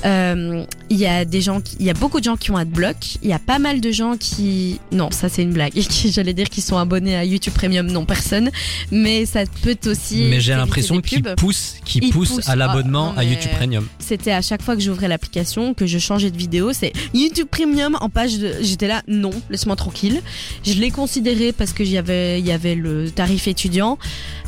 Euh, 0.05 0.63
Il 0.89 0.97
y 0.97 1.05
a 1.07 1.25
des 1.25 1.41
gens, 1.41 1.61
qui, 1.61 1.75
il 1.79 1.85
y 1.85 1.89
a 1.89 1.93
beaucoup 1.93 2.19
de 2.19 2.25
gens 2.25 2.37
qui 2.37 2.51
ont 2.51 2.57
adblock. 2.57 2.95
Il 3.23 3.29
y 3.29 3.33
a 3.33 3.39
pas 3.39 3.59
mal 3.59 3.81
de 3.81 3.91
gens 3.91 4.17
qui, 4.17 4.79
non 4.91 5.09
ça 5.11 5.29
c'est 5.29 5.41
une 5.41 5.51
blague, 5.53 5.73
qui 5.73 6.11
j'allais 6.11 6.33
dire 6.33 6.49
qu'ils 6.49 6.63
sont 6.63 6.77
abonnés 6.77 7.15
à 7.15 7.25
YouTube 7.25 7.53
Premium, 7.53 7.87
non 7.87 8.05
personne, 8.05 8.51
mais 8.91 9.25
ça 9.25 9.41
peut 9.63 9.77
aussi. 9.85 10.27
Mais 10.29 10.39
j'ai 10.39 10.53
l'impression 10.53 11.01
qu'ils 11.01 11.23
poussent, 11.23 11.75
qu'ils 11.85 12.03
Ils 12.05 12.11
poussent 12.13 12.35
poussent. 12.35 12.49
à 12.49 12.55
l'abonnement 12.55 13.13
Ah, 13.17 13.21
non, 13.23 13.29
à 13.29 13.31
YouTube 13.31 13.51
Premium. 13.57 13.87
C'était 13.99 14.31
à 14.31 14.41
chaque 14.41 14.61
fois 14.61 14.75
que 14.75 14.81
j'ouvrais 14.81 15.07
l'application, 15.07 15.73
que 15.73 15.85
je 15.87 15.97
changeais 15.97 16.31
de 16.31 16.37
vidéo, 16.37 16.71
c'est 16.73 16.93
YouTube 17.13 17.47
Premium 17.49 17.97
en 18.01 18.09
page 18.09 18.37
de... 18.37 18.53
J'étais 18.61 18.87
là, 18.87 19.01
non, 19.07 19.31
laisse-moi 19.49 19.75
tranquille. 19.75 20.21
Je 20.65 20.73
l'ai 20.73 20.91
considéré 20.91 21.51
parce 21.51 21.73
que 21.73 21.83
j'y 21.83 21.97
avais, 21.97 22.39
il 22.39 22.45
y 22.45 22.51
avait 22.51 22.75
le 22.75 23.09
tarif 23.11 23.47
étudiant, 23.47 23.97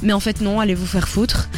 mais 0.04 0.14
en 0.14 0.20
fait 0.20 0.42
non, 0.42 0.60
allez 0.60 0.76
vous 0.76 0.86
faire 0.86 1.08
foutre. 1.08 1.50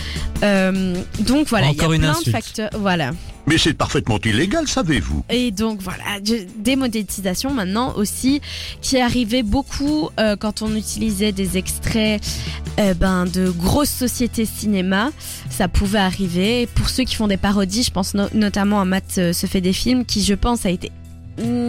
Euh, 0.44 0.96
donc 1.20 1.48
voilà, 1.48 1.68
il 1.68 1.76
y 1.76 1.80
a 1.80 1.84
Encore 1.84 1.94
une 1.94 2.02
plein 2.02 2.12
insulte. 2.12 2.28
de 2.28 2.32
facteurs. 2.32 2.70
Voilà. 2.80 3.12
Mais 3.50 3.58
c'est 3.58 3.74
parfaitement 3.74 4.20
illégal, 4.24 4.68
savez-vous 4.68 5.24
Et 5.30 5.50
donc 5.50 5.82
voilà, 5.82 6.20
démonétisation 6.58 7.52
maintenant 7.52 7.96
aussi, 7.96 8.42
qui 8.80 9.00
arrivait 9.00 9.42
beaucoup 9.42 10.10
euh, 10.20 10.36
quand 10.36 10.62
on 10.62 10.76
utilisait 10.76 11.32
des 11.32 11.58
extraits 11.58 12.22
euh, 12.80 12.94
ben, 12.94 13.26
de 13.26 13.50
grosses 13.50 13.90
sociétés 13.90 14.46
cinéma. 14.46 15.10
Ça 15.50 15.68
pouvait 15.68 15.98
arriver. 15.98 16.68
Pour 16.76 16.90
ceux 16.90 17.04
qui 17.06 17.16
font 17.16 17.28
des 17.28 17.38
parodies, 17.38 17.82
je 17.82 17.90
pense 17.92 18.14
no- 18.14 18.28
notamment 18.36 18.80
à 18.82 18.86
Matt 18.86 19.16
euh, 19.18 19.34
se 19.34 19.48
fait 19.48 19.62
des 19.62 19.74
films, 19.74 20.06
qui 20.06 20.24
je 20.24 20.36
pense 20.36 20.68
a 20.68 20.70
été 20.70 20.92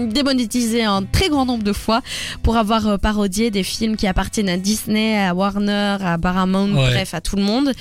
démonétisé 0.06 0.84
un 0.84 1.02
très 1.04 1.28
grand 1.28 1.46
nombre 1.46 1.62
de 1.64 1.72
fois 1.72 2.02
pour 2.42 2.56
avoir 2.56 2.86
euh, 2.86 2.96
parodié 2.98 3.50
des 3.50 3.62
films 3.62 3.96
qui 3.96 4.06
appartiennent 4.06 4.48
à 4.48 4.56
Disney, 4.56 5.18
à 5.18 5.34
Warner, 5.34 5.96
à 6.00 6.18
Paramount, 6.18 6.70
Ouais. 6.72 6.90
bref, 6.90 7.14
à 7.14 7.20
tout 7.20 7.36
le 7.36 7.42
monde. 7.42 7.72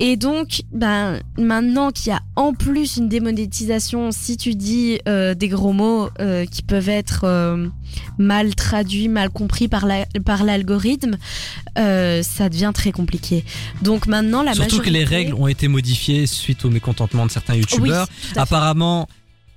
Et 0.00 0.16
donc, 0.16 0.62
ben, 0.72 1.18
maintenant 1.38 1.90
qu'il 1.90 2.08
y 2.12 2.14
a 2.14 2.20
en 2.36 2.52
plus 2.52 2.96
une 2.98 3.08
démonétisation, 3.08 4.12
si 4.12 4.36
tu 4.36 4.54
dis 4.54 5.00
euh, 5.08 5.34
des 5.34 5.48
gros 5.48 5.72
mots 5.72 6.08
euh, 6.20 6.46
qui 6.46 6.62
peuvent 6.62 6.88
être 6.88 7.22
euh, 7.24 7.66
mal 8.16 8.54
traduits, 8.54 9.08
mal 9.08 9.28
compris 9.30 9.66
par 9.66 9.86
la- 9.86 10.06
par 10.24 10.44
l'algorithme, 10.44 11.16
euh, 11.78 12.22
ça 12.22 12.48
devient 12.48 12.70
très 12.72 12.92
compliqué. 12.92 13.44
Donc 13.82 14.06
maintenant, 14.06 14.42
la 14.42 14.54
Surtout 14.54 14.78
que 14.78 14.84
les 14.90 15.00
majorité- 15.00 15.16
règles 15.16 15.34
ont 15.34 15.48
été 15.48 15.66
modifiées 15.66 16.26
suite 16.26 16.64
au 16.64 16.70
mécontentement 16.70 17.26
de 17.26 17.30
certains 17.32 17.54
youtubeurs. 17.56 18.06
Oui. 18.08 18.32
Apparemment, 18.36 19.08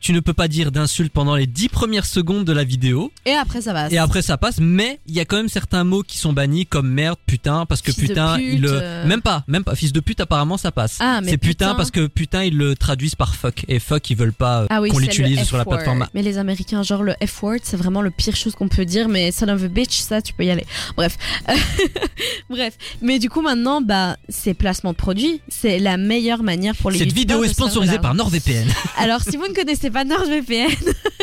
tu 0.02 0.14
ne 0.14 0.20
peux 0.20 0.34
pas 0.34 0.48
dire 0.48 0.72
d'insultes 0.72 1.14
pendant 1.14 1.36
les 1.36 1.48
10 1.48 1.70
premières 1.70 2.06
secondes 2.06 2.44
de 2.44 2.52
la 2.52 2.64
vidéo. 2.64 3.12
Et 3.26 3.34
après, 3.34 3.62
ça 3.62 3.72
va. 3.72 3.90
Et 3.90 3.98
après 3.98 4.22
ça 4.22 4.38
passe, 4.38 4.58
mais 4.60 5.00
il 5.08 5.14
y 5.16 5.20
a 5.20 5.26
quand 5.26 5.38
même 5.38 5.50
certains 5.50 5.84
mots 5.84 6.02
qui 6.02 6.18
sont 6.18 6.34
bannis 6.34 6.66
comme 6.66 6.90
merde, 6.90 7.18
putain, 7.28 7.66
parce 7.68 7.82
que 7.82 7.92
Fils 7.92 8.10
putain, 8.10 8.36
pute, 8.36 8.46
il 8.54 8.62
le- 8.62 8.70
euh. 8.82 9.06
même 9.08 9.22
pas, 9.22 9.44
même 9.48 9.64
pas, 9.64 9.76
fils 9.76 9.94
de 9.94 10.00
pute 10.00 10.20
apparemment 10.20 10.58
ça 10.58 10.72
passe. 10.72 10.98
Ah, 11.00 11.22
mais 11.22 11.32
c'est 11.32 11.38
putain, 11.38 11.68
putain. 11.68 11.76
parce 11.76 11.92
que 11.92 12.08
putain 12.08 12.44
ils 12.44 12.58
le 12.58 12.76
traduisent 12.76 13.16
par 13.16 13.36
fuck 13.36 13.64
et 13.68 13.80
fuck 13.80 14.10
ils 14.10 14.18
veulent 14.18 14.34
pas 14.34 14.62
euh, 14.64 14.68
Ah 14.70 14.82
oui, 14.82 14.90
qu'on 14.90 14.98
l'utilise 14.98 15.44
sur 15.44 15.58
la 15.58 15.66
plateforme. 15.66 16.08
Mais 16.14 16.24
les 16.24 16.38
Américains, 16.40 16.82
genre 16.82 17.04
le 17.04 17.14
F-word, 17.26 17.60
c'est 17.64 17.78
vraiment 17.78 18.02
le 18.02 18.10
pire 18.10 18.36
chose 18.36 18.56
qu'on 18.56 18.68
peut 18.68 18.86
dire. 18.86 19.08
Mais 19.08 19.32
son 19.32 19.48
of 19.50 19.64
a 19.64 19.68
bitch, 19.68 20.00
ça, 20.00 20.22
tu 20.22 20.34
peux 20.34 20.44
y 20.46 20.50
aller. 20.50 20.66
Bref, 20.98 21.18
bref. 22.50 22.74
Mais 23.02 23.20
du 23.20 23.30
coup, 23.30 23.42
maintenant, 23.42 23.82
bah, 23.82 24.18
c'est 24.30 24.54
placement 24.56 24.92
de 24.92 24.98
produits. 24.98 25.42
C'est 25.48 25.80
la 25.80 25.98
meilleure 25.98 26.44
manière 26.44 26.76
pour 26.76 26.90
les. 26.92 27.00
Cette 27.00 27.14
vidéo 27.14 27.44
est 27.44 27.54
sponsorisée 27.54 28.00
par 28.00 28.16
NordVPN. 28.16 28.68
Alors, 28.98 29.22
si 29.22 29.38
vous 29.38 29.48
ne 29.48 29.54
connaissez 29.54 29.91
pas 29.92 30.06
NordVPN, 30.06 30.70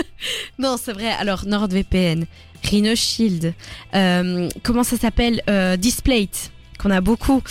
non, 0.59 0.77
c'est 0.83 0.93
vrai. 0.93 1.11
Alors, 1.11 1.47
NordVPN, 1.47 2.27
Rhino 2.65 2.95
Shield, 2.95 3.55
euh, 3.95 4.49
comment 4.63 4.85
ça 4.85 4.97
s'appelle 4.97 5.43
euh, 5.49 5.77
Displate, 5.77 6.51
qu'on 6.79 6.91
a 6.91 7.01
beaucoup. 7.01 7.43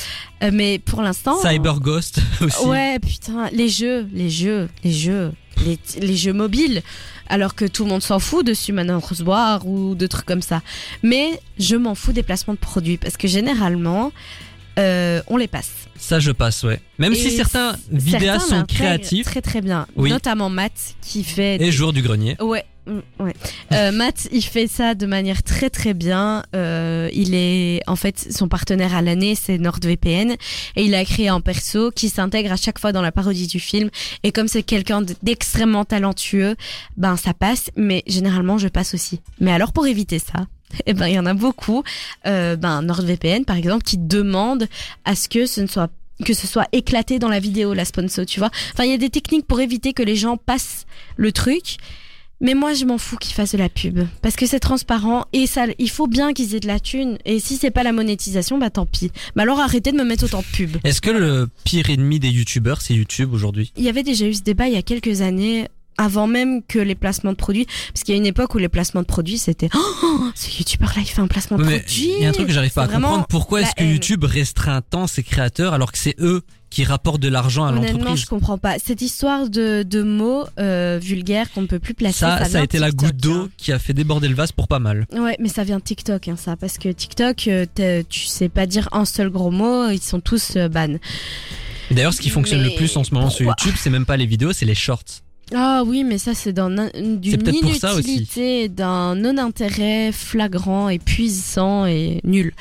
Euh, 0.43 0.51
mais 0.53 0.79
pour 0.79 1.01
l'instant. 1.01 1.39
Cyber 1.41 1.79
Ghost 1.79 2.19
aussi. 2.41 2.65
Ouais, 2.65 2.99
putain, 2.99 3.49
les 3.51 3.69
jeux, 3.69 4.07
les 4.13 4.29
jeux, 4.29 4.69
les 4.83 4.91
jeux, 4.91 5.31
les, 5.65 5.79
les 5.99 6.15
jeux 6.15 6.33
mobiles. 6.33 6.81
Alors 7.29 7.55
que 7.55 7.65
tout 7.65 7.83
le 7.83 7.89
monde 7.89 8.01
s'en 8.01 8.19
fout 8.19 8.45
dessus 8.45 8.71
maintenant, 8.71 8.99
Roseboire 8.99 9.67
ou 9.67 9.95
de 9.95 10.07
trucs 10.07 10.25
comme 10.25 10.41
ça. 10.41 10.61
Mais 11.03 11.41
je 11.59 11.75
m'en 11.75 11.93
fous 11.93 12.13
des 12.13 12.23
placements 12.23 12.53
de 12.53 12.59
produits 12.59 12.97
parce 12.97 13.17
que 13.17 13.27
généralement, 13.27 14.13
euh, 14.77 15.21
on 15.27 15.37
les 15.37 15.47
passe. 15.47 15.71
Ça 15.97 16.19
je 16.19 16.31
passe, 16.31 16.63
ouais. 16.63 16.79
Même 16.99 17.15
si 17.15 17.27
Et 17.27 17.29
certains 17.31 17.75
vidéastes 17.91 18.49
sont 18.49 18.63
créatifs 18.65 19.25
Très 19.25 19.41
très 19.41 19.61
bien. 19.61 19.87
Oui. 19.95 20.09
Notamment 20.09 20.49
Matt 20.49 20.73
qui 21.01 21.23
fait. 21.23 21.55
et 21.55 21.57
des- 21.57 21.71
jour 21.71 21.91
du 21.93 22.01
grenier. 22.03 22.35
Ouais, 22.39 22.63
mm, 22.85 22.99
ouais. 23.23 23.33
Euh, 23.73 23.91
Matt, 23.93 24.27
il 24.31 24.43
fait 24.43 24.67
ça 24.67 24.93
de 24.93 25.05
manière 25.07 25.41
très 25.41 25.71
très 25.71 25.95
bien. 25.95 26.43
Euh, 26.55 27.09
il 27.13 27.33
est, 27.33 27.81
en 27.87 27.95
fait, 27.95 28.27
son 28.31 28.47
partenaire 28.47 28.95
à 28.95 29.01
l'année, 29.01 29.33
c'est 29.33 29.57
NordVPN, 29.57 30.33
et 30.75 30.83
il 30.83 30.93
a 30.93 31.03
créé 31.03 31.29
un 31.29 31.41
perso 31.41 31.89
qui 31.91 32.09
s'intègre 32.09 32.51
à 32.51 32.57
chaque 32.57 32.77
fois 32.77 32.91
dans 32.91 33.01
la 33.01 33.11
parodie 33.11 33.47
du 33.47 33.59
film. 33.59 33.89
Et 34.23 34.31
comme 34.31 34.47
c'est 34.47 34.63
quelqu'un 34.63 35.01
d'extrêmement 35.23 35.83
talentueux, 35.85 36.55
ben 36.95 37.17
ça 37.17 37.33
passe. 37.33 37.71
Mais 37.75 38.03
généralement, 38.05 38.59
je 38.59 38.67
passe 38.67 38.93
aussi. 38.93 39.21
Mais 39.39 39.51
alors 39.51 39.73
pour 39.73 39.87
éviter 39.87 40.19
ça. 40.19 40.45
Eh 40.85 40.93
ben, 40.93 41.07
il 41.07 41.13
y 41.13 41.19
en 41.19 41.25
a 41.25 41.33
beaucoup. 41.33 41.83
Euh, 42.25 42.55
ben, 42.55 42.81
NordVPN, 42.81 43.45
par 43.45 43.55
exemple, 43.55 43.83
qui 43.83 43.97
demande 43.97 44.67
à 45.05 45.15
ce 45.15 45.29
que 45.29 45.45
ce 45.45 45.61
ne 45.61 45.67
soit 45.67 45.89
que 46.25 46.33
ce 46.33 46.47
soit 46.47 46.67
éclaté 46.71 47.19
dans 47.19 47.29
la 47.29 47.39
vidéo, 47.39 47.75
la 47.75 47.85
sponsor, 47.85 48.25
tu 48.25 48.39
vois. 48.39 48.49
Enfin, 48.73 48.85
il 48.85 48.89
y 48.91 48.93
a 48.93 48.97
des 48.97 49.11
techniques 49.11 49.45
pour 49.45 49.61
éviter 49.61 49.93
que 49.93 50.01
les 50.01 50.15
gens 50.15 50.35
passent 50.35 50.87
le 51.15 51.31
truc. 51.31 51.77
Mais 52.39 52.53
moi, 52.53 52.73
je 52.73 52.85
m'en 52.85 52.99
fous 52.99 53.17
qu'ils 53.17 53.33
fassent 53.33 53.53
de 53.53 53.57
la 53.57 53.69
pub. 53.69 53.99
Parce 54.21 54.35
que 54.35 54.45
c'est 54.45 54.59
transparent 54.59 55.25
et 55.33 55.47
ça, 55.47 55.65
il 55.79 55.89
faut 55.89 56.05
bien 56.05 56.33
qu'ils 56.33 56.53
aient 56.53 56.59
de 56.59 56.67
la 56.67 56.79
thune. 56.79 57.17
Et 57.25 57.39
si 57.39 57.57
c'est 57.57 57.71
pas 57.71 57.81
la 57.81 57.91
monétisation, 57.91 58.59
bah 58.59 58.69
tant 58.69 58.85
pis. 58.85 59.11
Mais 59.35 59.41
alors 59.41 59.59
arrêtez 59.59 59.91
de 59.91 59.97
me 59.97 60.03
mettre 60.03 60.25
autant 60.25 60.41
de 60.41 60.55
pub. 60.55 60.77
Est-ce 60.83 61.01
que 61.01 61.09
le 61.09 61.49
pire 61.63 61.89
ennemi 61.89 62.19
des 62.19 62.29
youtubeurs 62.29 62.81
c'est 62.81 62.93
YouTube 62.93 63.33
aujourd'hui? 63.33 63.73
Il 63.75 63.83
y 63.83 63.89
avait 63.89 64.03
déjà 64.03 64.27
eu 64.27 64.35
ce 64.35 64.43
débat 64.43 64.67
il 64.67 64.75
y 64.75 64.77
a 64.77 64.83
quelques 64.83 65.21
années, 65.21 65.67
avant 65.97 66.27
même 66.27 66.63
que 66.63 66.79
les 66.79 66.95
placements 66.95 67.31
de 67.31 67.37
produits. 67.37 67.65
Parce 67.93 68.03
qu'il 68.03 68.13
y 68.13 68.17
a 68.17 68.19
une 68.19 68.25
époque 68.25 68.55
où 68.55 68.57
les 68.57 68.69
placements 68.69 69.01
de 69.01 69.07
produits, 69.07 69.37
c'était 69.37 69.69
Oh, 69.75 70.29
ce 70.35 70.57
youtubeur 70.57 70.93
là, 70.95 71.01
il 71.01 71.07
fait 71.07 71.21
un 71.21 71.27
placement 71.27 71.57
de 71.57 71.63
Mais 71.63 71.79
produit. 71.79 72.11
il 72.17 72.23
y 72.23 72.25
a 72.25 72.29
un 72.29 72.31
truc 72.31 72.47
que 72.47 72.53
j'arrive 72.53 72.73
pas 72.73 72.83
à 72.83 72.87
comprendre. 72.87 73.25
Pourquoi 73.29 73.61
est-ce 73.61 73.75
que 73.75 73.83
haine. 73.83 73.91
YouTube 73.91 74.23
restreint 74.23 74.81
tant 74.81 75.07
ses 75.07 75.23
créateurs 75.23 75.73
alors 75.73 75.91
que 75.91 75.97
c'est 75.97 76.15
eux 76.19 76.43
qui 76.69 76.83
rapportent 76.83 77.21
de 77.21 77.29
l'argent 77.29 77.65
à 77.65 77.69
Honnêtement, 77.69 77.99
l'entreprise 77.99 78.21
je 78.21 78.25
comprends 78.25 78.57
pas. 78.57 78.77
Cette 78.79 79.01
histoire 79.01 79.49
de, 79.49 79.83
de 79.83 80.03
mots 80.03 80.45
euh, 80.59 80.99
vulgaires 81.01 81.51
qu'on 81.51 81.61
ne 81.61 81.67
peut 81.67 81.79
plus 81.79 81.93
placer. 81.93 82.19
Ça, 82.19 82.43
ça, 82.45 82.59
a 82.59 82.63
été 82.63 82.77
la 82.77 82.91
goutte 82.91 83.15
d'eau 83.15 83.43
hein. 83.43 83.49
qui 83.57 83.71
a 83.71 83.79
fait 83.79 83.93
déborder 83.93 84.27
le 84.27 84.35
vase 84.35 84.51
pour 84.51 84.67
pas 84.67 84.79
mal. 84.79 85.07
Ouais, 85.13 85.37
mais 85.39 85.49
ça 85.49 85.63
vient 85.63 85.77
de 85.77 85.83
TikTok, 85.83 86.27
hein, 86.27 86.35
ça, 86.35 86.55
parce 86.57 86.77
que 86.77 86.89
TikTok, 86.89 87.47
euh, 87.47 88.03
tu 88.09 88.25
sais 88.25 88.49
pas 88.49 88.65
dire 88.65 88.89
un 88.91 89.05
seul 89.05 89.29
gros 89.29 89.51
mot, 89.51 89.89
ils 89.89 90.01
sont 90.01 90.19
tous 90.19 90.55
euh, 90.57 90.67
D'ailleurs, 91.89 92.13
ce 92.13 92.19
qui 92.19 92.29
fonctionne 92.29 92.61
Mais 92.61 92.69
le 92.69 92.75
plus 92.75 92.97
en 92.97 93.03
ce 93.03 93.13
moment 93.13 93.29
sur 93.29 93.45
YouTube, 93.45 93.75
c'est 93.77 93.89
même 93.89 94.05
pas 94.05 94.17
les 94.17 94.25
vidéos, 94.25 94.51
c'est 94.51 94.65
les 94.65 94.75
shorts. 94.75 95.23
Ah 95.53 95.83
oui, 95.85 96.03
mais 96.03 96.17
ça 96.17 96.33
c'est 96.33 96.51
dans 96.53 96.69
un- 96.69 96.89
C'est 96.93 97.19
d'une 97.19 97.41
inutilité, 98.03 98.69
d'un 98.69 99.15
non-intérêt 99.15 100.11
flagrant 100.11 100.89
et 100.89 100.99
puissant 100.99 101.85
et 101.85 102.19
nul. 102.23 102.53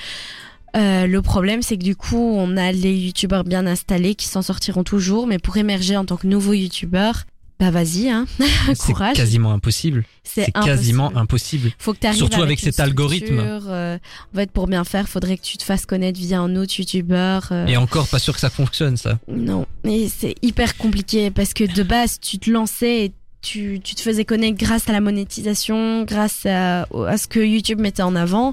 Euh, 0.77 1.07
le 1.07 1.23
problème, 1.23 1.63
c'est 1.63 1.79
que 1.79 1.83
du 1.83 1.97
coup, 1.97 2.17
on 2.19 2.57
a 2.57 2.71
les 2.71 2.95
youtubeurs 2.95 3.45
bien 3.45 3.67
installés 3.67 4.15
qui 4.15 4.27
s'en 4.29 4.43
sortiront 4.43 4.85
toujours, 4.85 5.27
mais 5.27 5.39
pour 5.39 5.57
émerger 5.57 5.97
en 5.97 6.05
tant 6.05 6.17
que 6.17 6.27
nouveau 6.27 6.53
youtubeur, 6.53 7.25
bah 7.59 7.71
vas-y, 7.71 8.09
hein, 8.11 8.27
C'est 8.75 8.93
courage. 8.93 9.17
quasiment 9.17 9.53
impossible. 9.53 10.05
C'est 10.25 10.45
C'est 10.47 10.53
quasiment 10.53 11.17
impossible. 11.17 11.71
Faut 11.79 11.95
que 11.95 12.13
Surtout 12.15 12.43
avec 12.43 12.61
cet 12.61 12.79
algorithme. 12.81 13.39
euh, 13.41 13.97
en 14.35 14.37
fait, 14.37 14.51
pour 14.51 14.67
bien 14.67 14.85
faire, 14.85 15.09
faudrait 15.09 15.39
que 15.39 15.43
tu 15.43 15.57
te 15.57 15.63
fasses 15.63 15.87
connaître 15.87 16.19
via 16.19 16.39
un 16.41 16.55
autre 16.57 16.79
youtubeur. 16.79 17.49
euh, 17.53 17.67
Et 17.67 17.77
encore 17.79 18.09
pas 18.09 18.19
sûr 18.19 18.35
que 18.35 18.41
ça 18.41 18.51
fonctionne, 18.51 18.97
ça. 18.99 19.19
Non, 19.29 19.67
mais 19.85 20.09
c'est 20.09 20.35
hyper 20.43 20.77
compliqué 20.77 21.31
parce 21.31 21.55
que 21.55 21.65
de 21.65 21.83
base, 21.83 22.21
tu 22.21 22.39
te 22.39 22.51
lançais 22.51 23.07
et 23.07 23.13
tu, 23.41 23.81
tu 23.83 23.95
te 23.95 24.01
faisais 24.03 24.25
connaître 24.27 24.59
grâce 24.59 24.89
à 24.89 24.93
la 24.93 25.01
monétisation, 25.01 26.03
grâce 26.05 26.45
à, 26.47 26.83
à 27.07 27.17
ce 27.17 27.27
que 27.27 27.41
YouTube 27.41 27.81
mettait 27.81 28.03
en 28.03 28.17
avant. 28.17 28.53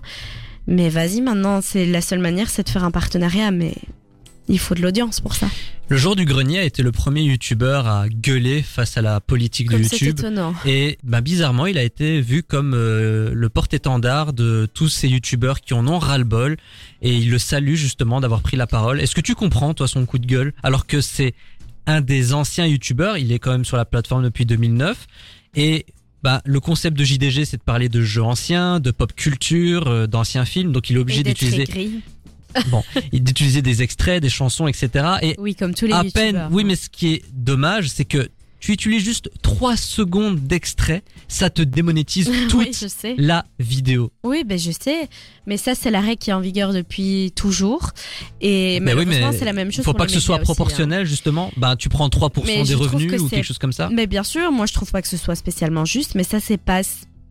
Mais 0.66 0.88
vas-y, 0.89 1.20
maintenant, 1.20 1.60
c'est 1.62 1.86
la 1.86 2.00
seule 2.00 2.20
manière, 2.20 2.50
c'est 2.50 2.63
de 2.63 2.70
faire 2.70 2.86
un 2.86 2.92
partenariat, 2.92 3.52
mais 3.52 3.74
il 4.47 4.60
faut 4.60 4.75
de 4.75 4.82
l'audience 4.82 5.19
pour 5.21 5.36
ça. 5.36 5.47
Le 5.89 5.97
jour 5.97 6.15
du 6.15 6.25
grenier 6.25 6.60
a 6.60 6.63
été 6.63 6.82
le 6.82 6.91
premier 6.91 7.21
youtubeur 7.21 7.88
à 7.88 8.08
gueuler 8.10 8.62
face 8.62 8.97
à 8.97 9.01
la 9.01 9.19
politique 9.19 9.67
de 9.67 9.73
Comme 9.73 9.84
YouTube. 9.84 10.19
étonnant. 10.19 10.53
Et 10.65 10.97
bah, 11.03 11.21
bizarrement, 11.21 11.65
il 11.65 11.77
a 11.77 11.84
été 11.84 12.21
vu 12.21 12.41
comme 12.41 12.73
euh, 12.73 13.32
le 13.34 13.49
porte-étendard 13.49 14.34
de 14.34 14.67
tous 14.73 14.89
ces 14.89 15.08
youtubeurs 15.08 15.62
qui 15.62 15.73
en 15.73 15.88
ont 15.88 15.99
ras-le-bol. 15.99 16.58
Et 17.01 17.15
il 17.15 17.29
le 17.29 17.38
salue 17.38 17.75
justement 17.75 18.21
d'avoir 18.21 18.41
pris 18.41 18.58
la 18.58 18.67
parole. 18.67 19.01
Est-ce 19.01 19.13
que 19.13 19.21
tu 19.21 19.36
comprends, 19.36 19.73
toi, 19.73 19.88
son 19.88 20.06
coup 20.06 20.19
de 20.19 20.25
gueule? 20.25 20.53
Alors 20.63 20.88
que 20.88 21.01
c'est 21.01 21.34
un 21.86 22.01
des 22.01 22.34
anciens 22.34 22.65
youtubeurs, 22.65 23.17
il 23.17 23.32
est 23.32 23.39
quand 23.39 23.51
même 23.51 23.65
sur 23.65 23.77
la 23.77 23.86
plateforme 23.86 24.23
depuis 24.23 24.45
2009. 24.45 25.08
Et 25.56 25.86
bah, 26.23 26.41
le 26.45 26.60
concept 26.62 26.97
de 26.97 27.03
JDG, 27.03 27.43
c'est 27.43 27.58
de 27.58 27.63
parler 27.63 27.89
de 27.89 28.01
jeux 28.01 28.23
anciens, 28.23 28.79
de 28.79 28.91
pop 28.91 29.13
culture, 29.13 29.88
euh, 29.88 30.08
d'anciens 30.08 30.45
films. 30.45 30.71
Donc 30.71 30.89
il 30.89 30.95
est 30.95 30.99
obligé 30.99 31.23
d'utiliser 31.23 31.65
aigri. 32.56 33.20
d'utiliser 33.22 33.62
des 33.62 33.82
extraits, 33.82 34.22
des 34.22 34.30
chansons, 34.30 34.68
etc. 34.68 34.89
Et 35.22 35.36
Oui, 35.38 35.56
comme 35.56 35.74
tous 35.74 35.86
les 35.88 35.94
à 35.94 36.04
youtubeurs. 36.04 36.24
peine, 36.34 36.50
oui, 36.52 36.63
mais 36.63 36.76
ce 36.76 36.89
qui 36.89 37.13
est 37.13 37.24
dommage, 37.34 37.89
c'est 37.89 38.06
que 38.06 38.30
tu 38.60 38.72
utilises 38.72 39.04
juste 39.04 39.30
3 39.42 39.76
secondes 39.76 40.39
d'extrait, 40.48 41.04
ça 41.28 41.50
te 41.50 41.62
démonétise 41.62 42.32
toute 42.50 42.68
oui, 42.68 42.72
je 42.72 42.88
sais. 42.88 43.13
la 43.18 43.44
vidéo. 43.60 44.10
Oui, 44.24 44.46
ben 44.46 44.58
je 44.58 44.72
sais. 44.72 45.10
Mais 45.46 45.58
ça, 45.58 45.76
c'est 45.76 45.92
la 45.92 46.00
règle 46.00 46.18
qui 46.20 46.30
est 46.30 46.34
en 46.34 46.39
vigueur 46.39 46.72
depuis 46.72 47.34
toujours. 47.36 47.89
Et 48.39 48.80
Mais 48.80 48.94
oui, 48.94 49.04
malheureusement, 49.06 49.32
mais 49.32 49.38
c'est 49.38 49.44
la 49.44 49.52
même 49.52 49.70
chose 49.70 49.84
Faut 49.84 49.92
pour 49.92 49.98
pas 49.98 50.06
que 50.06 50.13
ce 50.13 50.22
soit 50.22 50.38
hein. 50.38 50.44
proportionnel, 50.44 51.06
justement. 51.06 51.52
Bah, 51.58 51.76
tu 51.76 51.89
prends 51.89 52.08
3% 52.08 52.42
Mais 52.46 52.63
des 52.63 52.74
revenus 52.74 53.12
que 53.12 53.20
ou 53.20 53.28
quelque 53.28 53.44
chose 53.44 53.58
comme 53.58 53.74
ça. 53.74 53.89
Mais 53.92 54.08
bien 54.08 54.24
sûr, 54.24 54.50
moi 54.54 54.66
je 54.66 54.72
trouve 54.74 54.92
pas 54.92 55.02
que 55.02 55.10
ce 55.10 55.18
soit 55.18 55.36
spécialement 55.36 55.84
juste, 55.84 56.16
mais 56.16 56.24
ça 56.24 56.39
c'est 56.39 56.56
pas 56.58 56.84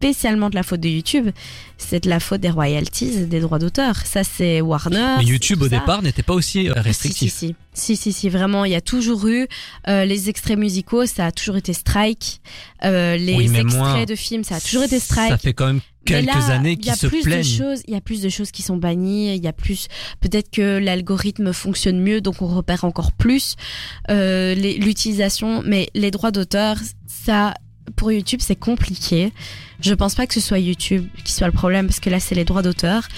spécialement 0.02 0.50
de 0.50 0.56
la 0.56 0.64
faute 0.64 0.80
de 0.80 0.88
YouTube, 0.88 1.30
c'est 1.78 2.02
de 2.04 2.08
la 2.08 2.18
faute 2.18 2.40
des 2.40 2.50
royalties, 2.50 3.26
des 3.26 3.38
droits 3.38 3.60
d'auteur. 3.60 3.94
Ça, 4.04 4.24
c'est 4.24 4.60
Warner. 4.60 5.18
Mais 5.18 5.24
YouTube 5.24 5.62
au 5.62 5.68
ça. 5.68 5.78
départ 5.78 6.02
n'était 6.02 6.24
pas 6.24 6.34
aussi 6.34 6.68
euh, 6.68 6.72
restrictif. 6.74 7.32
Si, 7.32 7.38
si, 7.38 7.54
si, 7.72 7.96
si, 7.96 7.96
si, 7.96 8.12
si, 8.12 8.28
vraiment, 8.28 8.64
il 8.64 8.72
y 8.72 8.74
a 8.74 8.80
toujours 8.80 9.28
eu 9.28 9.46
euh, 9.88 10.04
les 10.04 10.28
extraits 10.28 10.58
musicaux, 10.58 11.06
ça 11.06 11.26
a 11.26 11.32
toujours 11.32 11.56
été 11.56 11.72
strike. 11.72 12.40
Euh, 12.84 13.16
les 13.16 13.34
Oui, 13.36 13.44
extraits 13.56 14.08
de 14.08 14.16
films, 14.16 14.42
ça 14.42 14.56
a 14.56 14.60
toujours 14.60 14.82
été 14.82 14.98
strike. 14.98 15.30
Ça 15.30 15.38
fait 15.38 15.54
quand 15.54 15.66
même 15.66 15.80
quelques 16.04 16.26
là, 16.26 16.50
années 16.50 16.76
qu'ils 16.76 16.94
se 16.96 17.06
plus 17.06 17.22
plaignent. 17.22 17.76
Il 17.86 17.94
y 17.94 17.96
a 17.96 18.00
plus 18.00 18.22
de 18.22 18.28
choses 18.28 18.50
qui 18.50 18.62
sont 18.62 18.76
bannies. 18.76 19.36
Il 19.36 19.44
y 19.44 19.46
a 19.46 19.52
plus, 19.52 19.86
peut-être 20.20 20.50
que 20.50 20.78
l'algorithme 20.78 21.52
fonctionne 21.52 22.00
mieux, 22.00 22.20
donc 22.20 22.42
on 22.42 22.48
repère 22.48 22.82
encore 22.82 23.12
plus 23.12 23.54
euh, 24.10 24.56
l'utilisation. 24.56 25.62
Mais 25.64 25.90
les 25.94 26.10
droits 26.10 26.32
d'auteur, 26.32 26.76
ça, 27.06 27.54
pour 27.96 28.12
YouTube, 28.12 28.40
c'est 28.42 28.56
compliqué. 28.56 29.32
Je 29.80 29.94
pense 29.94 30.14
pas 30.14 30.26
que 30.26 30.34
ce 30.34 30.40
soit 30.40 30.58
YouTube 30.58 31.06
qui 31.24 31.32
soit 31.32 31.46
le 31.46 31.52
problème, 31.52 31.86
parce 31.86 32.00
que 32.00 32.10
là, 32.10 32.20
c'est 32.20 32.34
les 32.34 32.44
droits 32.44 32.62
d'auteur. 32.62 33.08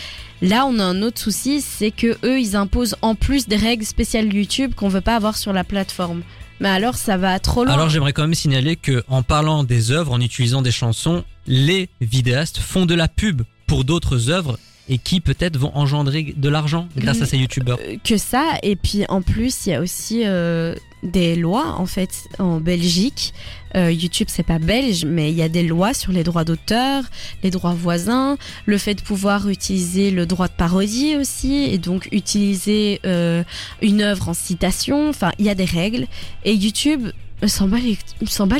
Là, 0.42 0.66
on 0.66 0.78
a 0.78 0.84
un 0.84 1.02
autre 1.02 1.20
souci, 1.20 1.60
c'est 1.60 1.90
que 1.90 2.18
eux, 2.24 2.40
ils 2.40 2.56
imposent 2.56 2.96
en 3.02 3.14
plus 3.14 3.48
des 3.48 3.56
règles 3.56 3.84
spéciales 3.84 4.32
YouTube 4.32 4.74
qu'on 4.74 4.88
veut 4.88 5.00
pas 5.00 5.16
avoir 5.16 5.36
sur 5.36 5.52
la 5.52 5.64
plateforme. 5.64 6.22
Mais 6.60 6.68
alors, 6.68 6.96
ça 6.96 7.16
va 7.16 7.38
trop 7.38 7.64
loin. 7.64 7.72
Alors 7.74 7.88
j'aimerais 7.88 8.12
quand 8.12 8.22
même 8.22 8.34
signaler 8.34 8.76
que 8.76 9.02
en 9.08 9.22
parlant 9.22 9.64
des 9.64 9.90
œuvres, 9.90 10.12
en 10.12 10.20
utilisant 10.20 10.62
des 10.62 10.70
chansons, 10.70 11.24
les 11.46 11.88
vidéastes 12.00 12.58
font 12.58 12.86
de 12.86 12.94
la 12.94 13.08
pub 13.08 13.42
pour 13.66 13.84
d'autres 13.84 14.30
œuvres 14.30 14.58
et 14.88 14.98
qui 14.98 15.20
peut-être 15.20 15.56
vont 15.56 15.72
engendrer 15.74 16.34
de 16.36 16.48
l'argent 16.48 16.88
grâce 16.96 17.22
à 17.22 17.26
ces 17.26 17.38
youtubeurs. 17.38 17.78
Euh, 17.82 17.96
que 18.04 18.16
ça 18.16 18.58
et 18.62 18.76
puis 18.76 19.04
en 19.08 19.22
plus 19.22 19.66
il 19.66 19.70
y 19.70 19.74
a 19.74 19.80
aussi 19.80 20.22
euh, 20.24 20.74
des 21.02 21.36
lois 21.36 21.74
en 21.78 21.86
fait 21.86 22.10
en 22.38 22.60
Belgique. 22.60 23.32
Euh, 23.76 23.90
YouTube 23.90 24.28
c'est 24.30 24.44
pas 24.44 24.60
belge 24.60 25.04
mais 25.04 25.30
il 25.30 25.36
y 25.36 25.42
a 25.42 25.48
des 25.48 25.64
lois 25.64 25.94
sur 25.94 26.12
les 26.12 26.22
droits 26.22 26.44
d'auteur 26.44 27.02
les 27.42 27.50
droits 27.50 27.74
voisins 27.74 28.36
le 28.66 28.78
fait 28.78 28.94
de 28.94 29.00
pouvoir 29.00 29.48
utiliser 29.48 30.12
le 30.12 30.26
droit 30.26 30.46
de 30.46 30.52
parodie 30.52 31.16
aussi 31.16 31.64
et 31.64 31.78
donc 31.78 32.08
utiliser 32.12 33.00
euh, 33.04 33.42
une 33.82 34.02
œuvre 34.02 34.28
en 34.28 34.34
citation. 34.34 35.08
Enfin 35.08 35.32
il 35.38 35.46
y 35.46 35.50
a 35.50 35.54
des 35.54 35.64
règles. 35.64 36.06
Et 36.44 36.54
YouTube 36.54 37.08
me 37.44 37.48
s'en 37.48 37.68
bat 37.68 37.78
les 37.78 37.96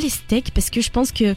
les 0.01 0.09
steaks 0.09 0.51
parce 0.51 0.69
que 0.69 0.81
je 0.81 0.89
pense 0.89 1.11
que 1.11 1.35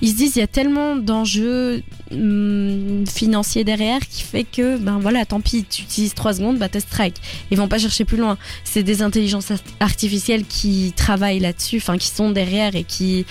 ils 0.00 0.10
se 0.10 0.16
disent 0.16 0.36
il 0.36 0.40
y 0.40 0.42
a 0.42 0.46
tellement 0.46 0.96
d'enjeux 0.96 1.82
hum, 2.10 3.04
financiers 3.06 3.64
derrière 3.64 4.00
qui 4.00 4.22
fait 4.22 4.44
que 4.44 4.76
ben 4.78 4.98
voilà 4.98 5.24
tant 5.24 5.40
pis 5.40 5.64
tu 5.64 5.82
utilises 5.82 6.14
trois 6.14 6.34
secondes 6.34 6.58
bah 6.58 6.68
t'es 6.68 6.80
strike. 6.80 7.16
Ils 7.50 7.56
vont 7.58 7.68
pas 7.68 7.78
chercher 7.78 8.04
plus 8.04 8.16
loin. 8.16 8.36
C'est 8.64 8.82
des 8.82 9.02
intelligences 9.02 9.50
art- 9.50 9.58
artificielles 9.80 10.44
qui 10.44 10.92
travaillent 10.96 11.40
là-dessus 11.40 11.76
enfin 11.78 11.98
qui 11.98 12.08
sont 12.08 12.30
derrière 12.30 12.74
et 12.76 12.84
qui 12.84 13.24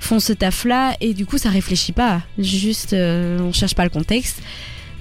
font 0.00 0.20
ce 0.20 0.32
taf 0.32 0.64
là 0.64 0.96
et 1.00 1.14
du 1.14 1.26
coup 1.26 1.38
ça 1.38 1.50
réfléchit 1.50 1.92
pas. 1.92 2.22
Juste 2.38 2.92
euh, 2.92 3.38
on 3.40 3.52
cherche 3.52 3.74
pas 3.74 3.84
le 3.84 3.90
contexte. 3.90 4.38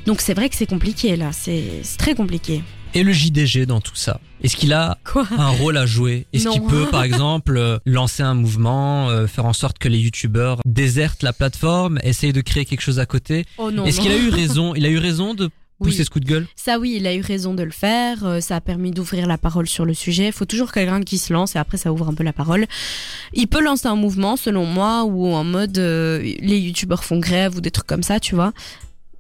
Donc 0.06 0.20
c'est 0.22 0.34
vrai 0.34 0.50
que 0.50 0.56
c'est 0.56 0.66
compliqué 0.66 1.16
là. 1.16 1.32
C'est 1.32 1.64
très 1.98 2.14
compliqué 2.16 2.62
Et 2.96 3.04
le 3.04 3.12
JDG 3.12 3.66
dans 3.66 3.82
tout 3.82 3.96
ça 3.96 4.20
Est-ce 4.44 4.56
qu'il 4.56 4.72
a 4.74 4.98
quoi 5.04 5.26
un 5.38 5.50
rôle 5.50 5.78
à 5.78 5.86
jouer? 5.88 6.28
Est-ce 6.32 6.48
qu'il 6.50 6.62
peut 6.64 6.86
par 6.92 7.04
exemple 7.04 7.58
euh, 7.58 7.80
lancer 7.86 8.22
un 8.22 8.36
mouvement, 8.36 9.10
euh, 9.10 9.26
faire 9.26 9.46
en 9.46 9.54
sorte 9.54 9.80
que 9.80 9.88
les 9.90 9.98
youtubeurs 9.98 10.60
désertent 10.66 11.24
la 11.24 11.34
plateforme, 11.34 12.00
essayent 12.04 12.34
de 12.34 12.42
créer 12.42 12.66
quelque 12.66 12.82
chose 12.82 13.00
à 13.00 13.06
côté? 13.08 13.46
Oh 13.58 13.72
non 13.72 13.86
Est-ce 13.86 13.98
non. 13.98 14.04
qu'il 14.04 14.12
a 14.12 14.18
eu 14.18 14.30
raison? 14.30 14.76
Il 14.76 14.86
a 14.86 14.90
eu 14.90 15.00
raison 15.00 15.34
de 15.34 15.50
pousser 15.80 16.00
Oui. 16.00 16.06
ce 16.06 16.10
coup 16.12 16.20
de 16.20 16.26
gueule? 16.26 16.46
Ça 16.56 16.78
oui, 16.78 16.94
il 16.98 17.08
a 17.08 17.16
eu 17.16 17.22
raison 17.22 17.56
de 17.56 17.64
le 17.64 17.72
faire, 17.72 18.24
euh, 18.26 18.40
ça 18.42 18.58
a 18.58 18.62
permis 18.62 18.92
d'ouvrir 18.92 19.26
la 19.26 19.40
parole 19.40 19.68
sur 19.68 19.86
le 19.86 19.96
sujet. 19.96 20.28
Il 20.28 20.32
faut 20.34 20.46
toujours 20.46 20.72
quelqu'un 20.72 21.02
qui 21.02 21.18
se 21.18 21.34
lance 21.34 21.56
et 21.56 21.60
après 21.60 21.78
ça 21.78 21.92
ouvre 21.92 22.08
un 22.10 22.14
peu 22.14 22.24
la 22.24 22.34
parole. 22.34 22.68
Il 23.34 23.48
peut 23.48 23.62
lancer 23.64 23.88
un 23.88 23.96
mouvement 23.96 24.38
selon 24.38 24.68
moi 24.68 25.04
ou 25.06 25.34
en 25.34 25.44
mode 25.44 25.80
euh, 25.80 26.20
les 26.22 26.60
youtubeurs 26.60 27.04
font 27.04 27.18
grève 27.18 27.56
ou 27.58 27.62
des 27.62 27.72
trucs 27.72 27.88
comme 27.88 28.04
ça, 28.04 28.20
tu 28.20 28.36
vois. 28.36 28.54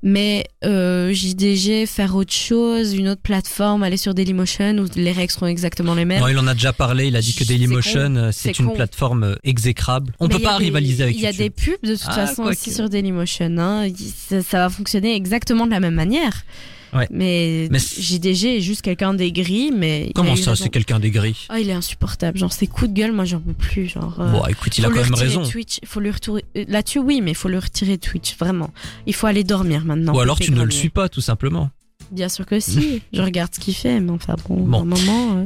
Mais 0.05 0.43
euh, 0.65 1.13
JDG, 1.13 1.85
faire 1.85 2.13
autre 2.17 2.33
chose, 2.33 2.93
une 2.93 3.07
autre 3.07 3.21
plateforme, 3.21 3.83
aller 3.83 3.95
sur 3.95 4.13
Dailymotion 4.13 4.77
où 4.79 4.85
les 4.97 5.13
règles 5.13 5.31
seront 5.31 5.47
exactement 5.47 5.95
les 5.95 6.03
mêmes. 6.03 6.19
Non, 6.19 6.27
il 6.27 6.37
en 6.37 6.45
a 6.45 6.53
déjà 6.53 6.73
parlé, 6.73 7.07
il 7.07 7.15
a 7.15 7.21
dit 7.21 7.33
que 7.33 7.45
Dailymotion 7.45 8.15
euh, 8.17 8.29
c'est 8.33 8.59
une 8.59 8.67
con. 8.67 8.73
plateforme 8.73 9.23
euh, 9.23 9.35
exécrable. 9.45 10.11
On 10.19 10.27
Mais 10.27 10.35
peut 10.35 10.41
pas 10.41 10.57
des- 10.57 10.65
rivaliser 10.65 11.03
avec 11.03 11.15
Il 11.15 11.21
y 11.21 11.25
a 11.25 11.29
YouTube. 11.31 11.43
des 11.45 11.49
pubs 11.49 11.89
de 11.89 11.95
toute 11.95 12.03
Ah, 12.09 12.27
façon 12.27 12.43
aussi 12.43 12.69
que. 12.69 12.75
sur 12.75 12.89
Dailymotion. 12.89 13.57
Hein. 13.57 13.87
Ça 14.29 14.57
va 14.59 14.69
fonctionner 14.69 15.15
exactement 15.15 15.65
de 15.65 15.71
la 15.71 15.79
même 15.79 15.95
manière. 15.95 16.43
Ouais. 16.93 17.07
Mais, 17.11 17.69
JDG 17.73 18.57
est 18.57 18.61
juste 18.61 18.81
quelqu'un 18.81 19.13
d'aigri, 19.13 19.71
mais. 19.75 20.11
Comment 20.15 20.35
ça, 20.35 20.55
c'est 20.55 20.69
quelqu'un 20.69 20.99
d'aigri 20.99 21.45
Ah, 21.49 21.59
il 21.59 21.69
est 21.69 21.73
insupportable. 21.73 22.37
Genre, 22.37 22.53
ses 22.53 22.67
coups 22.67 22.89
de 22.91 22.95
gueule, 22.95 23.11
moi, 23.11 23.25
j'en 23.25 23.39
peux 23.39 23.53
plus. 23.53 23.87
Genre, 23.87 24.15
euh, 24.19 24.31
Bon, 24.31 24.45
écoute, 24.47 24.77
il 24.77 24.85
a 24.85 24.89
quand 24.89 25.01
même 25.03 25.13
raison. 25.13 25.43
Twitch, 25.43 25.79
faut 25.85 25.99
lui 25.99 26.11
retirer. 26.11 26.43
euh, 26.57 26.65
Là-dessus, 26.67 26.99
oui, 26.99 27.21
mais 27.21 27.31
il 27.31 27.35
faut 27.35 27.49
lui 27.49 27.57
retirer 27.57 27.97
Twitch, 27.97 28.35
vraiment. 28.37 28.71
Il 29.07 29.13
faut 29.15 29.27
aller 29.27 29.43
dormir 29.43 29.85
maintenant. 29.85 30.13
Ou 30.15 30.19
alors 30.19 30.39
tu 30.39 30.51
ne 30.51 30.63
le 30.63 30.71
suis 30.71 30.89
pas, 30.89 31.09
tout 31.09 31.21
simplement. 31.21 31.69
Bien 32.11 32.29
sûr 32.29 32.45
que 32.45 32.59
si. 32.59 33.01
je 33.13 33.21
regarde 33.21 33.53
ce 33.55 33.59
qu'il 33.59 33.73
fait, 33.75 33.99
mais 33.99 34.11
enfin 34.11 34.35
bon, 34.47 34.57
Bon. 34.57 34.79
à 34.79 34.81
un 34.81 34.85
moment. 34.85 35.37
euh, 35.37 35.45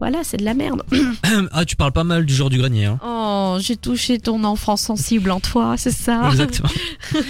Voilà, 0.00 0.24
c'est 0.24 0.36
de 0.38 0.44
la 0.44 0.54
merde. 0.54 0.82
ah, 1.52 1.64
tu 1.64 1.76
parles 1.76 1.92
pas 1.92 2.02
mal 2.04 2.26
du 2.26 2.34
jour 2.34 2.50
du 2.50 2.58
grenier, 2.58 2.86
hein. 2.86 2.98
Oh, 3.04 3.58
j'ai 3.60 3.76
touché 3.76 4.18
ton 4.18 4.42
enfant 4.44 4.76
sensible 4.76 5.30
en 5.30 5.38
toi, 5.40 5.74
c'est 5.76 5.90
ça? 5.92 6.28
Exactement. 6.28 6.68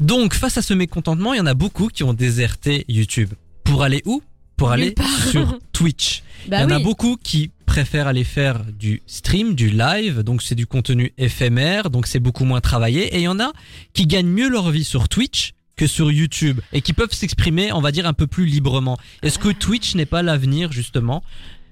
Donc, 0.00 0.34
face 0.34 0.56
à 0.58 0.62
ce 0.62 0.74
mécontentement, 0.74 1.34
il 1.34 1.38
y 1.38 1.40
en 1.40 1.46
a 1.46 1.54
beaucoup 1.54 1.88
qui 1.88 2.04
ont 2.04 2.14
déserté 2.14 2.84
YouTube. 2.88 3.32
Pour 3.64 3.82
aller 3.82 4.02
où? 4.04 4.22
Pour 4.56 4.70
aller 4.70 4.94
sur 5.30 5.58
Twitch. 5.72 6.22
Bah 6.48 6.58
il 6.58 6.62
y 6.62 6.64
en 6.64 6.70
a 6.70 6.78
beaucoup 6.78 7.16
qui 7.22 7.50
préfèrent 7.66 8.06
aller 8.06 8.24
faire 8.24 8.64
du 8.64 9.02
stream, 9.06 9.54
du 9.54 9.70
live, 9.70 10.22
donc 10.22 10.42
c'est 10.42 10.54
du 10.54 10.66
contenu 10.66 11.12
éphémère, 11.18 11.90
donc 11.90 12.06
c'est 12.06 12.20
beaucoup 12.20 12.44
moins 12.44 12.60
travaillé. 12.60 13.14
Et 13.14 13.18
il 13.18 13.22
y 13.22 13.28
en 13.28 13.40
a 13.40 13.52
qui 13.92 14.06
gagnent 14.06 14.30
mieux 14.30 14.48
leur 14.48 14.70
vie 14.70 14.84
sur 14.84 15.08
Twitch 15.08 15.52
que 15.76 15.86
sur 15.86 16.10
YouTube 16.10 16.60
et 16.72 16.80
qui 16.80 16.92
peuvent 16.92 17.12
s'exprimer, 17.12 17.72
on 17.72 17.80
va 17.80 17.92
dire, 17.92 18.06
un 18.06 18.12
peu 18.12 18.26
plus 18.26 18.46
librement. 18.46 18.98
Est-ce 19.22 19.38
que 19.38 19.50
Twitch 19.50 19.94
n'est 19.94 20.06
pas 20.06 20.22
l'avenir, 20.22 20.72
justement? 20.72 21.22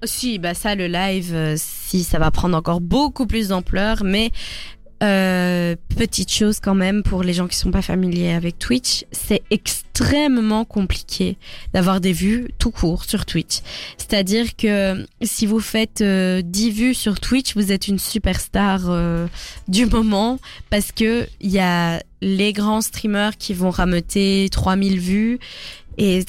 Si, 0.03 0.37
bah 0.37 0.53
ça, 0.53 0.75
le 0.75 0.87
live, 0.87 1.33
euh, 1.33 1.55
si, 1.57 2.03
ça 2.03 2.19
va 2.19 2.29
prendre 2.29 2.55
encore 2.55 2.81
beaucoup 2.81 3.25
plus 3.25 3.47
d'ampleur, 3.47 4.03
mais 4.03 4.31
euh, 5.03 5.75
petite 5.95 6.31
chose 6.31 6.59
quand 6.59 6.73
même 6.73 7.03
pour 7.03 7.21
les 7.21 7.33
gens 7.33 7.47
qui 7.47 7.55
sont 7.55 7.69
pas 7.69 7.83
familiers 7.83 8.31
avec 8.31 8.57
Twitch, 8.57 9.05
c'est 9.11 9.43
extrêmement 9.51 10.65
compliqué 10.65 11.37
d'avoir 11.73 12.01
des 12.01 12.13
vues 12.13 12.47
tout 12.57 12.71
court 12.71 13.03
sur 13.03 13.25
Twitch. 13.25 13.59
C'est-à-dire 13.97 14.55
que 14.55 15.05
si 15.21 15.45
vous 15.45 15.59
faites 15.59 16.01
euh, 16.01 16.41
10 16.43 16.71
vues 16.71 16.93
sur 16.95 17.19
Twitch, 17.19 17.55
vous 17.55 17.71
êtes 17.71 17.87
une 17.87 17.99
superstar 17.99 18.89
euh, 18.89 19.27
du 19.67 19.85
moment 19.85 20.39
parce 20.71 20.91
que 20.91 21.27
il 21.41 21.51
y 21.51 21.59
a 21.59 22.01
les 22.21 22.51
grands 22.53 22.81
streamers 22.81 23.37
qui 23.37 23.53
vont 23.53 23.69
rameuter 23.69 24.49
3000 24.51 24.99
vues 24.99 25.39
et 25.99 26.23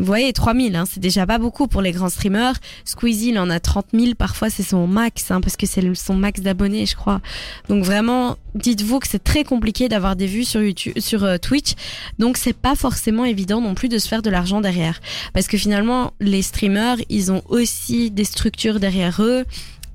vous 0.00 0.04
voyez, 0.04 0.32
3000, 0.32 0.76
hein, 0.76 0.84
c'est 0.90 1.00
déjà 1.00 1.26
pas 1.26 1.38
beaucoup 1.38 1.66
pour 1.66 1.82
les 1.82 1.92
grands 1.92 2.08
streamers. 2.08 2.54
Squeezie, 2.84 3.30
il 3.30 3.38
en 3.38 3.50
a 3.50 3.60
30 3.60 3.86
000, 3.92 4.14
parfois 4.14 4.50
c'est 4.50 4.62
son 4.62 4.86
max, 4.86 5.30
hein, 5.30 5.40
parce 5.40 5.56
que 5.56 5.66
c'est 5.66 5.94
son 5.94 6.14
max 6.14 6.40
d'abonnés, 6.40 6.86
je 6.86 6.96
crois. 6.96 7.20
Donc 7.68 7.84
vraiment, 7.84 8.36
dites-vous 8.54 8.98
que 8.98 9.08
c'est 9.08 9.22
très 9.22 9.44
compliqué 9.44 9.88
d'avoir 9.88 10.16
des 10.16 10.26
vues 10.26 10.44
sur 10.44 10.62
YouTube, 10.62 10.98
sur 10.98 11.24
euh, 11.24 11.38
Twitch. 11.38 11.72
Donc 12.18 12.36
c'est 12.36 12.56
pas 12.56 12.74
forcément 12.74 13.24
évident 13.24 13.60
non 13.60 13.74
plus 13.74 13.88
de 13.88 13.98
se 13.98 14.08
faire 14.08 14.22
de 14.22 14.30
l'argent 14.30 14.60
derrière. 14.60 15.00
Parce 15.32 15.46
que 15.46 15.56
finalement, 15.56 16.12
les 16.20 16.42
streamers, 16.42 16.96
ils 17.08 17.32
ont 17.32 17.42
aussi 17.48 18.10
des 18.10 18.24
structures 18.24 18.80
derrière 18.80 19.22
eux 19.22 19.44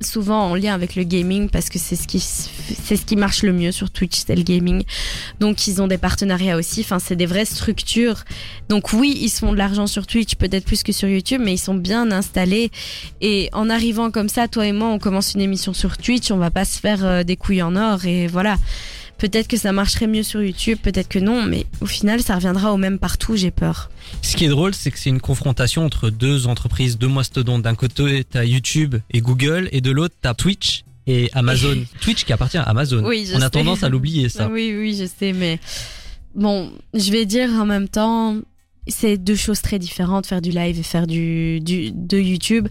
souvent 0.04 0.50
en 0.50 0.56
lien 0.56 0.74
avec 0.74 0.96
le 0.96 1.04
gaming 1.04 1.50
parce 1.50 1.70
que 1.70 1.80
c'est 1.80 1.96
ce 1.96 2.08
qui 2.08 2.20
c'est 2.20 2.96
ce 2.96 3.06
qui 3.06 3.16
marche 3.16 3.44
le 3.44 3.54
mieux 3.54 3.72
sur 3.72 3.90
Twitch 3.90 4.24
c'est 4.26 4.36
le 4.36 4.44
gaming 4.44 4.84
donc 5.40 5.68
ils 5.68 5.82
ont 5.82 5.88
des 5.88 5.98
partenariats 5.98 6.58
aussi 6.58 6.82
enfin 6.82 7.00
c'est 7.00 7.16
des 7.16 7.26
vraies 7.26 7.46
structures 7.46 8.24
donc 8.72 8.94
oui, 8.94 9.18
ils 9.20 9.30
se 9.30 9.40
font 9.40 9.52
de 9.52 9.58
l'argent 9.58 9.86
sur 9.86 10.08
Twitch, 10.08 10.36
peut-être 10.36 10.64
plus 10.64 10.82
que 10.82 10.94
sur 10.94 11.10
YouTube, 11.10 11.42
mais 11.44 11.54
ils 11.54 11.58
sont 11.58 11.74
bien 11.74 12.10
installés. 12.10 12.72
Et 13.20 13.50
en 13.52 13.70
arrivant 13.70 14.12
comme 14.12 14.30
ça, 14.30 14.48
toi 14.48 14.66
et 14.66 14.72
moi, 14.72 14.88
on 14.88 14.98
commence 14.98 15.34
une 15.34 15.42
émission 15.42 15.74
sur 15.74 15.98
Twitch, 15.98 16.32
on 16.32 16.38
va 16.38 16.52
pas 16.52 16.64
se 16.64 16.80
faire 16.80 17.06
euh, 17.06 17.24
des 17.24 17.36
couilles 17.36 17.62
en 17.62 17.76
or 17.76 18.06
et 18.06 18.28
voilà. 18.28 18.56
Peut-être 19.22 19.48
que 19.48 19.56
ça 19.56 19.72
marcherait 19.72 20.08
mieux 20.08 20.24
sur 20.24 20.42
YouTube, 20.42 20.80
peut-être 20.82 21.08
que 21.08 21.20
non, 21.20 21.44
mais 21.46 21.68
au 21.80 21.86
final, 21.86 22.24
ça 22.24 22.34
reviendra 22.34 22.74
au 22.74 22.78
même 22.78 22.98
partout, 22.98 23.36
j'ai 23.36 23.52
peur. 23.52 23.92
Ce 24.24 24.36
qui 24.36 24.46
est 24.46 24.48
drôle, 24.48 24.74
c'est 24.74 24.90
que 24.90 24.98
c'est 24.98 25.12
une 25.12 25.22
confrontation 25.22 25.86
entre 25.86 26.10
deux 26.10 26.48
entreprises, 26.48 26.98
deux 26.98 27.08
mastodontes. 27.08 27.62
D'un 27.62 27.76
côté, 27.76 28.24
t'as 28.24 28.44
YouTube 28.46 28.96
et 29.12 29.22
Google, 29.22 29.70
et 29.72 29.80
de 29.80 29.92
l'autre, 29.92 30.16
t'as 30.20 30.34
Twitch 30.34 30.86
et 31.06 31.30
Amazon. 31.34 31.78
Twitch 32.02 32.26
qui 32.26 32.34
appartient 32.34 32.58
à 32.58 32.64
Amazon. 32.64 33.06
Oui, 33.06 33.28
je 33.30 33.36
On 33.36 33.42
a 33.42 33.42
sais. 33.42 33.50
tendance 33.52 33.84
à 33.84 33.90
l'oublier, 33.90 34.28
ça. 34.28 34.48
Oui, 34.50 34.74
oui, 34.76 34.98
je 35.00 35.06
sais, 35.06 35.34
mais 35.34 35.60
bon, 36.34 36.72
je 36.96 37.12
vais 37.12 37.28
dire 37.28 37.52
en 37.52 37.68
même 37.68 37.90
temps, 37.90 38.38
c'est 38.88 39.18
deux 39.18 39.36
choses 39.36 39.62
très 39.62 39.80
différentes, 39.80 40.26
faire 40.26 40.42
du 40.42 40.52
live 40.52 40.80
et 40.80 40.84
faire 40.84 41.08
du, 41.08 41.60
du 41.60 41.92
de 41.92 42.18
YouTube. 42.18 42.68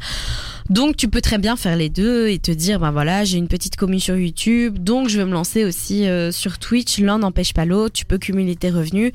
Donc 0.68 0.96
tu 0.96 1.09
peux 1.09 1.20
très 1.20 1.38
bien 1.38 1.57
faire 1.57 1.77
les 1.77 1.88
deux 1.88 2.29
et 2.29 2.38
te 2.38 2.51
dire, 2.51 2.81
ben 2.81 2.90
voilà, 2.90 3.25
j'ai 3.25 3.38
une 3.38 3.49
petite 3.49 3.77
commu 3.77 4.01
sur 4.01 4.16
YouTube, 4.16 4.79
donc 4.79 5.09
je 5.09 5.18
vais 5.18 5.25
me 5.25 5.33
lancer 5.33 5.64
aussi 5.64 6.07
euh, 6.07 6.33
sur 6.33 6.59
Twitch. 6.59 6.99
L'un 6.99 7.18
n'empêche 7.18 7.53
pas 7.53 7.64
l'autre, 7.64 7.94
tu 7.94 8.05
peux 8.05 8.18
cumuler 8.18 8.57
tes 8.57 8.70
revenus. 8.70 9.12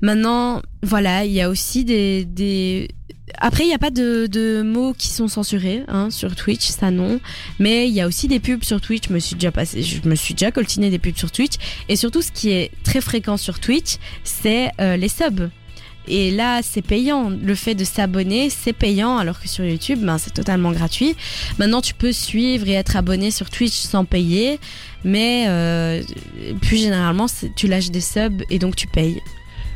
Maintenant, 0.00 0.62
voilà, 0.82 1.24
il 1.24 1.32
y 1.32 1.40
a 1.40 1.48
aussi 1.48 1.84
des, 1.84 2.24
des 2.24 2.88
après, 3.38 3.64
il 3.64 3.68
n'y 3.68 3.74
a 3.74 3.78
pas 3.78 3.90
de, 3.90 4.26
de 4.26 4.62
mots 4.62 4.94
qui 4.94 5.08
sont 5.08 5.28
censurés 5.28 5.82
hein, 5.88 6.10
sur 6.10 6.34
Twitch, 6.36 6.66
ça 6.68 6.90
non. 6.90 7.20
Mais 7.58 7.88
il 7.88 7.94
y 7.94 8.00
a 8.00 8.06
aussi 8.06 8.28
des 8.28 8.40
pubs 8.40 8.62
sur 8.62 8.80
Twitch. 8.80 9.08
Je 9.08 9.12
me 9.12 9.18
suis 9.18 9.34
déjà 9.34 9.50
passé, 9.50 9.82
je 9.82 10.08
me 10.08 10.14
suis 10.14 10.34
déjà 10.34 10.50
coltiné 10.50 10.90
des 10.90 10.98
pubs 10.98 11.16
sur 11.16 11.30
Twitch. 11.30 11.54
Et 11.88 11.96
surtout, 11.96 12.22
ce 12.22 12.30
qui 12.30 12.50
est 12.50 12.70
très 12.84 13.00
fréquent 13.00 13.36
sur 13.36 13.58
Twitch, 13.58 13.96
c'est 14.22 14.70
euh, 14.80 14.96
les 14.96 15.08
subs. 15.08 15.50
Et 16.08 16.30
là, 16.30 16.60
c'est 16.62 16.82
payant. 16.82 17.30
Le 17.30 17.54
fait 17.54 17.74
de 17.74 17.84
s'abonner, 17.84 18.50
c'est 18.50 18.72
payant, 18.72 19.18
alors 19.18 19.40
que 19.40 19.48
sur 19.48 19.64
YouTube, 19.64 20.00
ben, 20.02 20.18
c'est 20.18 20.32
totalement 20.32 20.72
gratuit. 20.72 21.16
Maintenant, 21.58 21.80
tu 21.80 21.94
peux 21.94 22.12
suivre 22.12 22.68
et 22.68 22.72
être 22.72 22.96
abonné 22.96 23.30
sur 23.30 23.50
Twitch 23.50 23.74
sans 23.74 24.04
payer, 24.04 24.58
mais 25.04 25.46
euh, 25.48 26.02
plus 26.62 26.78
généralement, 26.78 27.26
tu 27.56 27.68
lâches 27.68 27.90
des 27.90 28.00
subs 28.00 28.42
et 28.50 28.58
donc 28.58 28.76
tu 28.76 28.86
payes. 28.86 29.20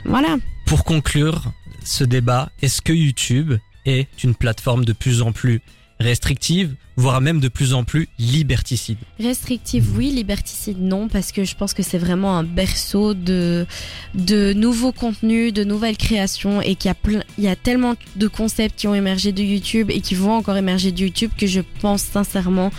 Voilà. 0.05 0.37
Pour 0.66 0.85
conclure 0.85 1.53
ce 1.85 2.05
débat, 2.05 2.51
est-ce 2.62 2.81
que 2.83 2.93
YouTube 2.93 3.55
est 3.87 4.09
une 4.22 4.35
plateforme 4.35 4.85
de 4.85 4.93
plus 4.93 5.22
en 5.22 5.33
plus 5.33 5.62
restrictive, 6.01 6.74
voire 6.96 7.20
même 7.20 7.40
de 7.40 7.48
plus 7.48 7.74
en 7.74 7.84
plus 7.84 8.09
liberticide 8.18 8.98
Restrictive, 9.18 9.86
oui. 9.96 10.11
Liberticide, 10.11 10.80
non, 10.80 11.09
parce 11.09 11.30
que 11.30 11.44
je 11.44 11.55
pense 11.55 11.74
que 11.74 11.82
c'est 11.82 11.98
vraiment 11.98 12.36
un 12.36 12.42
berceau 12.42 13.14
de, 13.14 13.66
de 14.14 14.53
nouveaux 14.55 14.92
contenus, 14.92 15.53
de 15.53 15.62
nouvelles 15.62 15.96
créations, 15.96 16.61
et 16.62 16.74
qu'il 16.74 16.90
y 17.38 17.42
y 17.42 17.48
a 17.48 17.57
tellement 17.57 17.94
de 18.16 18.28
concepts 18.28 18.78
qui 18.78 18.88
ont 18.88 18.94
émergé 18.94 19.32
de 19.32 19.42
YouTube 19.42 19.90
et 19.90 20.01
qui 20.01 20.14
vont 20.14 20.32
encore 20.32 20.57
émerger 20.57 20.90
de 20.90 21.01
YouTube 21.01 21.30
que 21.36 21.46
je 21.46 21.61
pense 21.80 22.03
sincèrement 22.03 22.70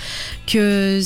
que 0.47 1.01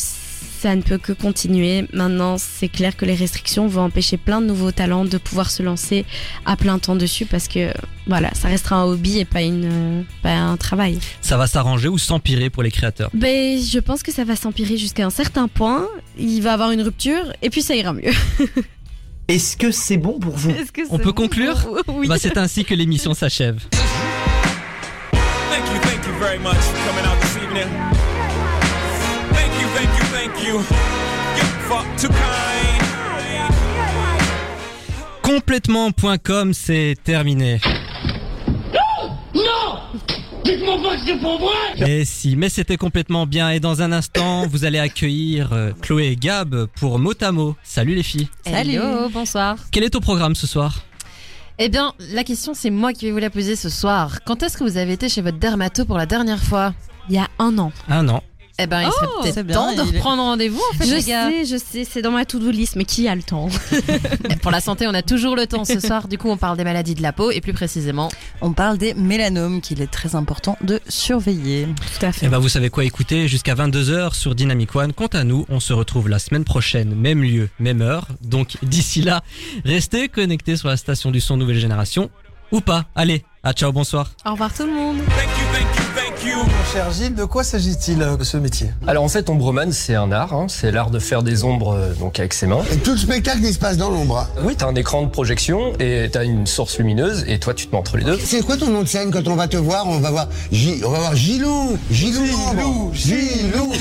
ça 0.65 0.75
ne 0.75 0.81
peut 0.81 0.97
que 0.97 1.13
continuer. 1.13 1.85
Maintenant, 1.93 2.37
c'est 2.39 2.69
clair 2.69 2.97
que 2.97 3.05
les 3.05 3.13
restrictions 3.13 3.67
vont 3.67 3.83
empêcher 3.83 4.17
plein 4.17 4.41
de 4.41 4.47
nouveaux 4.47 4.71
talents 4.71 5.05
de 5.05 5.19
pouvoir 5.19 5.51
se 5.51 5.61
lancer 5.61 6.05
à 6.43 6.57
plein 6.57 6.79
temps 6.79 6.95
dessus 6.95 7.27
parce 7.27 7.47
que, 7.47 7.71
voilà, 8.07 8.33
ça 8.33 8.47
restera 8.47 8.77
un 8.77 8.85
hobby 8.85 9.19
et 9.19 9.25
pas 9.25 9.43
une, 9.43 9.69
euh, 9.71 10.01
pas 10.23 10.31
un 10.33 10.57
travail. 10.57 10.97
Ça 11.21 11.37
va 11.37 11.45
s'arranger 11.45 11.87
ou 11.87 11.99
s'empirer 11.99 12.49
pour 12.49 12.63
les 12.63 12.71
créateurs? 12.71 13.11
Ben, 13.13 13.61
je 13.61 13.77
pense 13.77 14.01
que 14.01 14.11
ça 14.11 14.23
va 14.23 14.35
s'empirer 14.35 14.75
jusqu'à 14.75 15.05
un 15.05 15.11
certain 15.11 15.47
point. 15.47 15.87
Il 16.17 16.41
va 16.41 16.53
avoir 16.53 16.71
une 16.71 16.81
rupture 16.81 17.31
et 17.43 17.51
puis 17.51 17.61
ça 17.61 17.75
ira 17.75 17.93
mieux. 17.93 18.13
Est-ce 19.27 19.57
que 19.57 19.69
c'est 19.69 19.97
bon 19.97 20.17
pour 20.19 20.35
vous? 20.35 20.49
Est-ce 20.49 20.71
que 20.71 20.81
On 20.89 20.97
peut 20.97 21.11
bon 21.11 21.25
conclure? 21.25 21.57
Oui. 21.89 22.07
Bah, 22.07 22.15
C'est 22.17 22.39
ainsi 22.39 22.65
que 22.65 22.73
l'émission 22.73 23.13
s'achève. 23.13 23.59
You, 30.45 30.61
thank 30.61 30.69
you. 30.69 30.75
You're 31.35 31.45
far 31.67 31.83
too 31.97 32.09
kind. 32.09 32.81
Complètement.com, 35.21 36.53
c'est 36.53 36.95
terminé. 37.03 37.59
Et 41.77 42.05
si, 42.05 42.35
mais 42.35 42.49
c'était 42.49 42.77
complètement 42.77 43.25
bien. 43.25 43.49
Et 43.49 43.59
dans 43.59 43.81
un 43.81 43.91
instant, 43.91 44.45
vous 44.47 44.63
allez 44.65 44.77
accueillir 44.77 45.51
euh, 45.53 45.71
Chloé 45.81 46.11
et 46.11 46.15
Gab 46.15 46.67
pour 46.79 46.99
Motamo. 46.99 47.55
Salut 47.63 47.95
les 47.95 48.03
filles. 48.03 48.29
Hello, 48.45 49.09
bonsoir. 49.09 49.57
Quel 49.71 49.83
est 49.83 49.89
ton 49.89 49.99
programme 49.99 50.35
ce 50.35 50.45
soir? 50.45 50.83
Eh 51.57 51.69
bien, 51.69 51.93
la 52.11 52.23
question 52.23 52.53
c'est 52.53 52.69
moi 52.69 52.93
qui 52.93 53.05
vais 53.05 53.11
vous 53.11 53.17
la 53.17 53.29
poser 53.29 53.55
ce 53.55 53.69
soir. 53.69 54.19
Quand 54.25 54.43
est-ce 54.43 54.57
que 54.57 54.63
vous 54.63 54.77
avez 54.77 54.93
été 54.93 55.09
chez 55.09 55.21
votre 55.21 55.39
dermato 55.39 55.85
pour 55.85 55.97
la 55.97 56.05
dernière 56.05 56.43
fois? 56.43 56.73
Il 57.09 57.15
y 57.15 57.17
a 57.17 57.27
un 57.39 57.57
an. 57.57 57.71
Un 57.87 58.07
an. 58.09 58.21
Eh 58.57 58.67
ben, 58.67 58.83
il 58.83 58.91
serait 58.91 59.07
c'est 59.23 59.33
peut-être 59.33 59.47
bien, 59.47 59.55
temps 59.57 59.75
de 59.75 59.81
est- 59.81 59.97
reprendre 59.97 60.23
rendez-vous 60.23 60.61
en 60.73 60.77
fait, 60.77 60.85
Je 60.87 60.95
les 60.95 61.03
gars. 61.03 61.29
sais, 61.29 61.45
je 61.45 61.57
sais, 61.57 61.83
c'est 61.83 62.01
dans 62.01 62.11
ma 62.11 62.23
to-do 62.23 62.51
list, 62.51 62.77
mais 62.77 62.85
qui 62.85 63.05
a 63.09 63.13
le 63.15 63.21
temps? 63.21 63.49
Pour 64.41 64.49
la 64.51 64.61
santé, 64.61 64.87
on 64.87 64.93
a 64.93 65.01
toujours 65.01 65.35
le 65.35 65.45
temps 65.45 65.65
ce 65.65 65.79
soir. 65.81 66.07
Du 66.07 66.17
coup, 66.17 66.29
on 66.29 66.37
parle 66.37 66.55
des 66.55 66.63
maladies 66.63 66.95
de 66.95 67.01
la 67.01 67.11
peau 67.11 67.31
et 67.31 67.41
plus 67.41 67.51
précisément. 67.51 68.09
On 68.41 68.53
parle 68.53 68.77
des 68.77 68.93
mélanomes 68.93 69.59
qu'il 69.59 69.81
est 69.81 69.87
très 69.91 70.15
important 70.15 70.57
de 70.61 70.79
surveiller. 70.87 71.67
Tout 71.99 72.05
à 72.05 72.11
fait. 72.13 72.27
Eh 72.27 72.29
ben, 72.29 72.39
vous 72.39 72.47
savez 72.47 72.69
quoi 72.69 72.85
écouter 72.85 73.27
jusqu'à 73.27 73.55
22h 73.55 74.13
sur 74.13 74.35
Dynamic 74.35 74.73
One. 74.73 74.93
Quant 74.93 75.07
à 75.07 75.25
nous, 75.25 75.45
on 75.49 75.59
se 75.59 75.73
retrouve 75.73 76.07
la 76.07 76.19
semaine 76.19 76.45
prochaine, 76.45 76.95
même 76.95 77.23
lieu, 77.23 77.49
même 77.59 77.81
heure. 77.81 78.07
Donc, 78.21 78.55
d'ici 78.63 79.01
là, 79.01 79.21
restez 79.65 80.07
connectés 80.07 80.55
sur 80.55 80.69
la 80.69 80.77
station 80.77 81.11
du 81.11 81.19
son 81.19 81.35
Nouvelle 81.35 81.59
Génération. 81.59 82.09
Ou 82.53 82.61
pas. 82.61 82.85
Allez, 82.95 83.25
à 83.43 83.51
ciao, 83.51 83.73
bonsoir. 83.73 84.11
Au 84.25 84.31
revoir 84.31 84.53
tout 84.53 84.63
le 84.65 84.71
monde. 84.71 84.97
Thank 85.17 85.27
you, 85.27 85.45
thank 85.51 85.75
you, 85.75 85.83
thank 85.95 86.47
you. 86.47 86.54
Cher 86.73 86.91
Gilles, 86.91 87.15
de 87.15 87.23
quoi 87.23 87.43
s'agit-il 87.43 88.01
euh, 88.01 88.17
ce 88.21 88.35
métier? 88.37 88.69
Alors 88.85 89.03
en 89.03 89.07
fait, 89.07 89.29
ombreman, 89.29 89.71
c'est 89.71 89.95
un 89.95 90.11
art, 90.11 90.33
hein. 90.33 90.47
c'est 90.49 90.71
l'art 90.71 90.89
de 90.89 90.99
faire 90.99 91.23
des 91.23 91.43
ombres 91.45 91.73
euh, 91.73 91.93
donc 91.93 92.19
avec 92.19 92.33
ses 92.33 92.47
mains. 92.47 92.63
Et 92.71 92.77
tout 92.77 92.91
le 92.91 92.97
spectacle, 92.97 93.39
il 93.43 93.53
se 93.53 93.59
passe 93.59 93.77
dans 93.77 93.89
l'ombre. 93.89 94.17
hein. 94.17 94.27
Oui, 94.43 94.55
t'as 94.57 94.67
un 94.67 94.75
écran 94.75 95.03
de 95.03 95.09
projection 95.09 95.71
et 95.79 96.09
t'as 96.11 96.25
une 96.25 96.45
source 96.47 96.77
lumineuse 96.77 97.23
et 97.27 97.39
toi 97.39 97.53
tu 97.53 97.67
te 97.67 97.71
mets 97.71 97.77
entre 97.77 97.95
les 97.97 98.03
deux. 98.03 98.19
C'est 98.21 98.41
quoi 98.45 98.57
ton 98.57 98.67
nom 98.69 98.81
de 98.81 98.87
scène? 98.87 99.09
Quand 99.11 99.25
on 99.27 99.35
va 99.35 99.47
te 99.47 99.55
voir 99.57 99.87
On 99.87 99.99
va 99.99 100.09
voir 100.11 100.27
on 100.83 100.89
va 100.89 100.99
voir 100.99 101.15
Gilou, 101.15 101.77
Gilou, 101.91 102.25
Gilou, 102.25 102.91
Gilou, 102.93 103.71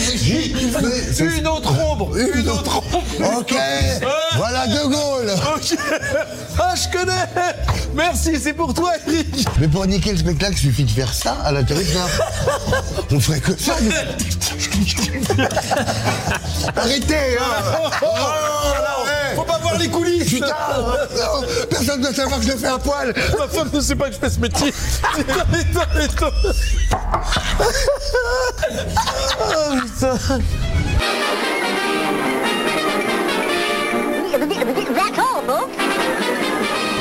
Une 1.38 1.46
autre 1.48 1.72
ombre 1.90 2.16
Une 2.16 2.48
autre. 2.48 2.82
Ok. 3.38 3.54
Voilà 4.36 4.66
De 4.68 4.82
Gaulle. 4.84 5.34
Ok. 5.56 5.76
Ah, 6.56 6.74
je 6.76 6.96
connais 6.96 7.12
Merci, 7.96 8.38
c'est 8.40 8.52
pour 8.52 8.72
toi, 8.74 8.92
Eric 9.08 9.44
Mais 9.60 9.66
pour 9.66 9.84
niquer 9.86 10.12
le 10.12 10.18
spectacle, 10.18 10.52
il 10.52 10.58
suffit 10.58 10.84
de 10.84 10.90
faire 10.90 11.12
ça 11.12 11.32
à 11.44 11.50
la 11.50 11.64
territoire. 11.64 12.08
On 13.10 13.20
ferait 13.20 13.40
que 13.40 13.52
ça. 13.60 13.74
Arrêtez, 16.76 17.36
hein 17.38 17.90
Oh, 18.02 18.06
ouais. 19.04 19.36
Faut 19.36 19.42
pas 19.42 19.58
voir 19.58 19.78
les 19.78 19.88
coulisses 19.88 20.28
Putain 20.30 20.46
Personne 21.70 22.00
ne 22.00 22.04
doit 22.06 22.14
savoir 22.14 22.38
que 22.40 22.46
je 22.46 22.52
le 22.52 22.58
fais 22.58 22.66
à 22.66 22.78
poil 22.78 23.14
Ma 23.38 23.48
femme 23.48 23.70
ne 23.72 23.80
sait 23.80 23.94
pas 23.96 24.08
que 24.08 24.14
je 24.14 24.18
fais 24.18 24.30
ce 24.30 24.40
métier 24.40 24.72
Putain, 25.14 25.44
putain, 25.52 25.86
putain 25.94 26.30
Oh, 29.40 29.76
putain 29.84 30.18
That's 34.94 35.18
all, 35.18 35.42
folks. 35.42 35.93